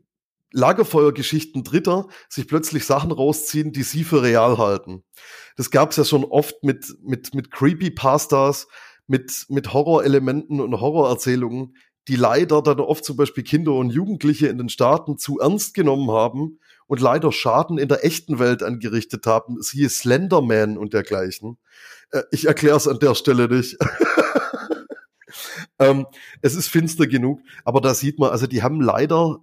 Lagerfeuergeschichten 0.52 1.64
Dritter 1.64 2.08
sich 2.28 2.48
plötzlich 2.48 2.86
Sachen 2.86 3.12
rausziehen, 3.12 3.72
die 3.72 3.84
sie 3.84 4.04
für 4.04 4.24
real 4.24 4.58
halten. 4.58 5.04
Das 5.58 5.70
gab's 5.70 5.98
ja 5.98 6.06
schon 6.06 6.24
oft 6.24 6.64
mit, 6.64 6.96
mit, 7.04 7.36
mit 7.36 7.52
Creepypastas, 7.52 8.68
mit, 9.10 9.48
mit 9.50 9.74
Horrorelementen 9.74 10.62
und 10.62 10.80
Horrorerzählungen, 10.80 11.76
die 12.08 12.16
leider 12.16 12.62
dann 12.62 12.80
oft 12.80 13.04
zum 13.04 13.18
Beispiel 13.18 13.44
Kinder 13.44 13.74
und 13.74 13.90
Jugendliche 13.90 14.48
in 14.48 14.60
den 14.60 14.70
Staaten 14.70 15.18
zu 15.18 15.40
ernst 15.40 15.74
genommen 15.74 16.12
haben 16.12 16.60
und 16.86 17.02
leider 17.02 17.32
Schaden 17.32 17.80
in 17.80 17.88
der 17.88 18.06
echten 18.06 18.38
Welt 18.38 18.62
angerichtet 18.62 19.26
haben, 19.26 19.62
siehe 19.62 19.90
Slenderman 19.90 20.78
und 20.78 20.94
dergleichen. 20.94 21.58
Äh, 22.12 22.22
ich 22.32 22.46
erkläre 22.46 22.78
es 22.78 22.88
an 22.88 23.00
der 23.00 23.16
Stelle 23.16 23.48
nicht. 23.48 23.78
ähm, 25.80 26.06
es 26.44 26.56
ist 26.56 26.70
finster 26.70 27.08
genug, 27.08 27.42
aber 27.66 27.82
da 27.82 27.96
sieht 27.96 28.20
man, 28.20 28.30
also 28.30 28.46
die 28.46 28.62
haben 28.62 28.80
leider 28.80 29.40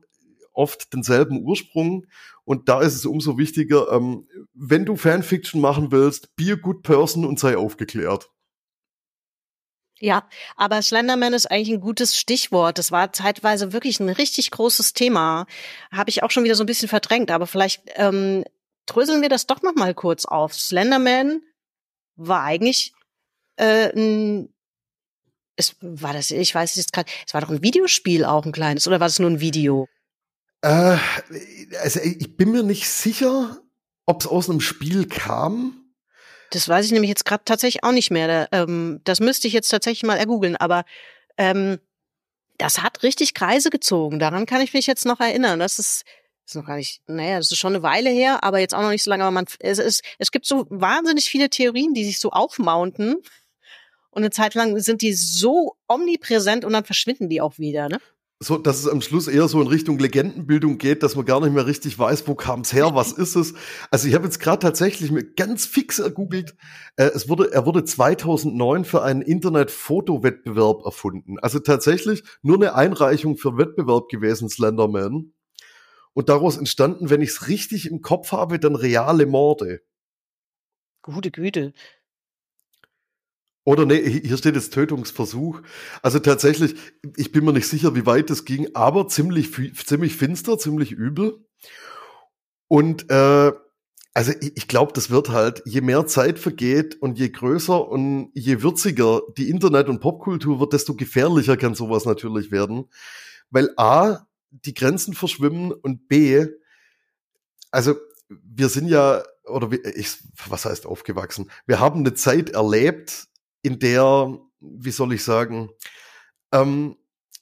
oft 0.52 0.92
denselben 0.92 1.42
Ursprung 1.42 2.06
und 2.44 2.68
da 2.68 2.82
ist 2.82 2.94
es 2.94 3.04
umso 3.04 3.36
wichtiger, 3.36 3.90
ähm, 3.90 4.28
wenn 4.54 4.84
du 4.84 4.94
Fanfiction 4.94 5.60
machen 5.60 5.90
willst, 5.90 6.36
be 6.36 6.52
a 6.52 6.54
good 6.54 6.84
person 6.84 7.24
und 7.24 7.40
sei 7.40 7.56
aufgeklärt. 7.56 8.30
Ja, 9.98 10.28
aber 10.56 10.82
Slenderman 10.82 11.32
ist 11.32 11.50
eigentlich 11.50 11.70
ein 11.70 11.80
gutes 11.80 12.18
Stichwort. 12.18 12.78
Das 12.78 12.92
war 12.92 13.12
zeitweise 13.12 13.72
wirklich 13.72 13.98
ein 13.98 14.10
richtig 14.10 14.50
großes 14.50 14.92
Thema. 14.92 15.46
Habe 15.90 16.10
ich 16.10 16.22
auch 16.22 16.30
schon 16.30 16.44
wieder 16.44 16.54
so 16.54 16.64
ein 16.64 16.66
bisschen 16.66 16.88
verdrängt, 16.88 17.30
aber 17.30 17.46
vielleicht 17.46 17.82
ähm, 17.94 18.44
dröseln 18.84 19.22
wir 19.22 19.30
das 19.30 19.46
doch 19.46 19.62
noch 19.62 19.74
mal 19.74 19.94
kurz 19.94 20.26
auf. 20.26 20.54
Slenderman 20.54 21.40
war 22.16 22.42
eigentlich 22.42 22.92
äh, 23.56 23.90
ein 23.96 24.52
es 25.56 25.76
war 25.80 26.12
das, 26.12 26.30
ich 26.30 26.54
weiß 26.54 26.70
es 26.70 26.76
jetzt 26.76 26.92
gerade, 26.92 27.10
es 27.26 27.34
war 27.34 27.40
doch 27.40 27.48
ein 27.48 27.62
Videospiel 27.62 28.24
auch 28.24 28.44
ein 28.44 28.52
kleines, 28.52 28.86
oder 28.86 29.00
war 29.00 29.06
es 29.06 29.18
nur 29.18 29.30
ein 29.30 29.40
Video? 29.40 29.88
Äh, 30.60 30.98
also 31.82 32.00
ich 32.00 32.36
bin 32.36 32.50
mir 32.50 32.62
nicht 32.62 32.88
sicher, 32.88 33.58
ob 34.04 34.20
es 34.20 34.26
aus 34.26 34.48
einem 34.50 34.60
Spiel 34.60 35.06
kam. 35.06 35.85
Das 36.50 36.68
weiß 36.68 36.86
ich 36.86 36.92
nämlich 36.92 37.08
jetzt 37.08 37.24
gerade 37.24 37.44
tatsächlich 37.44 37.84
auch 37.84 37.92
nicht 37.92 38.10
mehr. 38.10 38.48
Ähm, 38.52 39.00
das 39.04 39.20
müsste 39.20 39.48
ich 39.48 39.54
jetzt 39.54 39.68
tatsächlich 39.68 40.04
mal 40.04 40.16
ergoogeln, 40.16 40.56
aber 40.56 40.84
ähm, 41.36 41.78
das 42.58 42.82
hat 42.82 43.02
richtig 43.02 43.34
Kreise 43.34 43.70
gezogen. 43.70 44.18
Daran 44.18 44.46
kann 44.46 44.60
ich 44.60 44.72
mich 44.72 44.86
jetzt 44.86 45.04
noch 45.04 45.20
erinnern. 45.20 45.58
Das 45.58 45.78
ist, 45.78 46.04
ist 46.46 46.54
noch 46.54 46.66
gar 46.66 46.76
nicht, 46.76 47.02
naja, 47.06 47.38
das 47.38 47.50
ist 47.50 47.58
schon 47.58 47.74
eine 47.74 47.82
Weile 47.82 48.10
her, 48.10 48.42
aber 48.44 48.60
jetzt 48.60 48.74
auch 48.74 48.82
noch 48.82 48.90
nicht 48.90 49.02
so 49.02 49.10
lange. 49.10 49.24
Aber 49.24 49.32
man, 49.32 49.46
es, 49.60 49.78
ist, 49.78 50.02
es 50.18 50.30
gibt 50.30 50.46
so 50.46 50.66
wahnsinnig 50.70 51.28
viele 51.28 51.50
Theorien, 51.50 51.94
die 51.94 52.04
sich 52.04 52.18
so 52.18 52.30
aufmounten. 52.30 53.16
Und 54.10 54.22
eine 54.22 54.30
Zeit 54.30 54.54
lang 54.54 54.78
sind 54.80 55.02
die 55.02 55.12
so 55.12 55.76
omnipräsent 55.88 56.64
und 56.64 56.72
dann 56.72 56.84
verschwinden 56.84 57.28
die 57.28 57.42
auch 57.42 57.58
wieder, 57.58 57.88
ne? 57.88 58.00
So, 58.38 58.58
dass 58.58 58.80
es 58.80 58.88
am 58.88 59.00
Schluss 59.00 59.28
eher 59.28 59.48
so 59.48 59.62
in 59.62 59.66
Richtung 59.66 59.98
Legendenbildung 59.98 60.76
geht, 60.76 61.02
dass 61.02 61.16
man 61.16 61.24
gar 61.24 61.40
nicht 61.40 61.54
mehr 61.54 61.66
richtig 61.66 61.98
weiß, 61.98 62.28
wo 62.28 62.34
kam's 62.34 62.72
her, 62.72 62.94
was 62.94 63.12
ist 63.12 63.34
es. 63.34 63.54
Also 63.90 64.08
ich 64.08 64.14
habe 64.14 64.24
jetzt 64.24 64.40
gerade 64.40 64.58
tatsächlich 64.58 65.10
mir 65.10 65.24
ganz 65.24 65.64
fix 65.64 65.98
ergoogelt. 65.98 66.54
Äh, 66.96 67.04
es 67.14 67.30
wurde, 67.30 67.50
er 67.52 67.64
wurde 67.64 67.84
2009 67.84 68.84
für 68.84 69.02
einen 69.02 69.22
Internet-Fotowettbewerb 69.22 70.84
erfunden. 70.84 71.38
Also 71.38 71.60
tatsächlich 71.60 72.24
nur 72.42 72.56
eine 72.56 72.74
Einreichung 72.74 73.38
für 73.38 73.56
Wettbewerb 73.56 74.10
gewesen, 74.10 74.50
Slenderman. 74.50 75.32
Und 76.12 76.28
daraus 76.28 76.58
entstanden, 76.58 77.08
wenn 77.08 77.22
ich 77.22 77.30
es 77.30 77.48
richtig 77.48 77.90
im 77.90 78.02
Kopf 78.02 78.32
habe, 78.32 78.58
dann 78.58 78.74
reale 78.74 79.24
Morde. 79.24 79.80
Gute 81.00 81.30
Güte. 81.30 81.72
Oder 83.66 83.84
nee, 83.84 84.20
hier 84.20 84.36
steht 84.36 84.54
jetzt 84.54 84.72
Tötungsversuch. 84.72 85.60
Also 86.00 86.20
tatsächlich, 86.20 86.76
ich 87.16 87.32
bin 87.32 87.44
mir 87.44 87.52
nicht 87.52 87.66
sicher, 87.66 87.96
wie 87.96 88.06
weit 88.06 88.30
es 88.30 88.44
ging, 88.44 88.68
aber 88.74 89.08
ziemlich, 89.08 89.50
ziemlich 89.74 90.14
finster, 90.14 90.56
ziemlich 90.56 90.92
übel. 90.92 91.44
Und 92.68 93.10
äh, 93.10 93.52
also 94.14 94.32
ich, 94.40 94.56
ich 94.56 94.68
glaube, 94.68 94.92
das 94.92 95.10
wird 95.10 95.30
halt, 95.30 95.62
je 95.66 95.80
mehr 95.80 96.06
Zeit 96.06 96.38
vergeht 96.38 97.02
und 97.02 97.18
je 97.18 97.28
größer 97.28 97.88
und 97.88 98.30
je 98.34 98.62
würziger 98.62 99.22
die 99.36 99.50
Internet- 99.50 99.88
und 99.88 100.00
Popkultur 100.00 100.60
wird, 100.60 100.72
desto 100.72 100.94
gefährlicher 100.94 101.56
kann 101.56 101.74
sowas 101.74 102.04
natürlich 102.04 102.52
werden. 102.52 102.84
Weil 103.50 103.70
A, 103.76 104.28
die 104.50 104.74
Grenzen 104.74 105.12
verschwimmen 105.12 105.72
und 105.72 106.06
B, 106.06 106.46
also 107.72 107.96
wir 108.28 108.68
sind 108.68 108.86
ja, 108.86 109.24
oder 109.44 109.70
ich, 109.72 110.18
was 110.46 110.66
heißt 110.66 110.86
aufgewachsen? 110.86 111.50
Wir 111.66 111.80
haben 111.80 111.98
eine 111.98 112.14
Zeit 112.14 112.50
erlebt, 112.50 113.26
in 113.66 113.80
der, 113.80 114.38
wie 114.60 114.90
soll 114.92 115.12
ich 115.12 115.24
sagen, 115.24 115.70
ähm, 116.52 116.96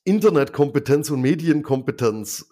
Internetkompetenz 0.04 1.10
und 1.10 1.20
Medienkompetenz 1.20 2.48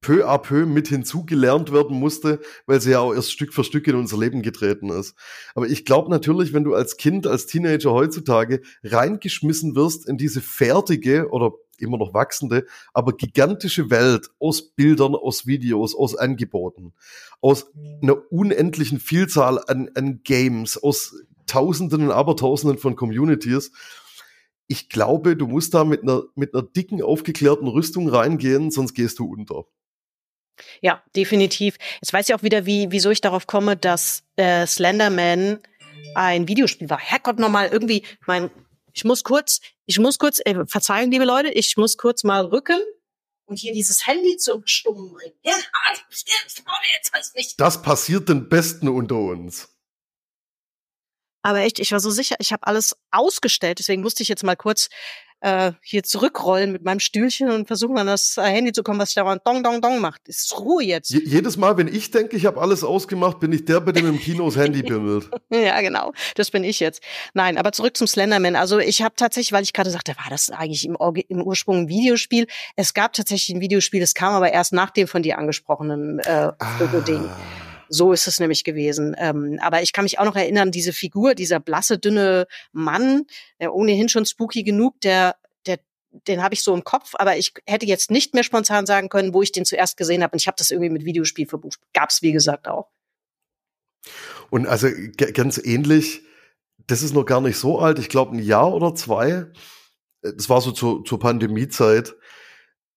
peu 0.00 0.24
à 0.24 0.38
peu 0.38 0.66
mit 0.66 0.86
hinzugelernt 0.86 1.72
werden 1.72 1.98
musste, 1.98 2.40
weil 2.66 2.80
sie 2.80 2.92
ja 2.92 3.00
auch 3.00 3.12
erst 3.12 3.32
Stück 3.32 3.52
für 3.52 3.64
Stück 3.64 3.88
in 3.88 3.96
unser 3.96 4.18
Leben 4.18 4.42
getreten 4.42 4.90
ist. 4.90 5.16
Aber 5.56 5.66
ich 5.66 5.84
glaube 5.84 6.10
natürlich, 6.10 6.52
wenn 6.52 6.62
du 6.62 6.74
als 6.74 6.96
Kind, 6.96 7.26
als 7.26 7.46
Teenager 7.46 7.92
heutzutage 7.92 8.60
reingeschmissen 8.84 9.74
wirst 9.74 10.08
in 10.08 10.16
diese 10.16 10.40
fertige 10.40 11.28
oder 11.30 11.50
immer 11.78 11.98
noch 11.98 12.14
wachsende, 12.14 12.66
aber 12.92 13.12
gigantische 13.12 13.90
Welt 13.90 14.30
aus 14.38 14.70
Bildern, 14.70 15.16
aus 15.16 15.46
Videos, 15.46 15.96
aus 15.96 16.14
Angeboten, 16.14 16.92
aus 17.40 17.66
einer 18.00 18.16
unendlichen 18.30 19.00
Vielzahl 19.00 19.60
an, 19.66 19.90
an 19.96 20.20
Games, 20.22 20.80
aus 20.80 21.16
Tausenden 21.48 22.04
und 22.04 22.12
Abertausenden 22.12 22.78
von 22.78 22.96
Communities. 22.96 23.72
Ich 24.66 24.88
glaube, 24.88 25.36
du 25.36 25.46
musst 25.46 25.74
da 25.74 25.84
mit 25.84 26.02
einer, 26.02 26.24
mit 26.34 26.54
einer 26.54 26.62
dicken, 26.62 27.02
aufgeklärten 27.02 27.68
Rüstung 27.68 28.08
reingehen, 28.08 28.70
sonst 28.70 28.94
gehst 28.94 29.18
du 29.18 29.26
unter. 29.26 29.64
Ja, 30.80 31.02
definitiv. 31.16 31.76
Jetzt 32.00 32.12
weiß 32.12 32.28
ich 32.28 32.34
auch 32.34 32.42
wieder, 32.42 32.66
wie, 32.66 32.90
wieso 32.90 33.10
ich 33.10 33.20
darauf 33.20 33.46
komme, 33.46 33.76
dass 33.76 34.24
äh, 34.36 34.66
Slenderman 34.66 35.60
ein 36.14 36.48
Videospiel 36.48 36.90
war. 36.90 36.98
Herrgott, 36.98 37.38
nochmal 37.38 37.68
irgendwie, 37.68 38.04
mein, 38.26 38.50
ich 38.92 39.04
muss 39.04 39.24
kurz, 39.24 39.60
ich 39.86 39.98
muss 39.98 40.18
kurz, 40.18 40.40
äh, 40.44 40.66
verzeihen, 40.66 41.10
liebe 41.10 41.24
Leute, 41.24 41.48
ich 41.48 41.76
muss 41.76 41.96
kurz 41.96 42.24
mal 42.24 42.44
rücken 42.44 42.80
und 43.46 43.58
hier 43.58 43.72
dieses 43.72 44.06
Handy 44.06 44.36
zum 44.36 44.66
Stummen 44.66 45.12
bringen. 45.12 45.34
Ja. 45.42 45.54
Das 47.56 47.82
passiert 47.82 48.28
den 48.28 48.48
Besten 48.48 48.88
unter 48.88 49.16
uns. 49.16 49.68
Aber 51.48 51.60
echt, 51.60 51.78
ich 51.78 51.92
war 51.92 52.00
so 52.00 52.10
sicher, 52.10 52.36
ich 52.40 52.52
habe 52.52 52.66
alles 52.66 52.94
ausgestellt. 53.10 53.78
Deswegen 53.78 54.02
musste 54.02 54.22
ich 54.22 54.28
jetzt 54.28 54.44
mal 54.44 54.54
kurz 54.54 54.90
äh, 55.40 55.72
hier 55.80 56.02
zurückrollen 56.02 56.72
mit 56.72 56.84
meinem 56.84 57.00
Stühlchen 57.00 57.50
und 57.50 57.66
versuchen 57.66 57.96
an 57.96 58.06
das 58.06 58.36
Handy 58.36 58.72
zu 58.72 58.82
kommen, 58.82 59.00
was 59.00 59.14
da 59.14 59.22
dong 59.36 59.62
dong 59.62 59.80
dong 59.80 59.98
macht. 59.98 60.28
Ist 60.28 60.58
Ruhe 60.58 60.84
jetzt. 60.84 61.08
Je 61.08 61.22
jedes 61.24 61.56
Mal, 61.56 61.78
wenn 61.78 61.88
ich 61.88 62.10
denke, 62.10 62.36
ich 62.36 62.44
habe 62.44 62.60
alles 62.60 62.84
ausgemacht, 62.84 63.40
bin 63.40 63.50
ich 63.52 63.64
der, 63.64 63.80
bei 63.80 63.92
dem 63.92 64.06
im 64.06 64.20
Kino 64.20 64.44
das 64.44 64.56
Handy 64.56 64.82
bimmelt. 64.82 65.30
ja, 65.50 65.80
genau. 65.80 66.12
Das 66.34 66.50
bin 66.50 66.64
ich 66.64 66.80
jetzt. 66.80 67.02
Nein, 67.32 67.56
aber 67.56 67.72
zurück 67.72 67.96
zum 67.96 68.06
Slenderman. 68.06 68.54
Also 68.54 68.78
ich 68.78 69.00
habe 69.00 69.14
tatsächlich, 69.16 69.52
weil 69.52 69.62
ich 69.62 69.72
gerade 69.72 69.90
sagte, 69.90 70.16
war 70.18 70.28
das 70.28 70.50
eigentlich 70.50 70.84
im, 70.84 70.98
im 71.28 71.42
Ursprung 71.42 71.78
ein 71.78 71.88
Videospiel? 71.88 72.46
Es 72.76 72.92
gab 72.92 73.14
tatsächlich 73.14 73.56
ein 73.56 73.62
Videospiel, 73.62 74.02
es 74.02 74.12
kam 74.12 74.34
aber 74.34 74.52
erst 74.52 74.74
nach 74.74 74.90
dem 74.90 75.08
von 75.08 75.22
dir 75.22 75.38
angesprochenen 75.38 76.18
äh. 76.18 76.52
Ah. 76.58 77.67
So 77.88 78.12
ist 78.12 78.26
es 78.26 78.40
nämlich 78.40 78.64
gewesen. 78.64 79.14
Ähm, 79.18 79.58
aber 79.62 79.82
ich 79.82 79.92
kann 79.92 80.04
mich 80.04 80.18
auch 80.18 80.24
noch 80.24 80.36
erinnern, 80.36 80.70
diese 80.70 80.92
Figur, 80.92 81.34
dieser 81.34 81.60
blasse, 81.60 81.98
dünne 81.98 82.46
Mann, 82.72 83.24
der 83.60 83.74
ohnehin 83.74 84.08
schon 84.08 84.26
spooky 84.26 84.62
genug, 84.62 85.00
der, 85.00 85.36
den 86.26 86.42
habe 86.42 86.54
ich 86.54 86.62
so 86.62 86.74
im 86.74 86.84
Kopf, 86.84 87.14
aber 87.14 87.36
ich 87.36 87.52
hätte 87.66 87.86
jetzt 87.86 88.10
nicht 88.10 88.34
mehr 88.34 88.42
spontan 88.42 88.86
sagen 88.86 89.08
können, 89.08 89.34
wo 89.34 89.42
ich 89.42 89.52
den 89.52 89.64
zuerst 89.64 89.96
gesehen 89.96 90.22
habe. 90.22 90.32
Und 90.32 90.40
ich 90.40 90.46
habe 90.46 90.56
das 90.58 90.70
irgendwie 90.70 90.90
mit 90.90 91.04
Videospiel 91.04 91.46
verbucht. 91.46 91.80
Gab's 91.92 92.22
wie 92.22 92.32
gesagt 92.32 92.68
auch. 92.68 92.88
Und 94.50 94.66
also 94.66 94.88
ganz 95.34 95.58
ähnlich, 95.58 96.22
das 96.86 97.02
ist 97.02 97.14
noch 97.14 97.24
gar 97.24 97.40
nicht 97.40 97.58
so 97.58 97.78
alt, 97.78 97.98
ich 97.98 98.08
glaube 98.08 98.36
ein 98.36 98.42
Jahr 98.42 98.72
oder 98.72 98.94
zwei. 98.94 99.46
Das 100.22 100.48
war 100.48 100.60
so 100.60 100.72
zur, 100.72 101.04
zur 101.04 101.18
Pandemiezeit 101.18 102.14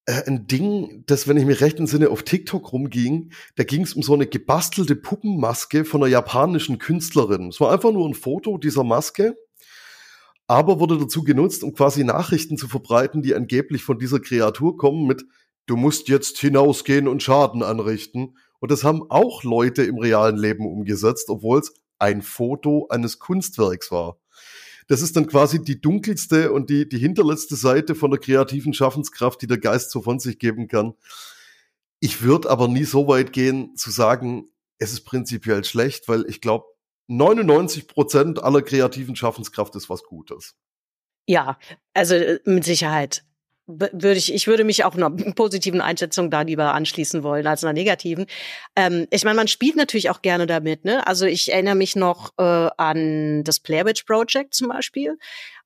äh, 0.06 0.24
ein 0.28 0.47
Ding, 0.47 1.04
das, 1.06 1.28
wenn 1.28 1.38
ich 1.38 1.45
mich 1.45 1.62
recht 1.62 1.80
entsinne, 1.80 2.10
auf 2.10 2.24
TikTok 2.24 2.72
rumging. 2.74 3.32
Da 3.56 3.64
ging 3.64 3.84
es 3.84 3.93
um 3.93 4.04
so 4.04 4.14
eine 4.14 4.28
gebastelte 4.28 4.95
Puppenmaske 4.95 5.86
von 5.86 6.02
einer 6.02 6.12
japanischen 6.12 6.80
Künstlerin. 6.80 7.49
Es 7.49 7.60
war 7.60 7.72
einfach 7.72 7.91
nur 7.91 8.08
ein 8.08 8.14
Foto 8.14 8.58
dieser 8.58 8.84
Maske, 8.84 9.36
aber 10.47 10.80
wurde 10.80 10.97
dazu 10.97 11.24
genutzt, 11.24 11.64
um 11.64 11.74
quasi 11.74 12.04
Nachrichten 12.04 12.58
zu 12.58 12.68
verbreiten, 12.68 13.22
die 13.22 13.36
angeblich 13.36 13.84
von 13.84 13.99
dieser 13.99 14.20
Kreatur 14.20 14.78
kommen 14.78 15.08
mit 15.08 15.26
Du 15.68 15.78
musst 15.78 16.10
jetzt 16.10 16.39
hinausgehen 16.39 17.08
und 17.08 17.24
Schaden 17.24 17.64
anrichten. 17.64 18.36
Und 18.60 18.72
das 18.72 18.84
haben 18.84 19.04
auch 19.10 19.43
Leute 19.43 19.84
im 19.84 19.97
realen 19.97 20.36
Leben 20.36 20.66
umgesetzt, 20.66 21.30
obwohl 21.30 21.60
es 21.60 21.74
ein 21.99 22.22
Foto 22.22 22.88
eines 22.89 23.20
Kunstwerks 23.20 23.91
war 23.91 24.21
das 24.88 25.02
ist 25.02 25.16
dann 25.16 25.28
quasi 25.28 25.64
die 25.64 25.80
dunkelste 25.80 26.52
und 26.52 26.70
die, 26.70 26.88
die 26.88 26.98
hinterletzte 26.98 27.56
Seite 27.56 27.96
von 27.96 28.12
der 28.12 28.20
kreativen 28.20 28.74
Schaffenskraft, 28.74 29.42
die 29.42 29.48
der 29.48 29.58
Geist 29.58 29.92
so 29.92 30.02
von 30.02 30.20
sich 30.20 30.40
geben 30.40 30.68
kann. 30.68 30.94
Ich 32.00 32.22
würde 32.22 32.50
aber 32.50 32.68
nie 32.68 32.84
so 32.84 33.08
weit 33.08 33.34
gehen 33.34 33.76
zu 33.76 33.92
sagen, 33.92 34.48
es 34.80 34.92
ist 34.94 35.06
prinzipiell 35.06 35.64
schlecht, 35.64 36.08
weil 36.08 36.26
ich 36.28 36.42
glaube, 36.42 36.66
99 37.08 37.88
Prozent 37.88 38.42
aller 38.42 38.62
kreativen 38.62 39.16
Schaffenskraft 39.16 39.76
ist 39.76 39.90
was 39.90 40.04
Gutes. 40.04 40.56
Ja, 41.28 41.60
also 41.94 42.16
äh, 42.16 42.40
mit 42.46 42.64
Sicherheit 42.64 43.24
würde 43.80 44.18
ich, 44.18 44.34
ich 44.34 44.48
würde 44.48 44.64
mich 44.64 44.84
auch 44.84 44.96
einer 44.96 45.10
positiven 45.10 45.82
Einschätzung 45.82 46.30
da 46.30 46.42
lieber 46.42 46.74
anschließen 46.74 47.24
wollen 47.24 47.48
als 47.48 47.64
einer 47.64 47.74
negativen. 47.74 48.26
Ähm, 48.76 49.08
ich 49.10 49.24
meine, 49.24 49.36
man 49.36 49.48
spielt 49.48 49.76
natürlich 49.76 50.10
auch 50.10 50.22
gerne 50.22 50.48
damit. 50.48 50.86
Ne? 50.86 51.06
Also 51.08 51.26
ich 51.26 51.52
erinnere 51.52 51.76
mich 51.76 51.96
noch 51.96 52.34
äh, 52.38 52.70
an 52.78 53.44
das 53.44 53.60
Blair 53.60 53.86
Witch 53.86 54.04
Project 54.04 54.54
zum 54.54 54.70
Beispiel, 54.70 55.18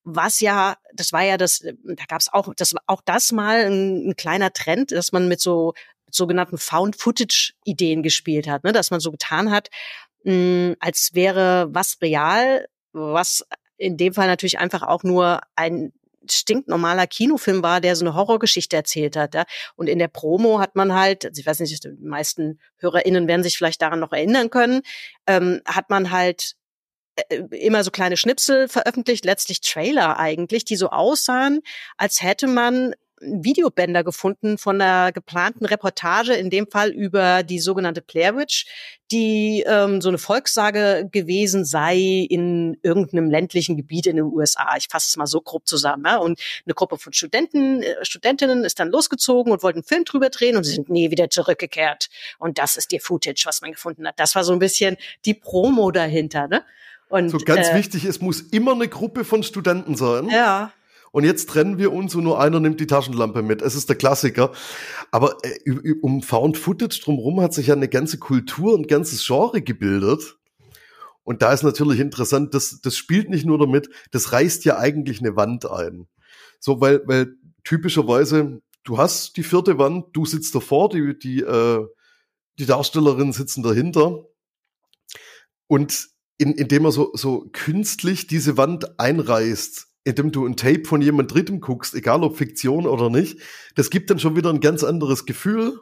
was 0.03 0.39
ja, 0.39 0.77
das 0.93 1.11
war 1.11 1.23
ja 1.23 1.37
das, 1.37 1.59
da 1.83 2.05
gab 2.07 2.21
es 2.21 2.31
auch, 2.31 2.53
das 2.55 2.75
auch 2.85 3.01
das 3.03 3.31
mal 3.31 3.65
ein, 3.65 4.09
ein 4.09 4.15
kleiner 4.15 4.53
Trend, 4.53 4.91
dass 4.91 5.11
man 5.11 5.27
mit 5.27 5.41
so 5.41 5.73
sogenannten 6.11 6.57
Found-Footage-Ideen 6.57 8.03
gespielt 8.03 8.47
hat, 8.47 8.63
ne? 8.63 8.71
dass 8.71 8.91
man 8.91 8.99
so 8.99 9.11
getan 9.11 9.51
hat, 9.51 9.69
mh, 10.23 10.75
als 10.79 11.11
wäre 11.13 11.67
was 11.71 11.97
real, 12.01 12.67
was 12.93 13.45
in 13.77 13.97
dem 13.97 14.13
Fall 14.13 14.27
natürlich 14.27 14.59
einfach 14.59 14.83
auch 14.83 15.03
nur 15.03 15.41
ein 15.55 15.91
stinknormaler 16.31 17.07
Kinofilm 17.07 17.63
war, 17.63 17.81
der 17.81 17.95
so 17.95 18.05
eine 18.05 18.15
Horrorgeschichte 18.15 18.75
erzählt 18.75 19.15
hat. 19.15 19.35
Ja? 19.35 19.45
Und 19.75 19.87
in 19.87 19.99
der 19.99 20.07
Promo 20.07 20.59
hat 20.59 20.75
man 20.75 20.93
halt, 20.93 21.25
also 21.25 21.39
ich 21.39 21.45
weiß 21.45 21.59
nicht, 21.59 21.83
die 21.83 21.89
meisten 21.99 22.59
HörerInnen 22.77 23.27
werden 23.27 23.43
sich 23.43 23.57
vielleicht 23.57 23.81
daran 23.81 23.99
noch 23.99 24.11
erinnern 24.11 24.49
können, 24.49 24.81
ähm, 25.27 25.61
hat 25.65 25.89
man 25.89 26.11
halt 26.11 26.55
äh, 27.15 27.37
immer 27.51 27.83
so 27.83 27.91
kleine 27.91 28.17
Schnipsel 28.17 28.67
veröffentlicht, 28.67 29.25
letztlich 29.25 29.61
Trailer 29.61 30.19
eigentlich, 30.19 30.65
die 30.65 30.75
so 30.75 30.89
aussahen, 30.89 31.61
als 31.97 32.21
hätte 32.21 32.47
man 32.47 32.93
Videobänder 33.21 34.03
gefunden 34.03 34.57
von 34.57 34.81
einer 34.81 35.11
geplanten 35.11 35.65
Reportage, 35.65 36.33
in 36.33 36.49
dem 36.49 36.67
Fall 36.69 36.89
über 36.89 37.43
die 37.43 37.59
sogenannte 37.59 38.01
Blair 38.01 38.35
Witch, 38.35 38.65
die 39.11 39.63
ähm, 39.65 40.01
so 40.01 40.09
eine 40.09 40.17
Volkssage 40.17 41.07
gewesen 41.11 41.63
sei 41.63 41.97
in 42.29 42.77
irgendeinem 42.83 43.29
ländlichen 43.29 43.77
Gebiet 43.77 44.07
in 44.07 44.17
den 44.17 44.25
USA. 44.25 44.75
Ich 44.77 44.87
fasse 44.89 45.07
es 45.09 45.17
mal 45.17 45.27
so 45.27 45.39
grob 45.39 45.67
zusammen. 45.67 46.03
Ja? 46.05 46.17
Und 46.17 46.39
eine 46.65 46.73
Gruppe 46.73 46.97
von 46.97 47.13
Studenten, 47.13 47.83
äh, 47.83 48.03
Studentinnen 48.03 48.63
ist 48.65 48.79
dann 48.79 48.89
losgezogen 48.89 49.51
und 49.51 49.63
wollten 49.63 49.79
einen 49.79 49.85
Film 49.85 50.03
drüber 50.03 50.29
drehen 50.29 50.57
und 50.57 50.63
sie 50.65 50.73
sind 50.73 50.89
nie 50.89 51.11
wieder 51.11 51.29
zurückgekehrt. 51.29 52.09
Und 52.37 52.57
das 52.57 52.75
ist 52.75 52.91
die 52.91 52.99
Footage, 52.99 53.43
was 53.45 53.61
man 53.61 53.71
gefunden 53.71 54.07
hat. 54.07 54.19
Das 54.19 54.35
war 54.35 54.43
so 54.43 54.51
ein 54.51 54.59
bisschen 54.59 54.97
die 55.23 55.33
Promo 55.33 55.91
dahinter. 55.91 56.47
Ne? 56.47 56.65
Und, 57.07 57.29
so 57.29 57.37
ganz 57.37 57.69
äh, 57.69 57.75
wichtig, 57.75 58.03
es 58.03 58.19
muss 58.19 58.41
immer 58.41 58.73
eine 58.73 58.89
Gruppe 58.89 59.23
von 59.23 59.43
Studenten 59.43 59.95
sein. 59.95 60.29
Ja 60.29 60.73
und 61.15 61.23
jetzt 61.23 61.47
trennen 61.47 61.77
wir 61.77 61.93
uns 61.93 62.13
und 62.13 62.25
nur 62.25 62.41
einer 62.41 62.59
nimmt 62.59 62.81
die 62.81 62.87
Taschenlampe 62.87 63.41
mit. 63.41 63.61
Es 63.61 63.73
ist 63.73 63.87
der 63.87 63.95
Klassiker. 63.95 64.51
Aber 65.11 65.37
äh, 65.43 65.93
um 66.01 66.21
Found 66.21 66.57
Footage 66.57 66.99
drumherum 67.01 67.39
hat 67.39 67.53
sich 67.53 67.67
ja 67.67 67.73
eine 67.73 67.87
ganze 67.87 68.19
Kultur, 68.19 68.77
ein 68.77 68.85
ganzes 68.85 69.25
Genre 69.25 69.61
gebildet. 69.61 70.37
Und 71.23 71.41
da 71.41 71.53
ist 71.53 71.63
natürlich 71.63 72.01
interessant, 72.01 72.53
das, 72.53 72.81
das 72.81 72.97
spielt 72.97 73.29
nicht 73.29 73.45
nur 73.45 73.57
damit, 73.57 73.89
das 74.11 74.33
reißt 74.33 74.65
ja 74.65 74.77
eigentlich 74.77 75.21
eine 75.21 75.37
Wand 75.37 75.65
ein. 75.71 76.09
So, 76.59 76.81
weil, 76.81 77.01
weil 77.05 77.37
typischerweise, 77.63 78.61
du 78.83 78.97
hast 78.97 79.37
die 79.37 79.43
vierte 79.43 79.77
Wand, 79.77 80.07
du 80.11 80.25
sitzt 80.25 80.53
davor, 80.53 80.89
die, 80.89 81.17
die, 81.17 81.39
äh, 81.39 81.87
die 82.59 82.65
Darstellerinnen 82.65 83.31
sitzen 83.31 83.63
dahinter. 83.63 84.25
Und 85.67 86.09
in, 86.37 86.51
indem 86.51 86.83
er 86.83 86.91
so, 86.91 87.11
so 87.13 87.47
künstlich 87.53 88.27
diese 88.27 88.57
Wand 88.57 88.99
einreißt, 88.99 89.94
indem 90.05 90.31
du 90.31 90.45
ein 90.45 90.55
Tape 90.55 90.85
von 90.85 91.01
jemand 91.01 91.33
Drittem 91.33 91.59
guckst, 91.59 91.95
egal 91.95 92.23
ob 92.23 92.37
Fiktion 92.37 92.85
oder 92.85 93.09
nicht, 93.09 93.39
das 93.75 93.89
gibt 93.89 94.09
dann 94.09 94.19
schon 94.19 94.35
wieder 94.35 94.51
ein 94.51 94.61
ganz 94.61 94.83
anderes 94.83 95.25
Gefühl. 95.25 95.81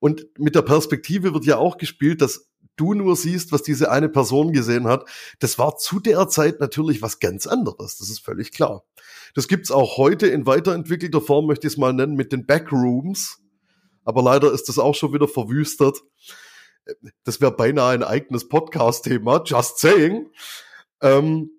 Und 0.00 0.26
mit 0.38 0.54
der 0.54 0.62
Perspektive 0.62 1.32
wird 1.32 1.46
ja 1.46 1.56
auch 1.56 1.78
gespielt, 1.78 2.20
dass 2.20 2.50
du 2.74 2.92
nur 2.92 3.16
siehst, 3.16 3.52
was 3.52 3.62
diese 3.62 3.90
eine 3.90 4.08
Person 4.08 4.52
gesehen 4.52 4.86
hat. 4.86 5.08
Das 5.38 5.58
war 5.58 5.76
zu 5.78 6.00
der 6.00 6.28
Zeit 6.28 6.60
natürlich 6.60 7.00
was 7.00 7.20
ganz 7.20 7.46
anderes. 7.46 7.96
Das 7.96 8.10
ist 8.10 8.18
völlig 8.18 8.52
klar. 8.52 8.84
Das 9.34 9.48
gibt's 9.48 9.70
auch 9.70 9.96
heute 9.96 10.26
in 10.26 10.44
weiterentwickelter 10.44 11.20
Form, 11.20 11.46
möchte 11.46 11.68
ich 11.68 11.74
es 11.74 11.78
mal 11.78 11.92
nennen, 11.92 12.16
mit 12.16 12.32
den 12.32 12.46
Backrooms. 12.46 13.38
Aber 14.04 14.22
leider 14.22 14.52
ist 14.52 14.68
das 14.68 14.78
auch 14.78 14.94
schon 14.94 15.14
wieder 15.14 15.28
verwüstert. 15.28 16.02
Das 17.24 17.40
wäre 17.40 17.52
beinahe 17.52 17.94
ein 17.94 18.02
eigenes 18.02 18.48
Podcast-Thema, 18.48 19.42
just 19.46 19.78
saying. 19.78 20.30
Ähm, 21.00 21.50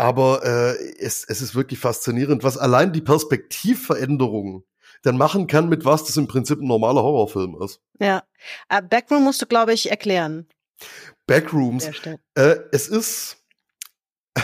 aber 0.00 0.42
äh, 0.46 0.94
es, 0.98 1.24
es 1.28 1.42
ist 1.42 1.54
wirklich 1.54 1.78
faszinierend, 1.78 2.42
was 2.42 2.56
allein 2.56 2.94
die 2.94 3.02
Perspektivveränderung 3.02 4.64
dann 5.02 5.18
machen 5.18 5.46
kann, 5.46 5.68
mit 5.68 5.84
was 5.84 6.04
das 6.04 6.16
im 6.16 6.26
Prinzip 6.26 6.58
ein 6.58 6.66
normaler 6.66 7.02
Horrorfilm 7.02 7.60
ist. 7.62 7.82
Ja. 7.98 8.22
Uh, 8.72 8.80
Backroom 8.80 9.24
musst 9.24 9.42
du, 9.42 9.46
glaube 9.46 9.74
ich, 9.74 9.90
erklären. 9.90 10.48
Backrooms. 11.26 11.90
Äh, 12.34 12.56
es 12.72 12.88
ist. 12.88 13.44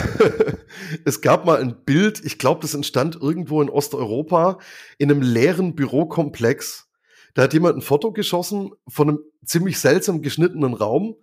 es 1.05 1.21
gab 1.21 1.45
mal 1.45 1.59
ein 1.59 1.83
Bild, 1.85 2.23
ich 2.23 2.37
glaube, 2.37 2.61
das 2.61 2.75
entstand 2.75 3.15
irgendwo 3.15 3.59
in 3.59 3.69
Osteuropa, 3.69 4.59
in 4.99 5.09
einem 5.09 5.23
leeren 5.23 5.73
Bürokomplex. 5.73 6.87
Da 7.33 7.43
hat 7.43 7.53
jemand 7.53 7.77
ein 7.77 7.81
Foto 7.81 8.11
geschossen 8.11 8.73
von 8.87 9.09
einem 9.09 9.19
ziemlich 9.43 9.79
seltsam 9.79 10.21
geschnittenen 10.21 10.75
Raum. 10.75 11.15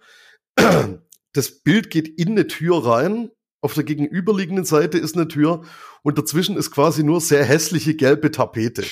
Das 1.33 1.63
Bild 1.63 1.91
geht 1.91 2.09
in 2.19 2.31
eine 2.31 2.49
Tür 2.49 2.85
rein 2.85 3.31
auf 3.65 3.73
der 3.73 3.85
gegenüberliegenden 3.85 4.67
Seite 4.67 4.99
ist 4.99 5.17
eine 5.17 5.27
Tür 5.27 5.63
und 6.03 6.19
dazwischen 6.19 6.59
ist 6.59 6.71
quasi 6.71 7.03
nur 7.03 7.23
sehr 7.23 7.47
hässliche 7.47 7.95
gelbe 7.95 8.31
Tapete. 8.31 8.85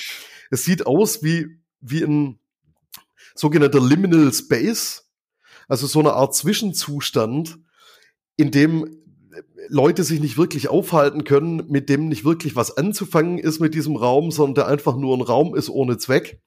Es 0.49 0.65
sieht 0.65 0.87
aus 0.87 1.21
wie, 1.21 1.59
wie 1.79 2.01
ein 2.03 2.39
sogenannter 3.35 3.79
Liminal 3.79 4.33
Space, 4.33 5.07
also 5.67 5.85
so 5.85 5.99
eine 5.99 6.13
Art 6.13 6.33
Zwischenzustand, 6.33 7.59
in 8.35 8.49
dem 8.49 8.97
Leute 9.67 10.03
sich 10.03 10.19
nicht 10.19 10.37
wirklich 10.37 10.69
aufhalten 10.69 11.23
können, 11.23 11.67
mit 11.69 11.87
dem 11.87 12.07
nicht 12.07 12.25
wirklich 12.25 12.55
was 12.55 12.75
anzufangen 12.75 13.37
ist 13.37 13.59
mit 13.59 13.75
diesem 13.75 13.95
Raum, 13.95 14.31
sondern 14.31 14.55
der 14.55 14.67
einfach 14.67 14.97
nur 14.97 15.15
ein 15.15 15.21
Raum 15.21 15.55
ist 15.55 15.69
ohne 15.69 15.99
Zweck. 15.99 16.41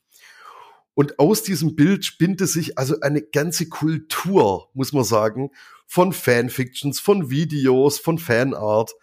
Und 0.97 1.19
aus 1.19 1.43
diesem 1.43 1.77
Bild 1.77 2.07
spinnte 2.07 2.47
sich 2.47 2.79
also 2.79 2.99
eine 3.01 3.21
ganze 3.21 3.69
Kultur, 3.69 4.71
muss 4.73 4.95
man 4.95 5.05
sagen, 5.05 5.51
von 5.87 6.15
Fanfictions, 6.15 7.01
von 7.01 7.29
Videos, 7.29 7.99
von 7.99 8.19
Fanart. 8.19 8.95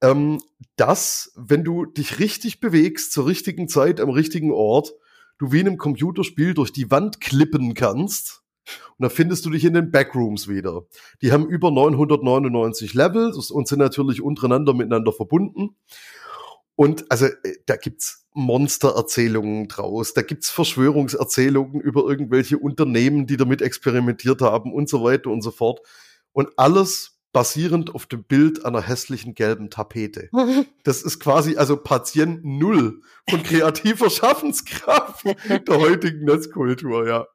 Ähm, 0.00 0.40
dass, 0.76 1.32
wenn 1.34 1.64
du 1.64 1.86
dich 1.86 2.20
richtig 2.20 2.60
bewegst, 2.60 3.12
zur 3.12 3.26
richtigen 3.26 3.66
Zeit, 3.68 4.00
am 4.00 4.10
richtigen 4.10 4.52
Ort, 4.52 4.94
du 5.38 5.50
wie 5.50 5.58
in 5.58 5.66
einem 5.66 5.76
Computerspiel 5.76 6.54
durch 6.54 6.72
die 6.72 6.92
Wand 6.92 7.20
klippen 7.20 7.74
kannst 7.74 8.44
Und 8.96 9.02
da 9.02 9.08
findest 9.08 9.44
du 9.44 9.50
dich 9.50 9.64
in 9.64 9.74
den 9.74 9.90
Backrooms 9.90 10.46
wieder. 10.46 10.86
Die 11.20 11.32
haben 11.32 11.48
über 11.48 11.72
999 11.72 12.94
Level 12.94 13.32
und 13.32 13.66
sind 13.66 13.80
natürlich 13.80 14.22
untereinander 14.22 14.72
miteinander 14.72 15.12
verbunden. 15.12 15.74
Und 16.76 17.10
also 17.10 17.26
äh, 17.26 17.56
da 17.66 17.76
gibt's 17.76 18.26
Monstererzählungen 18.34 19.68
draus, 19.68 20.12
da 20.12 20.22
gibt's 20.22 20.50
Verschwörungserzählungen 20.50 21.80
über 21.80 22.02
irgendwelche 22.02 22.58
Unternehmen, 22.58 23.26
die 23.26 23.36
damit 23.36 23.62
experimentiert 23.62 24.40
haben 24.42 24.72
und 24.72 24.88
so 24.88 25.04
weiter 25.04 25.30
und 25.30 25.42
so 25.42 25.52
fort. 25.52 25.80
Und 26.32 26.48
alles 26.56 27.14
basierend 27.32 27.94
auf 27.94 28.06
dem 28.06 28.24
Bild 28.24 28.64
einer 28.64 28.80
hässlichen 28.80 29.34
gelben 29.34 29.70
Tapete. 29.70 30.30
Das 30.84 31.00
ist 31.02 31.18
quasi 31.18 31.56
also 31.56 31.78
Patient 31.78 32.44
Null 32.44 33.00
von 33.28 33.42
kreativer 33.42 34.10
Schaffenskraft 34.10 35.24
der 35.68 35.78
heutigen 35.78 36.26
Netzkultur, 36.26 37.08
ja. 37.08 37.26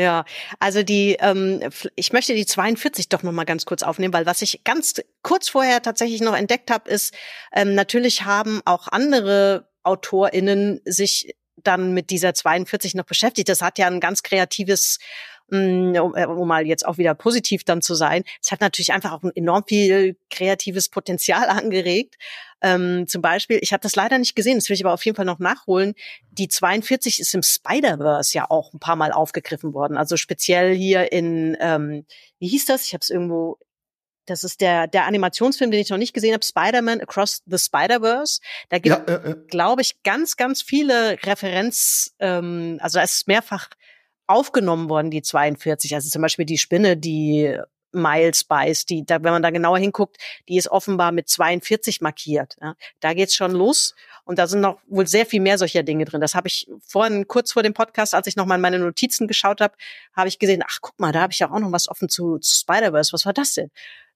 Ja, 0.00 0.24
also 0.60 0.82
die, 0.82 1.18
ähm, 1.20 1.60
ich 1.94 2.10
möchte 2.14 2.34
die 2.34 2.46
42 2.46 3.10
doch 3.10 3.22
noch 3.22 3.32
mal 3.32 3.44
ganz 3.44 3.66
kurz 3.66 3.82
aufnehmen, 3.82 4.14
weil 4.14 4.24
was 4.24 4.40
ich 4.40 4.64
ganz 4.64 4.94
kurz 5.22 5.50
vorher 5.50 5.82
tatsächlich 5.82 6.22
noch 6.22 6.34
entdeckt 6.34 6.70
habe, 6.70 6.88
ist, 6.88 7.12
ähm, 7.52 7.74
natürlich 7.74 8.24
haben 8.24 8.62
auch 8.64 8.88
andere 8.88 9.68
AutorInnen 9.82 10.80
sich 10.86 11.34
dann 11.56 11.92
mit 11.92 12.08
dieser 12.08 12.32
42 12.32 12.94
noch 12.94 13.04
beschäftigt. 13.04 13.50
Das 13.50 13.60
hat 13.60 13.78
ja 13.78 13.88
ein 13.88 14.00
ganz 14.00 14.22
kreatives 14.22 15.00
Mm, 15.50 15.96
um, 15.96 16.14
äh, 16.14 16.26
um 16.26 16.46
mal 16.46 16.66
jetzt 16.66 16.86
auch 16.86 16.98
wieder 16.98 17.14
positiv 17.14 17.64
dann 17.64 17.82
zu 17.82 17.94
sein, 17.94 18.22
es 18.42 18.52
hat 18.52 18.60
natürlich 18.60 18.92
einfach 18.92 19.12
auch 19.12 19.22
ein 19.22 19.34
enorm 19.34 19.64
viel 19.66 20.16
kreatives 20.30 20.88
Potenzial 20.88 21.48
angeregt. 21.48 22.16
Ähm, 22.62 23.06
zum 23.08 23.22
Beispiel, 23.22 23.58
ich 23.62 23.72
habe 23.72 23.80
das 23.80 23.96
leider 23.96 24.18
nicht 24.18 24.36
gesehen, 24.36 24.56
das 24.58 24.68
will 24.68 24.74
ich 24.74 24.84
aber 24.84 24.94
auf 24.94 25.04
jeden 25.04 25.16
Fall 25.16 25.24
noch 25.24 25.38
nachholen. 25.38 25.94
Die 26.30 26.48
42 26.48 27.18
ist 27.20 27.34
im 27.34 27.42
Spider-Verse 27.42 28.36
ja 28.36 28.46
auch 28.48 28.72
ein 28.72 28.80
paar 28.80 28.96
Mal 28.96 29.12
aufgegriffen 29.12 29.72
worden. 29.74 29.96
Also 29.96 30.16
speziell 30.16 30.74
hier 30.74 31.10
in, 31.10 31.56
ähm, 31.60 32.04
wie 32.38 32.48
hieß 32.48 32.66
das? 32.66 32.84
Ich 32.84 32.92
habe 32.92 33.00
es 33.02 33.10
irgendwo 33.10 33.58
das 34.26 34.44
ist 34.44 34.60
der, 34.60 34.86
der 34.86 35.06
Animationsfilm, 35.06 35.72
den 35.72 35.80
ich 35.80 35.90
noch 35.90 35.98
nicht 35.98 36.14
gesehen 36.14 36.34
habe, 36.34 36.44
Spider-Man 36.44 37.00
Across 37.00 37.42
the 37.46 37.58
Spider-Verse. 37.58 38.40
Da 38.68 38.78
gibt, 38.78 39.08
ja, 39.08 39.14
äh, 39.14 39.30
äh. 39.30 39.36
glaube 39.48 39.82
ich, 39.82 40.02
ganz, 40.04 40.36
ganz 40.36 40.62
viele 40.62 41.18
Referenz, 41.24 42.14
ähm, 42.20 42.78
also 42.80 42.98
da 42.98 43.04
ist 43.04 43.26
mehrfach 43.26 43.70
aufgenommen 44.30 44.88
worden, 44.88 45.10
die 45.10 45.22
42. 45.22 45.94
Also 45.94 46.08
zum 46.08 46.22
Beispiel 46.22 46.44
die 46.44 46.58
Spinne, 46.58 46.96
die 46.96 47.58
Miles 47.92 48.44
beißt, 48.44 48.88
die, 48.88 49.04
da, 49.04 49.22
wenn 49.22 49.32
man 49.32 49.42
da 49.42 49.50
genauer 49.50 49.78
hinguckt, 49.78 50.16
die 50.48 50.56
ist 50.56 50.68
offenbar 50.68 51.12
mit 51.12 51.28
42 51.28 52.00
markiert. 52.00 52.56
Ja. 52.60 52.76
Da 53.00 53.14
geht's 53.14 53.34
schon 53.34 53.50
los. 53.52 53.94
Und 54.24 54.38
da 54.38 54.46
sind 54.46 54.60
noch 54.60 54.78
wohl 54.86 55.06
sehr 55.06 55.26
viel 55.26 55.40
mehr 55.40 55.58
solcher 55.58 55.82
Dinge 55.82 56.04
drin. 56.04 56.20
Das 56.20 56.34
habe 56.34 56.46
ich 56.46 56.68
vorhin 56.86 57.26
kurz 57.26 57.52
vor 57.52 57.62
dem 57.62 57.74
Podcast, 57.74 58.14
als 58.14 58.26
ich 58.28 58.36
noch 58.36 58.46
mal 58.46 58.54
in 58.54 58.60
meine 58.60 58.78
Notizen 58.78 59.26
geschaut 59.26 59.60
habe, 59.60 59.74
habe 60.14 60.28
ich 60.28 60.38
gesehen, 60.38 60.62
ach 60.64 60.78
guck 60.80 60.98
mal, 61.00 61.12
da 61.12 61.22
habe 61.22 61.32
ich 61.32 61.40
ja 61.40 61.50
auch 61.50 61.58
noch 61.58 61.72
was 61.72 61.88
offen 61.88 62.08
zu, 62.08 62.38
zu 62.38 62.56
Spider-Verse. 62.56 63.12
Was 63.12 63.26
war 63.26 63.32
das 63.32 63.54
denn? 63.54 63.70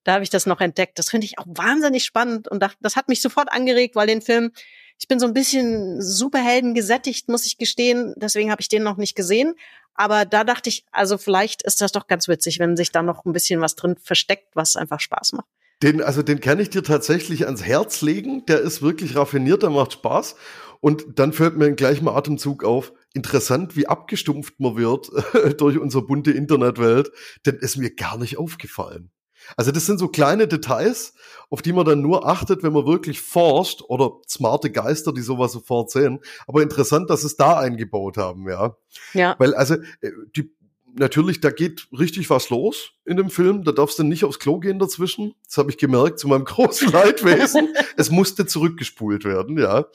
Da 0.05 0.13
habe 0.13 0.23
ich 0.23 0.29
das 0.29 0.45
noch 0.45 0.61
entdeckt. 0.61 0.97
Das 0.99 1.09
finde 1.09 1.25
ich 1.25 1.39
auch 1.39 1.45
wahnsinnig 1.47 2.05
spannend 2.05 2.47
und 2.47 2.63
das 2.79 2.95
hat 2.95 3.09
mich 3.09 3.21
sofort 3.21 3.51
angeregt, 3.51 3.95
weil 3.95 4.07
den 4.07 4.21
Film, 4.21 4.51
ich 4.99 5.07
bin 5.07 5.19
so 5.19 5.25
ein 5.25 5.33
bisschen 5.33 6.01
Superhelden 6.01 6.73
gesättigt, 6.73 7.27
muss 7.29 7.45
ich 7.45 7.57
gestehen. 7.57 8.13
Deswegen 8.17 8.51
habe 8.51 8.61
ich 8.61 8.69
den 8.69 8.83
noch 8.83 8.97
nicht 8.97 9.15
gesehen. 9.15 9.55
Aber 9.93 10.25
da 10.25 10.43
dachte 10.43 10.69
ich, 10.69 10.85
also 10.91 11.17
vielleicht 11.17 11.63
ist 11.63 11.81
das 11.81 11.91
doch 11.91 12.07
ganz 12.07 12.27
witzig, 12.27 12.59
wenn 12.59 12.75
sich 12.75 12.91
da 12.91 13.01
noch 13.01 13.25
ein 13.25 13.33
bisschen 13.33 13.61
was 13.61 13.75
drin 13.75 13.95
versteckt, 14.01 14.55
was 14.55 14.75
einfach 14.75 14.99
Spaß 14.99 15.33
macht. 15.33 15.47
Den, 15.83 16.01
also 16.01 16.21
den 16.21 16.39
kann 16.39 16.59
ich 16.59 16.69
dir 16.69 16.83
tatsächlich 16.83 17.45
ans 17.45 17.63
Herz 17.63 18.01
legen. 18.01 18.45
Der 18.45 18.61
ist 18.61 18.81
wirklich 18.81 19.15
raffiniert, 19.15 19.63
der 19.63 19.69
macht 19.69 19.93
Spaß. 19.93 20.35
Und 20.81 21.05
dann 21.15 21.33
fällt 21.33 21.57
mir 21.57 21.67
in 21.67 21.75
gleichem 21.75 22.07
Atemzug 22.07 22.63
auf, 22.63 22.93
interessant, 23.13 23.75
wie 23.75 23.87
abgestumpft 23.87 24.59
man 24.59 24.75
wird 24.77 25.09
durch 25.59 25.79
unsere 25.79 26.05
bunte 26.05 26.31
Internetwelt, 26.31 27.11
denn 27.45 27.55
ist 27.55 27.77
mir 27.77 27.93
gar 27.93 28.17
nicht 28.17 28.37
aufgefallen. 28.37 29.11
Also 29.57 29.71
das 29.71 29.85
sind 29.85 29.99
so 29.99 30.07
kleine 30.07 30.47
Details, 30.47 31.13
auf 31.49 31.61
die 31.61 31.73
man 31.73 31.85
dann 31.85 32.01
nur 32.01 32.27
achtet, 32.27 32.63
wenn 32.63 32.73
man 32.73 32.85
wirklich 32.85 33.21
forscht 33.21 33.81
oder 33.87 34.11
smarte 34.27 34.71
Geister, 34.71 35.13
die 35.13 35.21
sowas 35.21 35.51
sofort 35.51 35.91
sehen. 35.91 36.19
Aber 36.47 36.61
interessant, 36.61 37.09
dass 37.09 37.23
es 37.23 37.37
da 37.37 37.59
eingebaut 37.59 38.17
haben, 38.17 38.47
ja. 38.49 38.75
Ja. 39.13 39.35
Weil 39.37 39.53
also 39.53 39.75
äh, 40.01 40.11
die 40.35 40.55
natürlich, 40.97 41.41
da 41.41 41.51
geht 41.51 41.87
richtig 41.97 42.29
was 42.29 42.49
los 42.49 42.91
in 43.05 43.17
dem 43.17 43.29
Film. 43.29 43.63
Da 43.63 43.71
darfst 43.71 43.99
du 43.99 44.03
nicht 44.03 44.23
aufs 44.23 44.39
Klo 44.39 44.59
gehen 44.59 44.79
dazwischen. 44.79 45.35
Das 45.45 45.57
habe 45.57 45.69
ich 45.69 45.77
gemerkt 45.77 46.19
zu 46.19 46.27
meinem 46.27 46.45
großen 46.45 46.91
Leidwesen. 46.91 47.73
es 47.97 48.09
musste 48.09 48.45
zurückgespult 48.45 49.25
werden, 49.25 49.57
ja. 49.57 49.85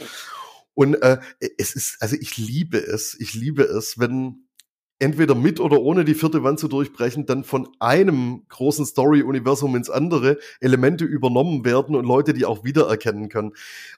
Und 0.74 0.94
äh, 1.02 1.18
es 1.58 1.74
ist, 1.74 1.96
also 2.00 2.16
ich 2.18 2.36
liebe 2.36 2.78
es, 2.78 3.16
ich 3.18 3.34
liebe 3.34 3.64
es, 3.64 3.98
wenn 3.98 4.46
entweder 5.00 5.34
mit 5.34 5.58
oder 5.58 5.80
ohne 5.80 6.04
die 6.04 6.14
vierte 6.14 6.44
Wand 6.44 6.60
zu 6.60 6.68
durchbrechen, 6.68 7.26
dann 7.26 7.42
von 7.42 7.68
einem 7.80 8.44
großen 8.48 8.86
Story-Universum 8.86 9.74
ins 9.74 9.90
andere 9.90 10.38
Elemente 10.60 11.04
übernommen 11.04 11.64
werden 11.64 11.96
und 11.96 12.04
Leute 12.04 12.34
die 12.34 12.44
auch 12.44 12.64
wiedererkennen 12.64 13.28
können. 13.28 13.52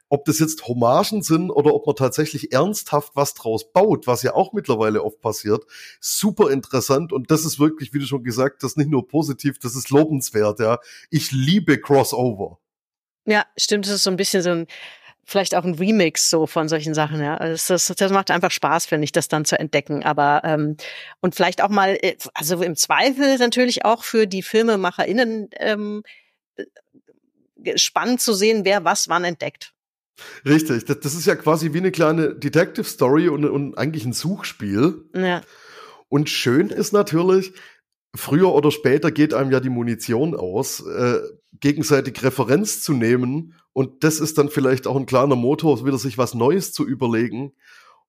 Ob 0.09 0.25
das 0.25 0.39
jetzt 0.39 0.67
Hommagen 0.67 1.23
sind 1.23 1.51
oder 1.51 1.75
ob 1.75 1.87
man 1.87 1.97
tatsächlich 1.97 2.53
ernsthaft 2.53 3.13
was 3.15 3.35
draus 3.35 3.73
baut, 3.73 4.07
was 4.07 4.23
ja 4.23 4.35
auch 4.35 4.53
mittlerweile 4.53 5.03
oft 5.03 5.21
passiert, 5.21 5.65
super 6.01 6.51
interessant 6.51 7.13
und 7.13 7.31
das 7.31 7.45
ist 7.45 7.59
wirklich, 7.59 7.93
wie 7.93 7.99
du 7.99 8.07
schon 8.07 8.23
gesagt 8.23 8.63
hast, 8.63 8.77
nicht 8.79 8.91
nur 8.91 9.07
positiv, 9.09 9.59
das 9.59 9.75
ist 9.75 9.91
lobenswert, 9.91 10.61
ja. 10.61 10.79
Ich 11.11 11.33
liebe 11.33 11.79
Crossover. 11.79 12.59
Ja, 13.25 13.45
stimmt, 13.57 13.87
das 13.87 13.95
ist 13.95 14.05
so 14.05 14.11
ein 14.11 14.17
bisschen 14.17 14.43
so 14.43 14.51
ein 14.51 14.67
vielleicht 15.25 15.55
auch 15.55 15.65
ein 15.65 15.75
Remix 15.75 16.31
so 16.31 16.47
von 16.47 16.69
solchen 16.69 16.95
Sachen. 16.95 17.21
Ja, 17.21 17.37
also 17.37 17.75
das, 17.75 17.87
das 17.87 18.13
macht 18.13 18.31
einfach 18.31 18.51
Spaß, 18.51 18.87
finde 18.87 19.05
ich, 19.05 19.13
das 19.13 19.29
dann 19.29 19.45
zu 19.45 19.59
entdecken. 19.59 20.03
Aber 20.03 20.43
ähm, 20.45 20.77
und 21.21 21.35
vielleicht 21.35 21.63
auch 21.63 21.69
mal, 21.69 21.99
äh, 22.01 22.17
also 22.35 22.63
im 22.63 22.77
Zweifel 22.77 23.39
natürlich 23.39 23.85
auch 23.85 24.05
für 24.05 24.27
die 24.27 24.43
FilmemacherInnen 24.43 25.51
ähm, 25.59 26.03
äh, 26.57 27.79
spannend 27.79 28.21
zu 28.21 28.35
sehen, 28.35 28.65
wer 28.65 28.85
was 28.85 29.09
wann 29.09 29.25
entdeckt. 29.25 29.73
Richtig, 30.45 30.85
das, 30.85 31.01
das 31.01 31.15
ist 31.15 31.27
ja 31.27 31.37
quasi 31.37 31.73
wie 31.73 31.79
eine 31.79 31.93
kleine 31.93 32.35
Detective 32.35 32.85
Story 32.85 33.29
und, 33.29 33.45
und 33.45 33.79
eigentlich 33.79 34.05
ein 34.05 34.13
Suchspiel. 34.13 35.05
Ja. 35.15 35.43
Und 36.09 36.29
schön 36.29 36.69
ist 36.69 36.93
natürlich, 36.93 37.55
früher 38.15 38.53
oder 38.53 38.71
später 38.71 39.11
geht 39.11 39.35
einem 39.35 39.51
ja 39.51 39.61
die 39.61 39.71
Munition 39.71 40.35
aus, 40.35 40.81
äh, 40.87 41.21
gegenseitig 41.61 42.23
Referenz 42.23 42.83
zu 42.83 42.93
nehmen. 42.93 43.55
Und 43.73 44.05
das 44.05 44.21
ist 44.21 44.39
dann 44.39 44.49
vielleicht 44.49 44.87
auch 44.87 44.97
ein 44.97 45.07
kleiner 45.07 45.37
Motor, 45.37 45.85
wieder 45.85 45.99
sich 45.99 46.19
was 46.19 46.35
Neues 46.35 46.73
zu 46.73 46.87
überlegen 46.87 47.53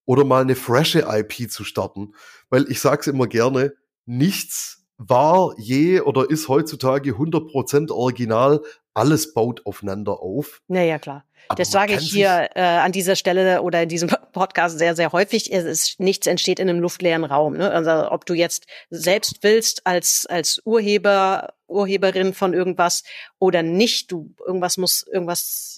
oder 0.05 0.25
mal 0.25 0.41
eine 0.41 0.55
frische 0.55 1.05
IP 1.07 1.49
zu 1.49 1.63
starten. 1.63 2.13
Weil 2.49 2.69
ich 2.69 2.81
sage 2.81 3.01
es 3.01 3.07
immer 3.07 3.27
gerne, 3.27 3.73
nichts 4.05 4.85
war 4.97 5.55
je 5.57 6.01
oder 6.01 6.29
ist 6.29 6.47
heutzutage 6.47 7.11
100% 7.11 7.91
original. 7.91 8.61
Alles 8.93 9.33
baut 9.33 9.65
aufeinander 9.65 10.21
auf. 10.21 10.61
Naja, 10.67 10.99
klar. 10.99 11.25
Aber 11.47 11.57
das 11.57 11.71
sage 11.71 11.93
ich 11.95 12.11
hier 12.11 12.49
äh, 12.55 12.61
an 12.61 12.91
dieser 12.91 13.15
Stelle 13.15 13.61
oder 13.61 13.83
in 13.83 13.89
diesem 13.89 14.09
Podcast 14.31 14.77
sehr, 14.77 14.95
sehr 14.95 15.11
häufig. 15.11 15.51
Es 15.51 15.65
ist, 15.65 15.99
nichts 15.99 16.27
entsteht 16.27 16.59
in 16.59 16.69
einem 16.69 16.79
luftleeren 16.79 17.23
Raum. 17.23 17.57
Ne? 17.57 17.71
Also 17.71 18.11
ob 18.11 18.25
du 18.25 18.33
jetzt 18.33 18.65
selbst 18.89 19.39
willst 19.41 19.85
als, 19.85 20.25
als 20.25 20.61
Urheber, 20.65 21.53
Urheberin 21.67 22.33
von 22.33 22.53
irgendwas 22.53 23.03
oder 23.39 23.63
nicht, 23.63 24.11
du 24.11 24.33
irgendwas 24.45 24.77
muss, 24.77 25.05
irgendwas 25.11 25.72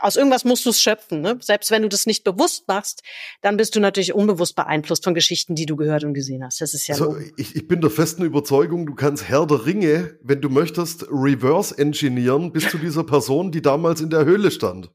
aus 0.00 0.16
irgendwas 0.16 0.44
musst 0.44 0.66
du 0.66 0.70
es 0.70 0.80
schöpfen. 0.80 1.20
Ne? 1.20 1.38
Selbst 1.40 1.70
wenn 1.70 1.82
du 1.82 1.88
das 1.88 2.06
nicht 2.06 2.24
bewusst 2.24 2.68
machst, 2.68 3.02
dann 3.42 3.56
bist 3.56 3.74
du 3.74 3.80
natürlich 3.80 4.14
unbewusst 4.14 4.56
beeinflusst 4.56 5.04
von 5.04 5.14
Geschichten, 5.14 5.54
die 5.54 5.66
du 5.66 5.76
gehört 5.76 6.04
und 6.04 6.14
gesehen 6.14 6.44
hast. 6.44 6.60
Das 6.60 6.74
ist 6.74 6.86
ja. 6.86 6.94
Also, 6.94 7.16
ich, 7.36 7.56
ich 7.56 7.68
bin 7.68 7.80
der 7.80 7.90
festen 7.90 8.24
Überzeugung, 8.24 8.86
du 8.86 8.94
kannst 8.94 9.28
Herr 9.28 9.46
der 9.46 9.66
Ringe, 9.66 10.18
wenn 10.22 10.40
du 10.40 10.48
möchtest, 10.48 11.06
reverse 11.10 11.76
engineeren 11.78 12.52
bis 12.52 12.68
zu 12.68 12.78
dieser 12.78 13.04
Person, 13.04 13.52
die 13.52 13.62
damals 13.62 14.00
in 14.00 14.10
der 14.10 14.24
Höhle 14.24 14.50
stand. 14.50 14.90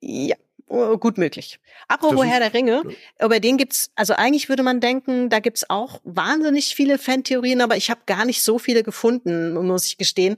Ja, 0.00 0.36
oh, 0.66 0.96
gut 0.98 1.18
möglich. 1.18 1.58
Apropos 1.88 2.24
Herr 2.24 2.40
der 2.40 2.52
Ringe, 2.54 2.82
ja. 2.84 3.26
über 3.26 3.40
den 3.40 3.56
gibt's, 3.56 3.90
also 3.94 4.14
eigentlich 4.14 4.48
würde 4.48 4.62
man 4.62 4.80
denken, 4.80 5.30
da 5.30 5.40
gibt's 5.40 5.68
auch 5.68 6.00
wahnsinnig 6.04 6.74
viele 6.74 6.98
Fantheorien, 6.98 7.60
aber 7.60 7.76
ich 7.76 7.90
habe 7.90 8.00
gar 8.06 8.24
nicht 8.24 8.42
so 8.42 8.58
viele 8.58 8.82
gefunden, 8.82 9.54
muss 9.66 9.86
ich 9.86 9.96
gestehen. 9.96 10.36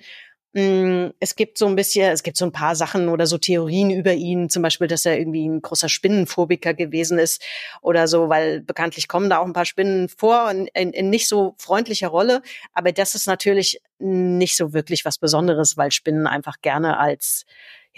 Mm, 0.55 1.09
es 1.21 1.37
gibt 1.37 1.59
so 1.59 1.67
ein 1.67 1.77
bisschen, 1.77 2.11
es 2.11 2.23
gibt 2.23 2.37
so 2.37 2.47
ein 2.47 2.53
paar 2.53 2.75
Sachen 2.75 3.09
oder 3.09 3.27
so 3.27 3.37
Theorien 3.37 3.91
über 3.91 4.15
ihn, 4.15 4.49
zum 4.49 4.63
Beispiel, 4.63 4.87
dass 4.87 5.05
er 5.05 5.19
irgendwie 5.19 5.47
ein 5.47 5.61
großer 5.61 5.89
Spinnenphobiker 5.89 6.73
gewesen 6.75 7.19
ist 7.19 7.43
oder 7.83 8.09
so, 8.09 8.29
weil 8.29 8.61
bekanntlich 8.63 9.09
kommen 9.09 9.29
da 9.29 9.39
auch 9.39 9.47
ein 9.47 9.53
paar 9.53 9.67
Spinnen 9.67 10.09
vor 10.09 10.51
in, 10.51 10.67
in, 10.69 10.93
in 10.93 11.11
nicht 11.11 11.29
so 11.29 11.55
freundlicher 11.59 12.09
Rolle. 12.09 12.43
Aber 12.73 12.93
das 12.93 13.15
ist 13.15 13.27
natürlich 13.27 13.81
nicht 13.99 14.57
so 14.57 14.73
wirklich 14.73 15.05
was 15.05 15.19
Besonderes, 15.19 15.77
weil 15.77 15.93
Spinnen 15.93 16.27
einfach 16.27 16.61
gerne 16.63 16.99
als 16.99 17.45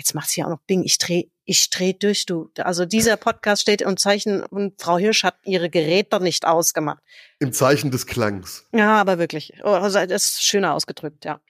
Jetzt 0.00 0.14
macht 0.14 0.30
sie 0.30 0.42
auch 0.42 0.48
noch 0.48 0.60
Bing. 0.66 0.82
Ich 0.82 0.96
dreh, 0.96 1.24
ich 1.44 1.68
dreh 1.68 1.92
durch, 1.92 2.24
du. 2.24 2.50
Also 2.56 2.86
dieser 2.86 3.18
Podcast 3.18 3.60
steht 3.60 3.82
im 3.82 3.98
Zeichen 3.98 4.42
und 4.42 4.80
Frau 4.80 4.96
Hirsch 4.96 5.24
hat 5.24 5.36
ihre 5.44 5.68
Geräte 5.68 6.22
nicht 6.22 6.46
ausgemacht. 6.46 7.02
Im 7.38 7.52
Zeichen 7.52 7.90
des 7.90 8.06
Klangs. 8.06 8.66
Ja, 8.72 8.98
aber 8.98 9.18
wirklich. 9.18 9.52
Oh, 9.62 9.68
also 9.68 9.98
das 10.06 10.24
ist 10.24 10.42
schöner 10.42 10.72
ausgedrückt, 10.72 11.26
ja. 11.26 11.40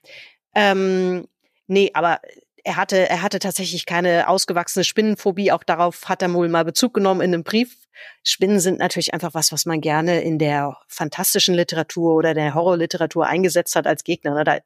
Ähm, 0.54 1.26
nee, 1.66 1.90
aber 1.94 2.20
er 2.62 2.76
hatte, 2.76 3.08
er 3.08 3.22
hatte 3.22 3.38
tatsächlich 3.38 3.86
keine 3.86 4.28
ausgewachsene 4.28 4.84
Spinnenphobie. 4.84 5.52
Auch 5.52 5.64
darauf 5.64 6.08
hat 6.08 6.22
er 6.22 6.32
wohl 6.32 6.48
mal 6.48 6.64
Bezug 6.64 6.94
genommen 6.94 7.20
in 7.20 7.32
einem 7.32 7.44
Brief 7.44 7.76
Spinnen 8.22 8.60
sind 8.60 8.78
natürlich 8.78 9.14
einfach 9.14 9.34
was, 9.34 9.52
was 9.52 9.66
man 9.66 9.80
gerne 9.80 10.22
in 10.22 10.38
der 10.38 10.76
fantastischen 10.88 11.54
Literatur 11.54 12.14
oder 12.14 12.34
der 12.34 12.54
Horrorliteratur 12.54 13.26
eingesetzt 13.26 13.76
hat 13.76 13.86
als 13.86 14.04
Gegner. 14.04 14.34
Ne? 14.34 14.44
Da, 14.44 14.58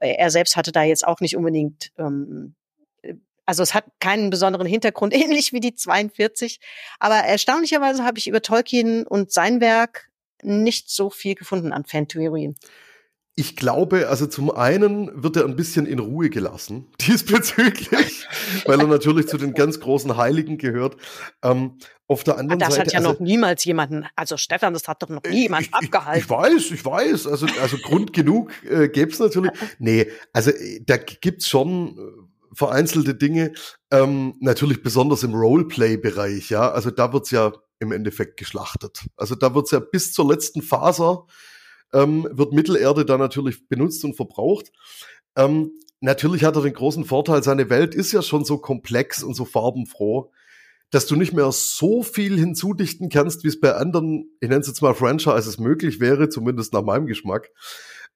er 0.00 0.30
selbst 0.30 0.56
hatte 0.56 0.72
da 0.72 0.82
jetzt 0.82 1.06
auch 1.06 1.20
nicht 1.20 1.36
unbedingt, 1.36 1.92
ähm, 1.98 2.54
also 3.46 3.62
es 3.62 3.74
hat 3.74 3.84
keinen 4.00 4.30
besonderen 4.30 4.66
Hintergrund, 4.66 5.14
ähnlich 5.14 5.52
wie 5.52 5.60
die 5.60 5.74
42. 5.74 6.60
Aber 6.98 7.16
erstaunlicherweise 7.16 8.04
habe 8.04 8.18
ich 8.18 8.28
über 8.28 8.42
Tolkien 8.42 9.06
und 9.06 9.32
sein 9.32 9.60
Werk 9.60 10.10
nicht 10.42 10.90
so 10.90 11.10
viel 11.10 11.34
gefunden 11.34 11.72
an 11.72 11.84
Fantheorien. 11.84 12.56
Ich 13.40 13.56
glaube, 13.56 14.08
also 14.10 14.26
zum 14.26 14.50
einen 14.50 15.10
wird 15.22 15.34
er 15.38 15.46
ein 15.46 15.56
bisschen 15.56 15.86
in 15.86 15.98
Ruhe 15.98 16.28
gelassen, 16.28 16.88
diesbezüglich, 17.00 18.26
weil 18.66 18.78
er 18.78 18.86
natürlich 18.86 19.28
zu 19.28 19.38
den 19.38 19.54
ganz 19.54 19.80
großen 19.80 20.18
Heiligen 20.18 20.58
gehört. 20.58 20.98
Ähm, 21.42 21.78
auf 22.06 22.22
der 22.22 22.36
anderen 22.36 22.58
das 22.58 22.74
Seite. 22.74 22.84
Das 22.84 22.94
hat 22.94 23.02
ja 23.02 23.08
also, 23.08 23.12
noch 23.12 23.20
niemals 23.20 23.64
jemanden, 23.64 24.04
also 24.14 24.36
Stefan, 24.36 24.74
das 24.74 24.86
hat 24.88 25.02
doch 25.02 25.08
noch 25.08 25.22
niemand 25.22 25.68
ich, 25.68 25.72
abgehalten. 25.72 26.18
Ich, 26.18 26.24
ich, 26.24 26.30
weiß, 26.30 26.70
ich 26.72 26.84
weiß. 26.84 27.26
Also, 27.28 27.46
also 27.62 27.78
Grund 27.78 28.12
genug 28.12 28.52
äh, 28.64 28.90
gäbe 28.90 29.10
es 29.10 29.18
natürlich. 29.18 29.52
Nee, 29.78 30.10
also 30.34 30.50
äh, 30.50 30.82
da 30.84 30.98
gibt's 30.98 31.48
schon 31.48 31.96
äh, 31.96 32.54
vereinzelte 32.54 33.14
Dinge, 33.14 33.52
ähm, 33.90 34.34
natürlich 34.40 34.82
besonders 34.82 35.22
im 35.22 35.32
Roleplay-Bereich, 35.32 36.50
ja. 36.50 36.70
Also 36.70 36.90
da 36.90 37.10
wird's 37.14 37.30
ja 37.30 37.54
im 37.78 37.92
Endeffekt 37.92 38.36
geschlachtet. 38.36 39.06
Also 39.16 39.34
da 39.34 39.54
wird's 39.54 39.70
ja 39.70 39.78
bis 39.78 40.12
zur 40.12 40.28
letzten 40.28 40.60
Faser 40.60 41.24
ähm, 41.92 42.28
wird 42.30 42.52
Mittelerde 42.52 43.04
da 43.04 43.18
natürlich 43.18 43.68
benutzt 43.68 44.04
und 44.04 44.14
verbraucht. 44.14 44.72
Ähm, 45.36 45.72
natürlich 46.00 46.44
hat 46.44 46.56
er 46.56 46.62
den 46.62 46.74
großen 46.74 47.04
Vorteil, 47.04 47.42
seine 47.42 47.70
Welt 47.70 47.94
ist 47.94 48.12
ja 48.12 48.22
schon 48.22 48.44
so 48.44 48.58
komplex 48.58 49.22
und 49.22 49.34
so 49.34 49.44
farbenfroh, 49.44 50.32
dass 50.90 51.06
du 51.06 51.16
nicht 51.16 51.32
mehr 51.32 51.50
so 51.52 52.02
viel 52.02 52.36
hinzudichten 52.36 53.08
kannst, 53.08 53.44
wie 53.44 53.48
es 53.48 53.60
bei 53.60 53.74
anderen, 53.74 54.30
ich 54.40 54.48
nenne 54.48 54.60
es 54.60 54.66
jetzt 54.66 54.82
mal 54.82 54.94
Franchises 54.94 55.58
möglich 55.58 56.00
wäre, 56.00 56.28
zumindest 56.28 56.72
nach 56.72 56.82
meinem 56.82 57.06
Geschmack. 57.06 57.50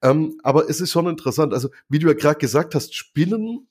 Ähm, 0.02 0.38
aber 0.42 0.68
es 0.68 0.80
ist 0.80 0.90
schon 0.90 1.06
interessant. 1.06 1.54
Also, 1.54 1.68
wie 1.88 1.98
du 1.98 2.08
ja 2.08 2.14
gerade 2.14 2.38
gesagt 2.38 2.74
hast, 2.74 2.94
Spinnen 2.94 3.68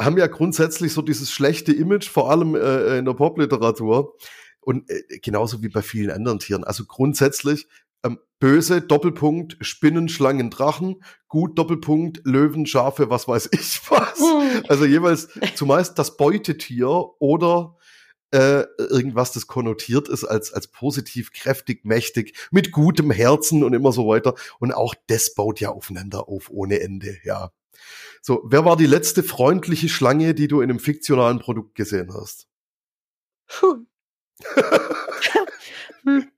haben 0.00 0.18
ja 0.18 0.26
grundsätzlich 0.26 0.92
so 0.92 1.02
dieses 1.02 1.30
schlechte 1.30 1.72
Image, 1.72 2.08
vor 2.08 2.30
allem 2.30 2.54
äh, 2.56 2.98
in 2.98 3.04
der 3.04 3.14
Popliteratur. 3.14 4.16
Und 4.60 4.90
äh, 4.90 5.18
genauso 5.22 5.62
wie 5.62 5.68
bei 5.68 5.82
vielen 5.82 6.10
anderen 6.10 6.38
Tieren. 6.38 6.64
Also 6.64 6.84
grundsätzlich 6.84 7.68
böse, 8.40 8.80
Doppelpunkt, 8.80 9.58
Spinnen, 9.60 10.08
Schlangen, 10.08 10.50
Drachen, 10.50 11.04
gut, 11.28 11.56
Doppelpunkt, 11.56 12.22
Löwen, 12.24 12.66
Schafe, 12.66 13.10
was 13.10 13.28
weiß 13.28 13.50
ich 13.52 13.80
was. 13.88 14.18
Hm. 14.18 14.64
Also 14.68 14.84
jeweils 14.84 15.28
zumeist 15.54 15.98
das 15.98 16.16
Beutetier 16.16 16.88
oder 17.20 17.76
äh, 18.32 18.64
irgendwas, 18.78 19.32
das 19.32 19.46
konnotiert 19.46 20.08
ist 20.08 20.24
als, 20.24 20.52
als 20.52 20.68
positiv, 20.68 21.32
kräftig, 21.32 21.84
mächtig, 21.84 22.36
mit 22.50 22.72
gutem 22.72 23.10
Herzen 23.10 23.62
und 23.62 23.74
immer 23.74 23.92
so 23.92 24.08
weiter. 24.08 24.34
Und 24.58 24.72
auch 24.72 24.94
das 25.06 25.34
baut 25.34 25.60
ja 25.60 25.70
aufeinander 25.70 26.28
auf 26.28 26.50
ohne 26.50 26.80
Ende, 26.80 27.18
ja. 27.24 27.52
So, 28.22 28.42
wer 28.44 28.64
war 28.64 28.76
die 28.76 28.86
letzte 28.86 29.22
freundliche 29.22 29.88
Schlange, 29.88 30.34
die 30.34 30.48
du 30.48 30.60
in 30.60 30.70
einem 30.70 30.80
fiktionalen 30.80 31.38
Produkt 31.38 31.74
gesehen 31.74 32.12
hast? 32.12 32.46
Puh. 33.48 33.84
hm. 36.04 36.30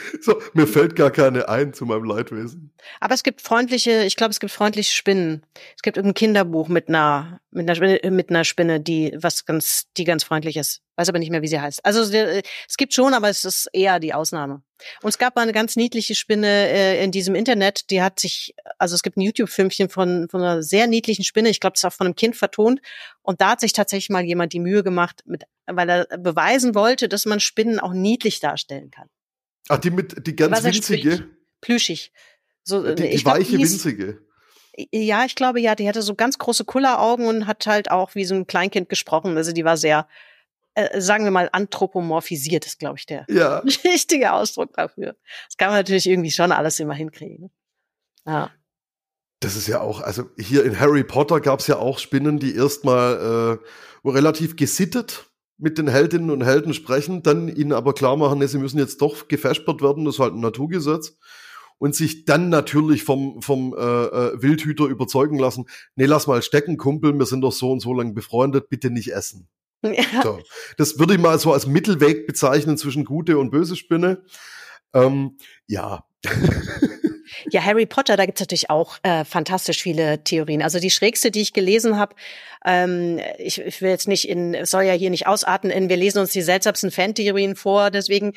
So, 0.20 0.40
mir 0.52 0.66
fällt 0.66 0.96
gar 0.96 1.10
keine 1.10 1.48
ein 1.48 1.72
zu 1.72 1.86
meinem 1.86 2.04
Leidwesen. 2.04 2.72
Aber 3.00 3.14
es 3.14 3.22
gibt 3.22 3.40
freundliche, 3.40 4.04
ich 4.04 4.16
glaube, 4.16 4.30
es 4.30 4.40
gibt 4.40 4.52
freundliche 4.52 4.92
Spinnen. 4.92 5.44
Es 5.76 5.82
gibt 5.82 5.98
ein 5.98 6.14
Kinderbuch 6.14 6.68
mit 6.68 6.88
einer, 6.88 7.40
mit 7.50 7.68
einer 7.68 7.74
Spinne, 7.74 8.10
mit 8.10 8.30
einer 8.30 8.44
Spinne, 8.44 8.80
die 8.80 9.14
was 9.16 9.44
ganz, 9.46 9.86
die 9.96 10.04
ganz 10.04 10.24
freundlich 10.24 10.56
ist. 10.56 10.82
Weiß 10.96 11.08
aber 11.08 11.18
nicht 11.18 11.30
mehr, 11.30 11.42
wie 11.42 11.48
sie 11.48 11.60
heißt. 11.60 11.84
Also 11.84 12.02
es 12.02 12.76
gibt 12.76 12.92
schon, 12.94 13.14
aber 13.14 13.28
es 13.28 13.44
ist 13.44 13.68
eher 13.72 14.00
die 14.00 14.14
Ausnahme. 14.14 14.62
Und 15.02 15.08
es 15.08 15.18
gab 15.18 15.36
mal 15.36 15.42
eine 15.42 15.52
ganz 15.52 15.76
niedliche 15.76 16.14
Spinne 16.14 16.46
äh, 16.46 17.02
in 17.02 17.10
diesem 17.10 17.34
Internet, 17.34 17.90
die 17.90 18.02
hat 18.02 18.20
sich, 18.20 18.54
also 18.78 18.94
es 18.94 19.02
gibt 19.02 19.16
ein 19.16 19.22
YouTube-Filmchen 19.22 19.88
von, 19.88 20.28
von 20.30 20.40
einer 20.40 20.62
sehr 20.62 20.86
niedlichen 20.86 21.24
Spinne, 21.24 21.48
ich 21.48 21.60
glaube, 21.60 21.74
es 21.74 21.80
ist 21.80 21.84
auch 21.84 21.92
von 21.92 22.06
einem 22.06 22.16
Kind 22.16 22.36
vertont. 22.36 22.80
Und 23.22 23.40
da 23.40 23.50
hat 23.50 23.60
sich 23.60 23.72
tatsächlich 23.72 24.10
mal 24.10 24.24
jemand 24.24 24.52
die 24.52 24.60
Mühe 24.60 24.82
gemacht, 24.82 25.22
mit, 25.26 25.44
weil 25.66 25.88
er 25.88 26.18
beweisen 26.18 26.74
wollte, 26.74 27.08
dass 27.08 27.26
man 27.26 27.40
Spinnen 27.40 27.80
auch 27.80 27.92
niedlich 27.92 28.40
darstellen 28.40 28.90
kann. 28.90 29.08
Ach, 29.68 29.78
die 29.78 29.90
mit, 29.90 30.26
die 30.26 30.34
ganz 30.34 30.62
winzige? 30.62 31.28
Plüschig. 31.60 32.12
So, 32.64 32.94
die, 32.94 33.10
die 33.10 33.24
weiche, 33.24 33.56
glaub, 33.56 33.62
winzige. 33.62 34.22
Ja, 34.92 35.24
ich 35.24 35.34
glaube, 35.34 35.60
ja, 35.60 35.74
die 35.74 35.88
hatte 35.88 36.02
so 36.02 36.14
ganz 36.14 36.38
große 36.38 36.64
Kulleraugen 36.64 37.26
und 37.26 37.46
hat 37.46 37.66
halt 37.66 37.90
auch 37.90 38.14
wie 38.14 38.24
so 38.24 38.34
ein 38.34 38.46
Kleinkind 38.46 38.88
gesprochen. 38.88 39.36
Also 39.36 39.52
die 39.52 39.64
war 39.64 39.76
sehr, 39.76 40.06
äh, 40.74 41.00
sagen 41.00 41.24
wir 41.24 41.30
mal, 41.30 41.48
anthropomorphisiert, 41.50 42.64
ist, 42.66 42.78
glaube 42.78 42.98
ich, 42.98 43.06
der 43.06 43.26
ja. 43.28 43.58
richtige 43.84 44.32
Ausdruck 44.32 44.74
dafür. 44.74 45.16
Das 45.48 45.56
kann 45.56 45.68
man 45.68 45.78
natürlich 45.78 46.06
irgendwie 46.06 46.30
schon 46.30 46.52
alles 46.52 46.78
immer 46.78 46.94
hinkriegen. 46.94 47.50
Ja. 48.24 48.50
Das 49.40 49.56
ist 49.56 49.66
ja 49.66 49.80
auch, 49.80 50.00
also 50.00 50.30
hier 50.38 50.64
in 50.64 50.78
Harry 50.78 51.04
Potter 51.04 51.40
gab 51.40 51.60
es 51.60 51.66
ja 51.66 51.76
auch 51.76 51.98
Spinnen, 51.98 52.38
die 52.38 52.54
erstmal 52.54 53.60
äh, 54.04 54.08
relativ 54.08 54.56
gesittet 54.56 55.27
mit 55.58 55.76
den 55.76 55.88
Heldinnen 55.88 56.30
und 56.30 56.44
Helden 56.44 56.72
sprechen, 56.72 57.22
dann 57.22 57.48
ihnen 57.48 57.72
aber 57.72 57.92
klar 57.92 58.16
machen, 58.16 58.38
nee, 58.38 58.46
sie 58.46 58.58
müssen 58.58 58.78
jetzt 58.78 59.02
doch 59.02 59.28
gefespert 59.28 59.82
werden, 59.82 60.04
das 60.04 60.14
ist 60.14 60.20
halt 60.20 60.34
ein 60.34 60.40
Naturgesetz. 60.40 61.16
Und 61.80 61.94
sich 61.94 62.24
dann 62.24 62.48
natürlich 62.48 63.04
vom, 63.04 63.40
vom 63.40 63.72
äh, 63.72 63.76
äh, 63.76 64.42
Wildhüter 64.42 64.86
überzeugen 64.86 65.38
lassen, 65.38 65.66
nee, 65.94 66.06
lass 66.06 66.26
mal 66.26 66.42
stecken, 66.42 66.76
Kumpel, 66.76 67.16
wir 67.16 67.26
sind 67.26 67.40
doch 67.42 67.52
so 67.52 67.70
und 67.70 67.78
so 67.78 67.94
lang 67.94 68.14
befreundet, 68.14 68.68
bitte 68.68 68.90
nicht 68.90 69.12
essen. 69.12 69.48
Ja. 69.84 70.22
So. 70.24 70.40
Das 70.76 70.98
würde 70.98 71.14
ich 71.14 71.20
mal 71.20 71.38
so 71.38 71.52
als 71.52 71.68
Mittelweg 71.68 72.26
bezeichnen 72.26 72.76
zwischen 72.78 73.04
gute 73.04 73.38
und 73.38 73.50
böse 73.50 73.76
Spinne. 73.76 74.22
Ähm, 74.92 75.36
ja. 75.68 76.04
Ja, 77.50 77.62
Harry 77.64 77.86
Potter, 77.86 78.16
da 78.16 78.26
gibt's 78.26 78.40
natürlich 78.40 78.70
auch 78.70 78.98
äh, 79.02 79.24
fantastisch 79.24 79.82
viele 79.82 80.22
Theorien. 80.24 80.62
Also 80.62 80.78
die 80.78 80.90
schrägste, 80.90 81.30
die 81.30 81.40
ich 81.40 81.52
gelesen 81.52 81.98
habe, 81.98 82.14
ähm, 82.64 83.20
ich, 83.38 83.60
ich 83.60 83.80
will 83.80 83.90
jetzt 83.90 84.08
nicht 84.08 84.28
in, 84.28 84.64
soll 84.64 84.84
ja 84.84 84.92
hier 84.92 85.10
nicht 85.10 85.26
ausarten 85.26 85.70
in, 85.70 85.88
wir 85.88 85.96
lesen 85.96 86.18
uns 86.18 86.32
die 86.32 86.42
seltsamsten 86.42 86.90
Fantheorien 86.90 87.56
vor, 87.56 87.90
deswegen, 87.90 88.32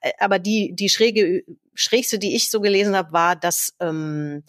äh, 0.00 0.12
aber 0.18 0.38
die, 0.38 0.74
die 0.74 0.88
schräge, 0.88 1.44
schrägste, 1.74 2.18
die 2.18 2.34
ich 2.34 2.50
so 2.50 2.60
gelesen 2.60 2.96
habe, 2.96 3.12
war, 3.12 3.36
dass 3.36 3.74
ähm, 3.80 4.44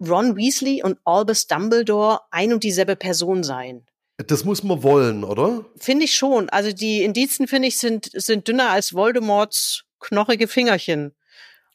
Ron 0.00 0.36
Weasley 0.36 0.82
und 0.82 0.98
Albus 1.04 1.46
Dumbledore 1.46 2.20
ein 2.30 2.52
und 2.52 2.64
dieselbe 2.64 2.96
Person 2.96 3.42
seien. 3.42 3.86
Das 4.16 4.44
muss 4.44 4.62
man 4.62 4.82
wollen, 4.82 5.24
oder? 5.24 5.64
Finde 5.76 6.04
ich 6.04 6.14
schon. 6.14 6.48
Also 6.48 6.72
die 6.72 7.02
Indizien, 7.02 7.48
finde 7.48 7.68
ich, 7.68 7.78
sind, 7.78 8.10
sind 8.12 8.46
dünner 8.46 8.70
als 8.70 8.94
Voldemorts 8.94 9.84
knochige 9.98 10.46
Fingerchen. 10.46 11.14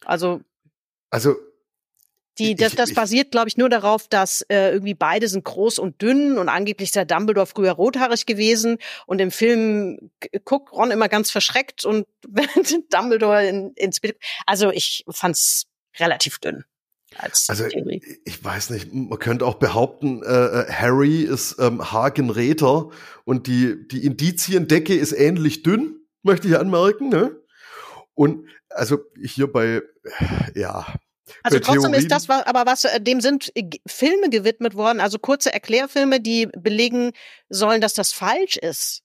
Also. 0.06 0.42
Also 1.10 1.36
die, 2.40 2.56
das, 2.56 2.76
das 2.76 2.94
basiert, 2.94 3.32
glaube 3.32 3.50
ich, 3.50 3.58
nur 3.58 3.70
darauf, 3.70 4.08
dass 4.08 4.42
äh, 4.50 4.72
irgendwie 4.72 4.96
beide 4.96 5.28
sind 5.28 5.44
groß 5.44 5.80
und 5.80 6.02
dünn 6.02 6.38
und 6.38 6.50
angeblich 6.50 6.90
ist 6.90 6.96
der 6.96 7.06
Dumbledore 7.06 7.46
früher 7.46 7.74
rothaarig 7.74 8.26
gewesen 8.26 8.78
und 9.06 9.20
im 9.20 9.32
Film 9.32 10.12
guckt 10.46 10.72
Ron 10.72 10.92
immer 10.92 11.10
ganz 11.10 11.30
verschreckt 11.32 11.86
und 11.86 12.08
Dumbledore 12.90 13.46
in, 13.46 13.74
ins 13.76 14.00
Bild. 14.00 14.18
Also 14.46 14.72
ich 14.72 15.06
fand's 15.10 15.66
relativ 16.00 16.40
dünn. 16.40 16.64
Als 17.16 17.50
also 17.50 17.68
Theorie. 17.68 18.02
ich 18.24 18.44
weiß 18.44 18.70
nicht, 18.70 18.94
man 18.94 19.18
könnte 19.18 19.46
auch 19.46 19.56
behaupten, 19.56 20.22
äh, 20.24 20.28
äh 20.28 20.72
Harry 20.72 21.22
ist 21.22 21.58
ähm, 21.60 21.92
Hagen 21.92 22.30
Räther 22.30 22.90
und 23.26 23.48
die, 23.48 23.88
die 23.88 24.06
Indiziendecke 24.06 24.96
ist 24.96 25.14
ähnlich 25.14 25.64
dünn, 25.64 26.00
möchte 26.22 26.48
ich 26.48 26.58
anmerken. 26.58 27.10
Ne? 27.10 27.36
Und 28.14 28.48
also 28.70 29.00
hier 29.22 29.52
bei, 29.52 29.82
ja, 30.54 30.86
also 31.44 31.60
trotzdem 31.60 31.92
Theorien. 31.92 32.02
ist 32.02 32.12
das 32.12 32.30
aber 32.30 32.66
was, 32.66 32.86
äh, 32.86 33.00
dem 33.02 33.22
sind 33.22 33.52
äh, 33.56 33.70
Filme 33.88 34.30
gewidmet 34.30 34.76
worden, 34.76 35.00
also 35.00 35.20
kurze 35.20 35.54
Erklärfilme, 35.54 36.20
die 36.20 36.48
belegen 36.48 37.12
sollen, 37.50 37.82
dass 37.82 37.94
das 37.94 38.12
falsch 38.14 38.58
ist. 38.58 39.02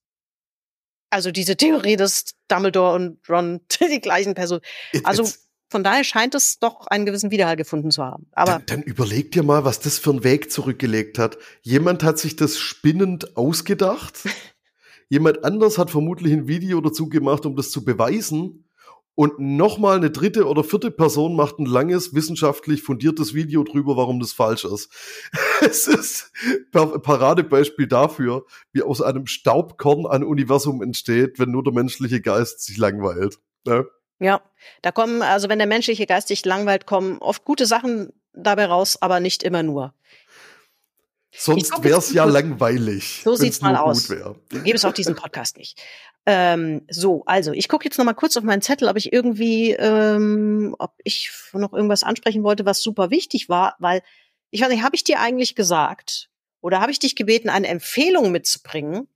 Also 1.10 1.30
diese 1.30 1.56
Theorie, 1.56 1.96
dass 1.96 2.34
Dumbledore 2.48 2.94
und 2.94 3.28
Ron 3.28 3.60
die 3.80 4.00
gleichen 4.00 4.34
Personen. 4.34 4.62
Also 5.04 5.28
von 5.70 5.82
daher 5.82 6.04
scheint 6.04 6.34
es 6.34 6.58
doch 6.58 6.86
einen 6.86 7.06
gewissen 7.06 7.30
Widerhall 7.30 7.56
gefunden 7.56 7.90
zu 7.90 8.02
haben. 8.02 8.26
Aber 8.32 8.52
dann, 8.52 8.66
dann 8.66 8.82
überleg 8.82 9.32
dir 9.32 9.42
mal, 9.42 9.64
was 9.64 9.80
das 9.80 9.98
für 9.98 10.10
einen 10.10 10.24
Weg 10.24 10.52
zurückgelegt 10.52 11.18
hat. 11.18 11.38
Jemand 11.62 12.02
hat 12.02 12.18
sich 12.18 12.36
das 12.36 12.58
spinnend 12.58 13.36
ausgedacht. 13.36 14.20
Jemand 15.08 15.44
anders 15.44 15.78
hat 15.78 15.90
vermutlich 15.90 16.32
ein 16.32 16.48
Video 16.48 16.80
dazu 16.80 17.08
gemacht, 17.08 17.44
um 17.44 17.56
das 17.56 17.70
zu 17.70 17.84
beweisen 17.84 18.64
und 19.14 19.38
nochmal 19.38 19.96
eine 19.96 20.10
dritte 20.10 20.46
oder 20.46 20.64
vierte 20.64 20.90
Person 20.90 21.36
macht 21.36 21.58
ein 21.58 21.66
langes, 21.66 22.14
wissenschaftlich 22.14 22.82
fundiertes 22.82 23.34
Video 23.34 23.62
drüber, 23.62 23.96
warum 23.96 24.18
das 24.20 24.32
falsch 24.32 24.64
ist. 24.64 24.90
es 25.60 25.86
ist 25.86 26.32
Paradebeispiel 26.72 27.86
dafür, 27.86 28.44
wie 28.72 28.82
aus 28.82 29.00
einem 29.00 29.26
Staubkorn 29.26 30.06
ein 30.06 30.24
Universum 30.24 30.82
entsteht, 30.82 31.38
wenn 31.38 31.50
nur 31.50 31.62
der 31.62 31.72
menschliche 31.72 32.20
Geist 32.20 32.64
sich 32.64 32.76
langweilt. 32.76 33.38
Ne? 33.64 33.86
Ja, 34.18 34.42
da 34.82 34.90
kommen, 34.90 35.22
also 35.22 35.48
wenn 35.48 35.58
der 35.58 35.68
menschliche 35.68 36.06
Geist 36.06 36.28
sich 36.28 36.44
langweilt, 36.44 36.86
kommen 36.86 37.18
oft 37.18 37.44
gute 37.44 37.66
Sachen 37.66 38.12
dabei 38.32 38.66
raus, 38.66 39.00
aber 39.00 39.20
nicht 39.20 39.42
immer 39.42 39.62
nur. 39.62 39.94
Sonst 41.36 41.82
wäre 41.82 41.98
es 41.98 42.12
ja 42.12 42.24
langweilig. 42.24 43.22
So 43.24 43.34
sieht's 43.34 43.60
mal 43.60 43.76
aus. 43.76 44.08
Gäbe 44.08 44.74
es 44.74 44.84
auch 44.84 44.92
diesen 44.92 45.14
Podcast 45.14 45.56
nicht. 45.56 45.80
Ähm, 46.26 46.82
so, 46.88 47.22
also 47.26 47.52
ich 47.52 47.68
gucke 47.68 47.84
jetzt 47.84 47.98
noch 47.98 48.04
mal 48.04 48.14
kurz 48.14 48.36
auf 48.36 48.44
meinen 48.44 48.62
Zettel, 48.62 48.88
ob 48.88 48.96
ich 48.96 49.12
irgendwie, 49.12 49.72
ähm, 49.72 50.74
ob 50.78 50.94
ich 51.02 51.30
noch 51.52 51.72
irgendwas 51.72 52.02
ansprechen 52.02 52.42
wollte, 52.44 52.64
was 52.64 52.82
super 52.82 53.10
wichtig 53.10 53.48
war, 53.48 53.76
weil 53.78 54.02
ich 54.50 54.62
weiß 54.62 54.68
nicht, 54.70 54.84
habe 54.84 54.96
ich 54.96 55.04
dir 55.04 55.20
eigentlich 55.20 55.54
gesagt 55.54 56.30
oder 56.60 56.80
habe 56.80 56.92
ich 56.92 56.98
dich 56.98 57.16
gebeten, 57.16 57.50
eine 57.50 57.66
Empfehlung 57.66 58.30
mitzubringen? 58.30 59.08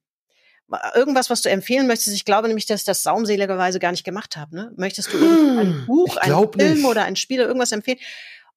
Irgendwas, 0.95 1.31
was 1.31 1.41
du 1.41 1.49
empfehlen 1.49 1.87
möchtest. 1.87 2.15
Ich 2.15 2.27
glaube 2.27 2.49
nämlich, 2.49 2.67
dass 2.67 2.83
ich 2.83 2.87
das 2.87 3.03
saumseligerweise 3.03 3.79
gar 3.79 3.91
nicht 3.91 4.05
gemacht 4.05 4.37
habe. 4.37 4.55
Ne? 4.55 4.73
Möchtest 4.77 5.11
du 5.15 5.19
hm, 5.19 5.59
ein 5.59 5.87
Buch, 5.87 6.19
ein 6.19 6.31
Film 6.31 6.75
nicht. 6.75 6.85
oder 6.85 7.05
ein 7.05 7.17
Spiel 7.17 7.39
oder 7.39 7.47
irgendwas 7.47 7.73
empfehlen? 7.73 7.99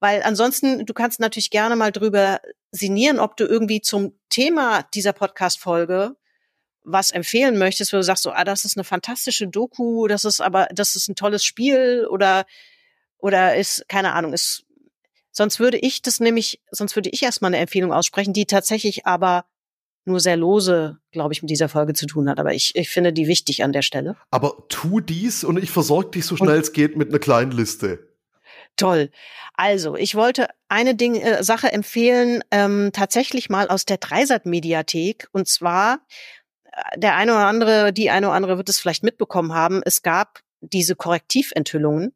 Weil 0.02 0.24
ansonsten, 0.24 0.86
du 0.86 0.94
kannst 0.94 1.20
natürlich 1.20 1.52
gerne 1.52 1.76
mal 1.76 1.92
drüber 1.92 2.42
sinnieren, 2.72 3.20
ob 3.20 3.38
du 3.38 3.46
irgendwie 3.46 3.82
zum 3.82 4.18
Thema 4.30 4.82
dieser 4.96 5.14
Podcast-Folge 5.14 6.16
was 6.84 7.12
empfehlen 7.12 7.60
möchtest, 7.60 7.94
wo 7.94 7.98
du 7.98 8.04
sagst 8.04 8.24
so, 8.24 8.32
ah, 8.32 8.44
das 8.44 8.66
ist 8.66 8.76
eine 8.76 8.84
fantastische 8.84 9.48
Doku, 9.48 10.08
das 10.08 10.26
ist 10.26 10.42
aber, 10.42 10.68
das 10.74 10.96
ist 10.96 11.08
ein 11.08 11.16
tolles 11.16 11.46
Spiel 11.46 12.08
oder, 12.10 12.48
oder 13.20 13.56
ist, 13.56 13.86
keine 13.88 14.14
Ahnung, 14.14 14.34
ist, 14.34 14.66
sonst 15.32 15.60
würde 15.60 15.78
ich 15.78 16.02
das 16.02 16.20
nämlich, 16.20 16.60
sonst 16.72 16.96
würde 16.96 17.12
ich 17.12 17.22
erstmal 17.22 17.50
eine 17.50 17.62
Empfehlung 17.62 17.94
aussprechen, 17.94 18.34
die 18.34 18.48
tatsächlich 18.48 19.06
aber 19.06 19.46
nur 20.06 20.20
sehr 20.20 20.36
lose, 20.36 20.98
glaube 21.12 21.36
ich, 21.36 21.44
mit 21.44 21.52
dieser 21.52 21.70
Folge 21.70 21.94
zu 21.94 22.08
tun 22.08 22.28
hat. 22.28 22.40
Aber 22.40 22.56
ich, 22.56 22.76
ich 22.76 22.90
finde 22.90 23.14
die 23.14 23.28
wichtig 23.28 23.64
an 23.64 23.72
der 23.72 23.84
Stelle. 23.84 24.18
Aber 24.32 24.66
tu 24.68 25.00
dies 25.00 25.44
und 25.44 25.62
ich 25.62 25.70
versorge 25.70 26.10
dich 26.10 26.26
so 26.26 26.36
schnell 26.36 26.60
es 26.60 26.74
geht 26.74 26.98
mit 26.98 27.10
einer 27.10 27.20
kleinen 27.20 27.52
Liste. 27.52 28.11
Toll. 28.82 29.12
Also, 29.54 29.96
ich 29.96 30.16
wollte 30.16 30.48
eine 30.68 30.96
Ding, 30.96 31.16
äh, 31.16 31.44
Sache 31.44 31.72
empfehlen, 31.72 32.44
ähm, 32.50 32.90
tatsächlich 32.94 33.48
mal 33.48 33.68
aus 33.68 33.86
der 33.86 33.98
Dreisat-Mediathek. 33.98 35.28
Und 35.32 35.48
zwar, 35.48 36.00
äh, 36.64 36.98
der 37.00 37.16
eine 37.16 37.34
oder 37.34 37.46
andere, 37.46 37.94
die 37.94 38.10
eine 38.10 38.28
oder 38.28 38.36
andere 38.36 38.58
wird 38.58 38.70
es 38.70 38.80
vielleicht 38.80 39.04
mitbekommen 39.04 39.54
haben, 39.54 39.84
es 39.86 40.02
gab 40.02 40.40
diese 40.62 40.96
Korrektiventhüllungen 40.96 42.16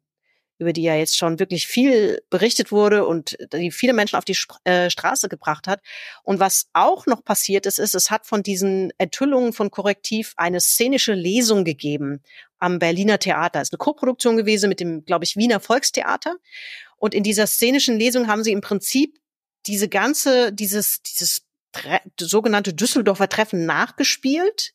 über 0.58 0.72
die 0.72 0.82
ja 0.82 0.94
jetzt 0.94 1.16
schon 1.16 1.38
wirklich 1.38 1.66
viel 1.66 2.22
berichtet 2.30 2.72
wurde 2.72 3.06
und 3.06 3.36
die 3.52 3.70
viele 3.70 3.92
Menschen 3.92 4.16
auf 4.16 4.24
die 4.24 4.32
Sp 4.36 4.56
äh, 4.64 4.90
Straße 4.90 5.28
gebracht 5.28 5.68
hat. 5.68 5.80
Und 6.22 6.40
was 6.40 6.68
auch 6.72 7.06
noch 7.06 7.24
passiert 7.24 7.66
ist, 7.66 7.78
ist, 7.78 7.94
es 7.94 8.10
hat 8.10 8.26
von 8.26 8.42
diesen 8.42 8.92
Enthüllungen 8.98 9.52
von 9.52 9.70
Korrektiv 9.70 10.32
eine 10.36 10.60
szenische 10.60 11.12
Lesung 11.12 11.64
gegeben 11.64 12.22
am 12.58 12.78
Berliner 12.78 13.18
Theater. 13.18 13.58
Das 13.58 13.68
ist 13.68 13.74
eine 13.74 13.78
Koproduktion 13.78 14.36
gewesen 14.36 14.68
mit 14.68 14.80
dem, 14.80 15.04
glaube 15.04 15.24
ich, 15.24 15.36
Wiener 15.36 15.60
Volkstheater. 15.60 16.36
Und 16.96 17.14
in 17.14 17.22
dieser 17.22 17.46
szenischen 17.46 17.98
Lesung 17.98 18.26
haben 18.26 18.42
sie 18.42 18.52
im 18.52 18.62
Prinzip 18.62 19.18
diese 19.66 19.88
ganze, 19.88 20.52
dieses, 20.52 21.02
dieses 21.02 21.42
sogenannte 22.18 22.72
Düsseldorfer 22.72 23.28
Treffen 23.28 23.66
nachgespielt, 23.66 24.72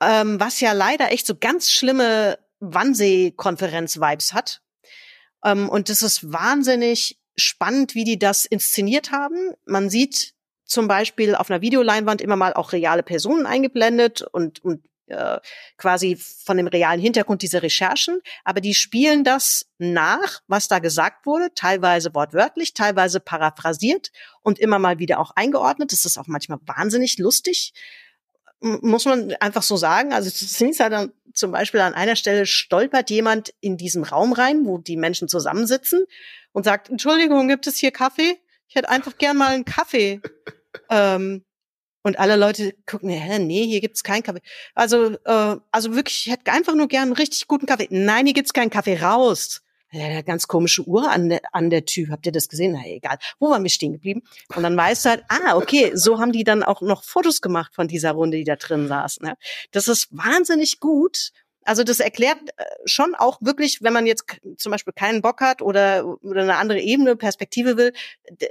ähm, 0.00 0.38
was 0.38 0.60
ja 0.60 0.72
leider 0.72 1.10
echt 1.10 1.26
so 1.26 1.34
ganz 1.34 1.72
schlimme 1.72 2.38
Wannsee-Konferenz-Vibes 2.60 4.32
hat. 4.32 4.62
Ähm, 5.44 5.68
und 5.68 5.88
das 5.88 6.02
ist 6.02 6.32
wahnsinnig 6.32 7.18
spannend, 7.36 7.94
wie 7.94 8.04
die 8.04 8.18
das 8.18 8.44
inszeniert 8.44 9.12
haben. 9.12 9.52
Man 9.64 9.90
sieht 9.90 10.34
zum 10.64 10.86
Beispiel 10.88 11.34
auf 11.34 11.50
einer 11.50 11.62
Videoleinwand 11.62 12.20
immer 12.20 12.36
mal 12.36 12.54
auch 12.54 12.72
reale 12.72 13.02
Personen 13.02 13.46
eingeblendet 13.46 14.22
und, 14.22 14.62
und 14.64 14.84
äh, 15.10 15.40
quasi 15.76 16.16
von 16.16 16.56
dem 16.56 16.68
realen 16.68 17.00
Hintergrund 17.00 17.42
dieser 17.42 17.62
Recherchen, 17.62 18.20
aber 18.44 18.60
die 18.60 18.74
spielen 18.74 19.24
das 19.24 19.66
nach, 19.78 20.40
was 20.46 20.68
da 20.68 20.78
gesagt 20.78 21.26
wurde, 21.26 21.52
teilweise 21.54 22.14
wortwörtlich, 22.14 22.74
teilweise 22.74 23.18
paraphrasiert 23.18 24.12
und 24.42 24.60
immer 24.60 24.78
mal 24.78 25.00
wieder 25.00 25.18
auch 25.18 25.32
eingeordnet. 25.34 25.92
Das 25.92 26.04
ist 26.04 26.16
auch 26.18 26.28
manchmal 26.28 26.58
wahnsinnig 26.64 27.18
lustig 27.18 27.72
muss 28.60 29.04
man 29.04 29.32
einfach 29.40 29.62
so 29.62 29.76
sagen. 29.76 30.12
Also 30.12 30.30
dann 30.78 31.12
zum 31.32 31.52
Beispiel 31.52 31.80
an 31.80 31.94
einer 31.94 32.16
Stelle 32.16 32.46
stolpert 32.46 33.10
jemand 33.10 33.54
in 33.60 33.76
diesen 33.76 34.04
Raum 34.04 34.32
rein, 34.32 34.66
wo 34.66 34.78
die 34.78 34.96
Menschen 34.96 35.28
zusammensitzen 35.28 36.04
und 36.52 36.64
sagt, 36.64 36.90
Entschuldigung, 36.90 37.48
gibt 37.48 37.66
es 37.66 37.76
hier 37.76 37.90
Kaffee? 37.90 38.38
Ich 38.68 38.74
hätte 38.74 38.88
einfach 38.88 39.16
gern 39.18 39.36
mal 39.36 39.54
einen 39.54 39.64
Kaffee. 39.64 40.20
ähm, 40.90 41.44
und 42.02 42.18
alle 42.18 42.36
Leute 42.36 42.74
gucken, 42.86 43.10
hä, 43.10 43.38
nee, 43.38 43.66
hier 43.66 43.80
gibt's 43.80 44.02
keinen 44.02 44.22
Kaffee. 44.22 44.40
Also, 44.74 45.16
äh, 45.24 45.56
also 45.70 45.94
wirklich, 45.94 46.26
ich 46.26 46.32
hätte 46.32 46.50
einfach 46.52 46.74
nur 46.74 46.88
gern 46.88 47.04
einen 47.04 47.12
richtig 47.12 47.46
guten 47.46 47.66
Kaffee. 47.66 47.88
Nein, 47.90 48.24
hier 48.24 48.34
gibt's 48.34 48.54
keinen 48.54 48.70
Kaffee 48.70 48.98
raus 48.98 49.62
eine 49.92 50.22
ganz 50.24 50.46
komische 50.46 50.82
Uhr 50.86 51.10
an 51.10 51.28
der, 51.28 51.40
an 51.52 51.70
der 51.70 51.84
Tür. 51.84 52.08
Habt 52.10 52.26
ihr 52.26 52.32
das 52.32 52.48
gesehen? 52.48 52.72
Na 52.72 52.86
egal. 52.86 53.18
Wo 53.38 53.50
waren 53.50 53.62
wir 53.62 53.70
stehen 53.70 53.92
geblieben? 53.92 54.22
Und 54.54 54.62
dann 54.62 54.76
weißt 54.76 55.04
du 55.04 55.10
halt, 55.10 55.24
ah, 55.28 55.56
okay, 55.56 55.92
so 55.94 56.18
haben 56.18 56.32
die 56.32 56.44
dann 56.44 56.62
auch 56.62 56.80
noch 56.80 57.04
Fotos 57.04 57.40
gemacht 57.40 57.74
von 57.74 57.88
dieser 57.88 58.12
Runde, 58.12 58.36
die 58.36 58.44
da 58.44 58.56
drin 58.56 58.88
saß. 58.88 59.20
Ne? 59.20 59.36
Das 59.72 59.88
ist 59.88 60.08
wahnsinnig 60.10 60.80
gut. 60.80 61.32
Also 61.64 61.84
das 61.84 62.00
erklärt 62.00 62.38
äh, 62.56 62.64
schon 62.84 63.14
auch 63.14 63.38
wirklich, 63.40 63.82
wenn 63.82 63.92
man 63.92 64.06
jetzt 64.06 64.24
zum 64.56 64.72
Beispiel 64.72 64.92
keinen 64.94 65.22
Bock 65.22 65.40
hat 65.40 65.62
oder, 65.62 66.06
oder 66.22 66.42
eine 66.42 66.56
andere 66.56 66.80
Ebene, 66.80 67.16
Perspektive 67.16 67.76
will, 67.76 67.92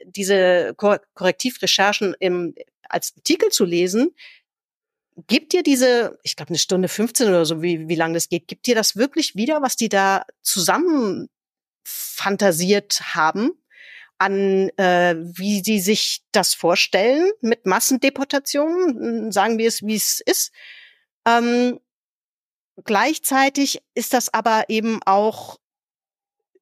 diese 0.06 0.74
Korrektivrecherchen 0.76 2.16
im, 2.20 2.54
als 2.88 3.14
Artikel 3.18 3.50
zu 3.50 3.66
lesen, 3.66 4.16
gibt 5.28 5.54
dir 5.54 5.64
diese, 5.64 6.20
ich 6.24 6.36
glaube 6.36 6.50
eine 6.50 6.58
Stunde 6.58 6.88
15 6.88 7.28
oder 7.28 7.46
so, 7.46 7.62
wie, 7.62 7.88
wie 7.88 7.96
lange 7.96 8.14
das 8.16 8.30
geht, 8.30 8.48
gibt 8.48 8.68
dir 8.68 8.76
das 8.76 8.96
wirklich 8.96 9.36
wieder, 9.36 9.62
was 9.62 9.76
die 9.76 9.90
da 9.90 10.24
zusammen 10.42 11.30
fantasiert 11.84 13.02
haben, 13.16 13.52
an 14.18 14.70
äh, 14.78 15.16
wie 15.18 15.64
sie 15.64 15.80
sich 15.80 16.22
das 16.32 16.54
vorstellen 16.54 17.32
mit 17.42 17.66
Massendeportationen, 17.66 19.32
sagen 19.32 19.58
wir 19.58 19.68
es, 19.68 19.82
wie 19.82 19.96
es 19.96 20.20
ist. 20.20 20.52
Ähm, 21.26 21.80
gleichzeitig 22.84 23.82
ist 23.96 24.14
das 24.14 24.34
aber 24.34 24.66
eben 24.68 25.00
auch 25.06 25.58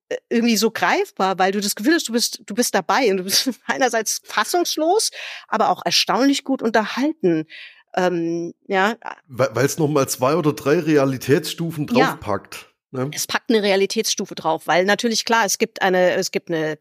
äh, 0.10 0.18
irgendwie 0.30 0.58
so 0.58 0.72
greifbar, 0.72 1.39
weil 1.39 1.51
du 1.51 1.60
das 1.60 1.76
Gefühl 1.76 1.95
hast, 1.95 2.08
du 2.08 2.14
bist, 2.14 2.41
du 2.45 2.53
bist 2.53 2.76
dabei 2.76 3.10
und 3.12 3.18
du 3.18 3.24
bist 3.24 3.49
einerseits 3.66 4.22
fassungslos, 4.24 5.12
aber 5.47 5.70
auch 5.70 5.82
erstaunlich 5.84 6.43
gut 6.43 6.62
unterhalten. 6.62 7.47
Ähm, 7.96 8.54
ja. 8.68 8.96
Weil 9.28 9.66
es 9.66 9.78
nochmal 9.78 10.08
zwei 10.08 10.36
oder 10.36 10.54
drei 10.54 10.80
Realitätsstufen 10.80 11.88
draufpackt. 11.88 12.56
Ja. 12.92 13.06
Ne? 13.06 13.12
Es 13.14 13.28
packt 13.28 13.50
eine 13.50 13.64
Realitätsstufe 13.64 14.36
drauf, 14.36 14.68
weil 14.68 14.86
natürlich 14.86 15.26
klar, 15.26 15.46
es 15.46 15.58
gibt 15.58 15.82
eine, 15.82 16.14
es 16.14 16.32
gibt 16.32 16.50
eine 16.50 16.78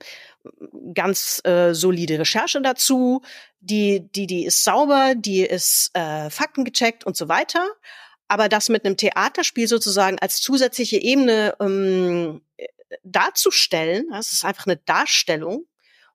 ganz 0.95 1.41
äh, 1.45 1.75
solide 1.75 2.19
Recherche 2.19 2.61
dazu, 2.61 3.23
die, 3.61 4.09
die, 4.15 4.27
die 4.27 4.45
ist 4.45 4.63
sauber, 4.63 5.15
die 5.17 5.41
ist 5.41 5.91
äh, 5.95 6.31
faktengecheckt 6.31 7.05
und 7.05 7.17
so 7.17 7.29
weiter. 7.29 7.67
Aber 8.29 8.49
das 8.49 8.69
mit 8.69 8.85
einem 8.85 8.97
Theaterspiel 8.97 9.69
sozusagen 9.69 10.19
als 10.19 10.41
zusätzliche 10.41 10.99
Ebene 10.99 11.55
ähm, 11.61 12.43
darzustellen, 13.03 14.07
das 14.11 14.33
ist 14.33 14.45
einfach 14.45 14.67
eine 14.67 14.77
Darstellung, 14.77 15.67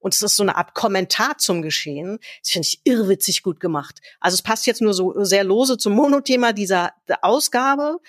und 0.02 0.14
es 0.14 0.22
ist 0.22 0.36
so 0.36 0.44
eine 0.44 0.58
Art 0.58 0.74
Kommentar 0.74 1.38
zum 1.38 1.62
Geschehen. 1.62 2.20
Das 2.42 2.52
finde 2.52 2.68
ich 2.68 2.82
irrwitzig 2.84 3.44
gut 3.44 3.60
gemacht. 3.60 4.02
Also 4.20 4.36
es 4.36 4.42
passt 4.42 4.68
jetzt 4.68 4.82
nur 4.82 4.94
so 4.94 5.24
sehr 5.24 5.44
lose 5.44 5.78
zum 5.78 5.94
Monothema 5.94 6.52
dieser 6.52 6.92
Ausgabe. 7.22 8.00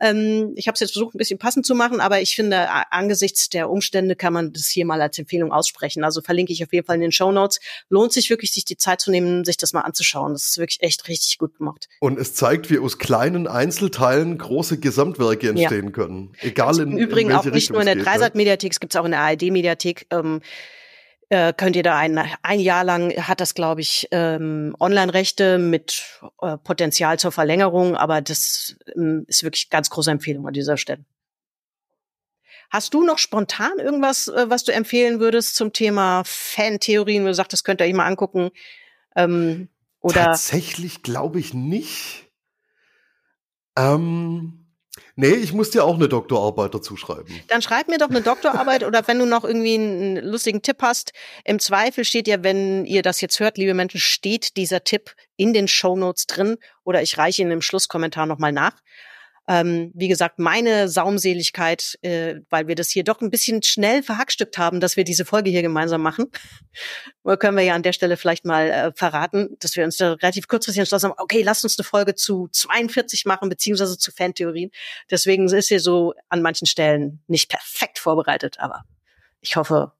Ähm, 0.00 0.54
ich 0.56 0.66
habe 0.66 0.74
es 0.74 0.80
jetzt 0.80 0.92
versucht, 0.92 1.14
ein 1.14 1.18
bisschen 1.18 1.38
passend 1.38 1.66
zu 1.66 1.74
machen, 1.74 2.00
aber 2.00 2.22
ich 2.22 2.34
finde, 2.34 2.68
angesichts 2.90 3.50
der 3.50 3.68
Umstände 3.68 4.16
kann 4.16 4.32
man 4.32 4.52
das 4.52 4.68
hier 4.68 4.86
mal 4.86 5.00
als 5.02 5.18
Empfehlung 5.18 5.52
aussprechen. 5.52 6.04
Also 6.04 6.22
verlinke 6.22 6.52
ich 6.52 6.64
auf 6.64 6.72
jeden 6.72 6.86
Fall 6.86 6.96
in 6.96 7.02
den 7.02 7.12
Show 7.12 7.30
Notes. 7.30 7.60
Lohnt 7.90 8.12
sich 8.12 8.30
wirklich, 8.30 8.52
sich 8.52 8.64
die 8.64 8.78
Zeit 8.78 9.00
zu 9.00 9.10
nehmen, 9.10 9.44
sich 9.44 9.58
das 9.58 9.74
mal 9.74 9.82
anzuschauen. 9.82 10.32
Das 10.32 10.46
ist 10.46 10.58
wirklich 10.58 10.82
echt 10.82 11.06
richtig 11.08 11.36
gut 11.36 11.58
gemacht. 11.58 11.88
Und 12.00 12.18
es 12.18 12.34
zeigt, 12.34 12.70
wie 12.70 12.78
aus 12.78 12.98
kleinen 12.98 13.46
Einzelteilen 13.46 14.38
große 14.38 14.78
Gesamtwerke 14.78 15.50
entstehen 15.50 15.86
ja. 15.86 15.90
können. 15.90 16.32
Egal 16.40 16.68
also 16.68 16.82
in 16.82 16.92
Im 16.92 16.98
Übrigen 16.98 17.30
in 17.30 17.36
auch 17.36 17.44
nicht 17.44 17.70
nur 17.70 17.80
in 17.80 17.86
der 17.86 17.96
ne? 17.96 18.02
Dreisat-Mediathek, 18.02 18.72
es 18.72 18.80
gibt 18.80 18.94
es 18.94 19.00
auch 19.00 19.04
in 19.04 19.10
der 19.10 19.20
ARD-Mediathek. 19.20 20.06
Ähm, 20.10 20.40
äh, 21.30 21.52
könnt 21.52 21.76
ihr 21.76 21.84
da 21.84 21.96
ein, 21.96 22.18
ein 22.42 22.60
Jahr 22.60 22.84
lang 22.84 23.12
hat 23.12 23.40
das, 23.40 23.54
glaube 23.54 23.80
ich, 23.80 24.08
ähm, 24.10 24.74
Online-Rechte 24.80 25.58
mit 25.58 26.20
äh, 26.42 26.58
Potenzial 26.58 27.18
zur 27.18 27.30
Verlängerung, 27.30 27.96
aber 27.96 28.20
das 28.20 28.76
ähm, 28.96 29.24
ist 29.28 29.44
wirklich 29.44 29.70
ganz 29.70 29.90
große 29.90 30.10
Empfehlung 30.10 30.46
an 30.46 30.52
dieser 30.52 30.76
Stelle. 30.76 31.04
Hast 32.68 32.94
du 32.94 33.04
noch 33.04 33.18
spontan 33.18 33.78
irgendwas, 33.78 34.26
äh, 34.26 34.50
was 34.50 34.64
du 34.64 34.72
empfehlen 34.72 35.20
würdest 35.20 35.54
zum 35.54 35.72
Thema 35.72 36.22
Fantheorien, 36.24 37.22
wo 37.22 37.28
du 37.28 37.34
sagst, 37.34 37.52
das 37.52 37.64
könnt 37.64 37.80
ihr 37.80 37.86
euch 37.86 37.94
mal 37.94 38.06
angucken? 38.06 38.50
Ähm, 39.14 39.68
oder 40.00 40.24
Tatsächlich 40.24 41.02
glaube 41.02 41.38
ich 41.38 41.54
nicht. 41.54 42.28
Ähm, 43.76 44.59
Nee, 45.20 45.34
ich 45.34 45.52
muss 45.52 45.68
dir 45.68 45.84
auch 45.84 45.96
eine 45.96 46.08
Doktorarbeit 46.08 46.72
dazu 46.74 46.96
schreiben. 46.96 47.42
Dann 47.48 47.60
schreib 47.60 47.88
mir 47.88 47.98
doch 47.98 48.08
eine 48.08 48.22
Doktorarbeit 48.22 48.84
oder 48.84 49.06
wenn 49.06 49.18
du 49.18 49.26
noch 49.26 49.44
irgendwie 49.44 49.74
einen 49.74 50.16
lustigen 50.16 50.62
Tipp 50.62 50.78
hast. 50.80 51.12
Im 51.44 51.58
Zweifel 51.58 52.06
steht 52.06 52.26
ja, 52.26 52.42
wenn 52.42 52.86
ihr 52.86 53.02
das 53.02 53.20
jetzt 53.20 53.38
hört, 53.38 53.58
liebe 53.58 53.74
Menschen, 53.74 54.00
steht 54.00 54.56
dieser 54.56 54.82
Tipp 54.82 55.14
in 55.36 55.52
den 55.52 55.68
Show 55.68 55.94
Notes 55.94 56.24
drin 56.26 56.56
oder 56.84 57.02
ich 57.02 57.18
reiche 57.18 57.42
ihn 57.42 57.50
im 57.50 57.60
Schlusskommentar 57.60 58.24
nochmal 58.24 58.52
nach. 58.52 58.80
Ähm, 59.50 59.90
wie 59.96 60.06
gesagt, 60.06 60.38
meine 60.38 60.88
Saumseligkeit, 60.88 61.98
äh, 62.02 62.36
weil 62.50 62.68
wir 62.68 62.76
das 62.76 62.88
hier 62.88 63.02
doch 63.02 63.20
ein 63.20 63.30
bisschen 63.30 63.64
schnell 63.64 64.04
verhackstückt 64.04 64.58
haben, 64.58 64.78
dass 64.78 64.96
wir 64.96 65.02
diese 65.02 65.24
Folge 65.24 65.50
hier 65.50 65.62
gemeinsam 65.62 66.02
machen. 66.02 66.30
können 67.40 67.56
wir 67.56 67.64
ja 67.64 67.74
an 67.74 67.82
der 67.82 67.92
Stelle 67.92 68.16
vielleicht 68.16 68.44
mal 68.44 68.70
äh, 68.70 68.92
verraten, 68.94 69.56
dass 69.58 69.74
wir 69.74 69.84
uns 69.84 69.96
da 69.96 70.12
relativ 70.12 70.46
kurzfristig 70.46 70.78
entschlossen 70.78 71.10
haben, 71.10 71.18
okay, 71.18 71.42
lasst 71.42 71.64
uns 71.64 71.76
eine 71.76 71.84
Folge 71.84 72.14
zu 72.14 72.46
42 72.52 73.24
machen, 73.24 73.48
beziehungsweise 73.48 73.98
zu 73.98 74.12
Fantheorien. 74.12 74.70
Deswegen 75.10 75.48
ist 75.48 75.66
hier 75.66 75.80
so 75.80 76.14
an 76.28 76.42
manchen 76.42 76.68
Stellen 76.68 77.20
nicht 77.26 77.50
perfekt 77.50 77.98
vorbereitet, 77.98 78.60
aber 78.60 78.84
ich 79.40 79.56
hoffe, 79.56 79.90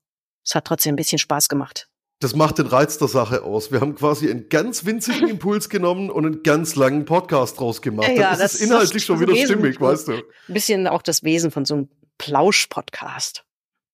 es 0.44 0.54
hat 0.54 0.64
trotzdem 0.64 0.92
ein 0.92 0.96
bisschen 0.96 1.18
Spaß 1.18 1.48
gemacht. 1.48 1.89
Das 2.20 2.34
macht 2.34 2.58
den 2.58 2.66
Reiz 2.66 2.98
der 2.98 3.08
Sache 3.08 3.42
aus. 3.44 3.72
Wir 3.72 3.80
haben 3.80 3.94
quasi 3.94 4.30
einen 4.30 4.50
ganz 4.50 4.84
winzigen 4.84 5.28
Impuls 5.30 5.70
genommen 5.70 6.10
und 6.10 6.26
einen 6.26 6.42
ganz 6.42 6.76
langen 6.76 7.06
Podcast 7.06 7.58
draus 7.58 7.80
gemacht. 7.80 8.12
Ja, 8.14 8.32
ist 8.32 8.40
das, 8.40 8.54
es 8.54 8.60
inhaltlich 8.60 9.04
schon 9.04 9.20
wieder 9.20 9.32
Wesen, 9.32 9.46
stimmig, 9.46 9.80
weißt 9.80 10.08
du. 10.08 10.12
Ein 10.12 10.22
bisschen 10.48 10.86
auch 10.86 11.00
das 11.00 11.24
Wesen 11.24 11.50
von 11.50 11.64
so 11.64 11.74
einem 11.74 11.88
Plausch-Podcast. 12.18 13.44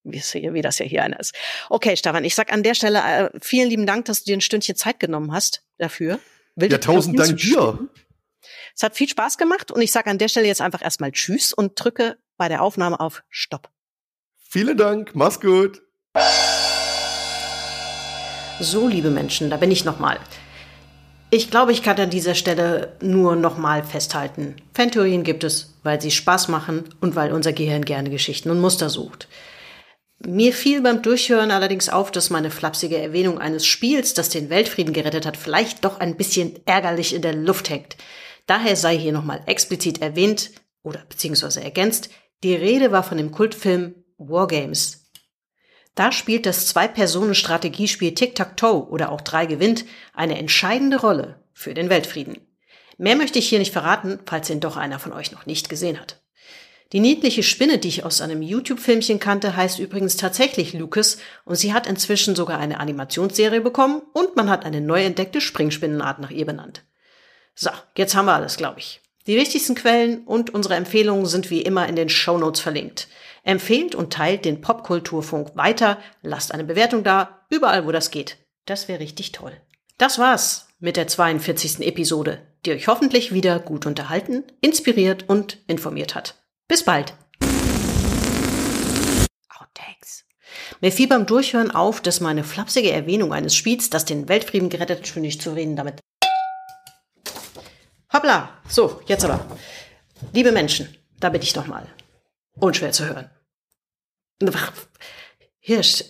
Wie, 0.02 0.18
das 0.60 0.78
ja 0.78 0.84
hier 0.84 1.02
einer 1.02 1.18
ist. 1.18 1.34
Okay, 1.68 1.96
Stefan, 1.96 2.24
ich 2.24 2.34
sag 2.34 2.52
an 2.52 2.62
der 2.62 2.74
Stelle 2.74 2.98
äh, 2.98 3.30
vielen 3.40 3.68
lieben 3.68 3.86
Dank, 3.86 4.04
dass 4.06 4.22
du 4.22 4.30
dir 4.30 4.36
ein 4.36 4.40
Stündchen 4.40 4.76
Zeit 4.76 5.00
genommen 5.00 5.32
hast 5.32 5.64
dafür. 5.78 6.18
Will 6.56 6.70
ja, 6.70 6.78
tausend 6.78 7.18
Dank 7.18 7.36
dir. 7.38 7.88
Es 8.74 8.82
hat 8.82 8.96
viel 8.96 9.08
Spaß 9.08 9.38
gemacht 9.38 9.70
und 9.70 9.80
ich 9.82 9.92
sage 9.92 10.10
an 10.10 10.18
der 10.18 10.28
Stelle 10.28 10.46
jetzt 10.46 10.60
einfach 10.60 10.82
erstmal 10.82 11.12
Tschüss 11.12 11.52
und 11.52 11.72
drücke 11.74 12.18
bei 12.36 12.48
der 12.48 12.62
Aufnahme 12.62 12.98
auf 12.98 13.22
Stopp. 13.28 13.70
Vielen 14.36 14.76
Dank, 14.76 15.14
mach's 15.14 15.40
gut. 15.40 15.82
So, 18.58 18.88
liebe 18.88 19.10
Menschen, 19.10 19.50
da 19.50 19.58
bin 19.58 19.70
ich 19.70 19.84
nochmal. 19.84 20.18
Ich 21.30 21.50
glaube, 21.50 21.72
ich 21.72 21.82
kann 21.82 22.00
an 22.00 22.08
dieser 22.08 22.34
Stelle 22.34 22.96
nur 23.02 23.36
nochmal 23.36 23.84
festhalten. 23.84 24.56
Fantheorien 24.72 25.24
gibt 25.24 25.44
es, 25.44 25.74
weil 25.82 26.00
sie 26.00 26.10
Spaß 26.10 26.48
machen 26.48 26.84
und 27.00 27.16
weil 27.16 27.32
unser 27.32 27.52
Gehirn 27.52 27.84
gerne 27.84 28.08
Geschichten 28.08 28.48
und 28.48 28.60
Muster 28.60 28.88
sucht. 28.88 29.28
Mir 30.24 30.54
fiel 30.54 30.80
beim 30.80 31.02
Durchhören 31.02 31.50
allerdings 31.50 31.90
auf, 31.90 32.10
dass 32.10 32.30
meine 32.30 32.50
flapsige 32.50 32.96
Erwähnung 32.96 33.38
eines 33.38 33.66
Spiels, 33.66 34.14
das 34.14 34.30
den 34.30 34.48
Weltfrieden 34.48 34.94
gerettet 34.94 35.26
hat, 35.26 35.36
vielleicht 35.36 35.84
doch 35.84 36.00
ein 36.00 36.16
bisschen 36.16 36.58
ärgerlich 36.64 37.14
in 37.14 37.20
der 37.20 37.34
Luft 37.34 37.68
hängt. 37.68 37.98
Daher 38.46 38.76
sei 38.76 38.96
hier 38.96 39.12
nochmal 39.12 39.42
explizit 39.44 40.00
erwähnt 40.00 40.52
oder 40.82 41.02
beziehungsweise 41.10 41.62
ergänzt, 41.62 42.08
die 42.42 42.54
Rede 42.54 42.90
war 42.90 43.02
von 43.02 43.18
dem 43.18 43.32
Kultfilm 43.32 43.96
Wargames 44.16 45.05
da 45.96 46.12
spielt 46.12 46.46
das 46.46 46.66
Zwei-Personen-Strategiespiel 46.68 48.14
Tic-Tac-Toe 48.14 48.88
oder 48.88 49.10
auch 49.10 49.22
Drei 49.22 49.46
gewinnt 49.46 49.84
eine 50.14 50.38
entscheidende 50.38 51.00
Rolle 51.00 51.40
für 51.52 51.74
den 51.74 51.88
Weltfrieden. 51.88 52.38
Mehr 52.98 53.16
möchte 53.16 53.38
ich 53.38 53.48
hier 53.48 53.58
nicht 53.58 53.72
verraten, 53.72 54.20
falls 54.26 54.48
ihn 54.50 54.60
doch 54.60 54.76
einer 54.76 54.98
von 54.98 55.12
euch 55.12 55.32
noch 55.32 55.46
nicht 55.46 55.68
gesehen 55.68 55.98
hat. 55.98 56.20
Die 56.92 57.00
niedliche 57.00 57.42
Spinne, 57.42 57.78
die 57.78 57.88
ich 57.88 58.04
aus 58.04 58.20
einem 58.20 58.42
YouTube-Filmchen 58.42 59.18
kannte, 59.18 59.56
heißt 59.56 59.78
übrigens 59.78 60.16
tatsächlich 60.16 60.74
Lucas 60.74 61.18
und 61.44 61.56
sie 61.56 61.72
hat 61.72 61.86
inzwischen 61.86 62.36
sogar 62.36 62.58
eine 62.58 62.78
Animationsserie 62.78 63.60
bekommen 63.60 64.02
und 64.12 64.36
man 64.36 64.50
hat 64.50 64.64
eine 64.64 64.82
neu 64.82 65.02
entdeckte 65.02 65.40
Springspinnenart 65.40 66.20
nach 66.20 66.30
ihr 66.30 66.46
benannt. 66.46 66.84
So, 67.54 67.70
jetzt 67.96 68.14
haben 68.14 68.26
wir 68.26 68.34
alles, 68.34 68.58
glaube 68.58 68.80
ich. 68.80 69.00
Die 69.26 69.36
wichtigsten 69.36 69.74
Quellen 69.74 70.24
und 70.24 70.50
unsere 70.50 70.74
Empfehlungen 70.76 71.26
sind 71.26 71.50
wie 71.50 71.62
immer 71.62 71.88
in 71.88 71.96
den 71.96 72.10
Show 72.10 72.38
Notes 72.38 72.60
verlinkt. 72.60 73.08
Empfehlt 73.46 73.94
und 73.94 74.12
teilt 74.12 74.44
den 74.44 74.60
Popkulturfunk 74.60 75.54
weiter, 75.54 75.98
lasst 76.20 76.52
eine 76.52 76.64
Bewertung 76.64 77.04
da, 77.04 77.46
überall 77.48 77.86
wo 77.86 77.92
das 77.92 78.10
geht. 78.10 78.38
Das 78.64 78.88
wäre 78.88 78.98
richtig 78.98 79.30
toll. 79.30 79.52
Das 79.98 80.18
war's 80.18 80.66
mit 80.80 80.96
der 80.96 81.06
42. 81.06 81.86
Episode, 81.86 82.42
die 82.64 82.72
euch 82.72 82.88
hoffentlich 82.88 83.32
wieder 83.32 83.60
gut 83.60 83.86
unterhalten, 83.86 84.42
inspiriert 84.60 85.28
und 85.28 85.58
informiert 85.68 86.16
hat. 86.16 86.34
Bis 86.66 86.82
bald. 86.82 87.14
Outtakes. 89.56 90.24
Mir 90.80 90.90
fiel 90.90 91.06
beim 91.06 91.26
Durchhören 91.26 91.70
auf, 91.70 92.00
dass 92.00 92.20
meine 92.20 92.42
flapsige 92.42 92.90
Erwähnung 92.90 93.32
eines 93.32 93.54
Spiels, 93.54 93.90
das 93.90 94.04
den 94.04 94.28
Weltfrieden 94.28 94.70
gerettet, 94.70 95.08
hat, 95.08 95.16
nicht 95.18 95.40
zu 95.40 95.52
reden 95.54 95.76
damit. 95.76 96.00
Hoppla. 98.12 98.48
So, 98.68 99.00
jetzt 99.06 99.24
aber. 99.24 99.46
Liebe 100.32 100.50
Menschen, 100.50 100.92
da 101.20 101.28
bitte 101.28 101.44
ich 101.44 101.52
doch 101.52 101.68
mal. 101.68 101.86
Unschwer 102.58 102.90
zu 102.90 103.06
hören. 103.06 103.30
Hirsch. 105.58 106.04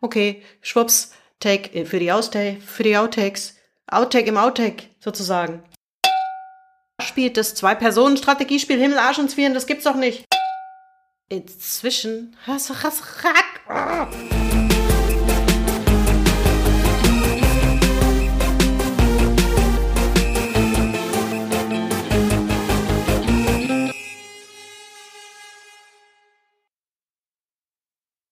Okay, 0.00 0.42
schwupps, 0.60 1.12
Take 1.40 1.86
für 1.86 1.98
die 1.98 2.10
Outtake, 2.10 2.60
für 2.60 2.82
die 2.82 2.96
Outtakes. 2.96 3.56
Outtake 3.86 4.28
im 4.28 4.36
Outtake, 4.36 4.84
sozusagen. 5.00 5.62
Spielt 7.00 7.36
das 7.36 7.54
Zwei-Personen-Strategiespiel 7.54 8.78
Himmel, 8.78 8.98
Arsch 8.98 9.18
und 9.18 9.30
Zwirn, 9.30 9.54
das 9.54 9.66
gibt's 9.66 9.84
doch 9.84 9.94
nicht. 9.94 10.24
Inzwischen. 11.28 12.36
Has, 12.46 12.70
has, 12.82 13.24
rack. 13.24 14.67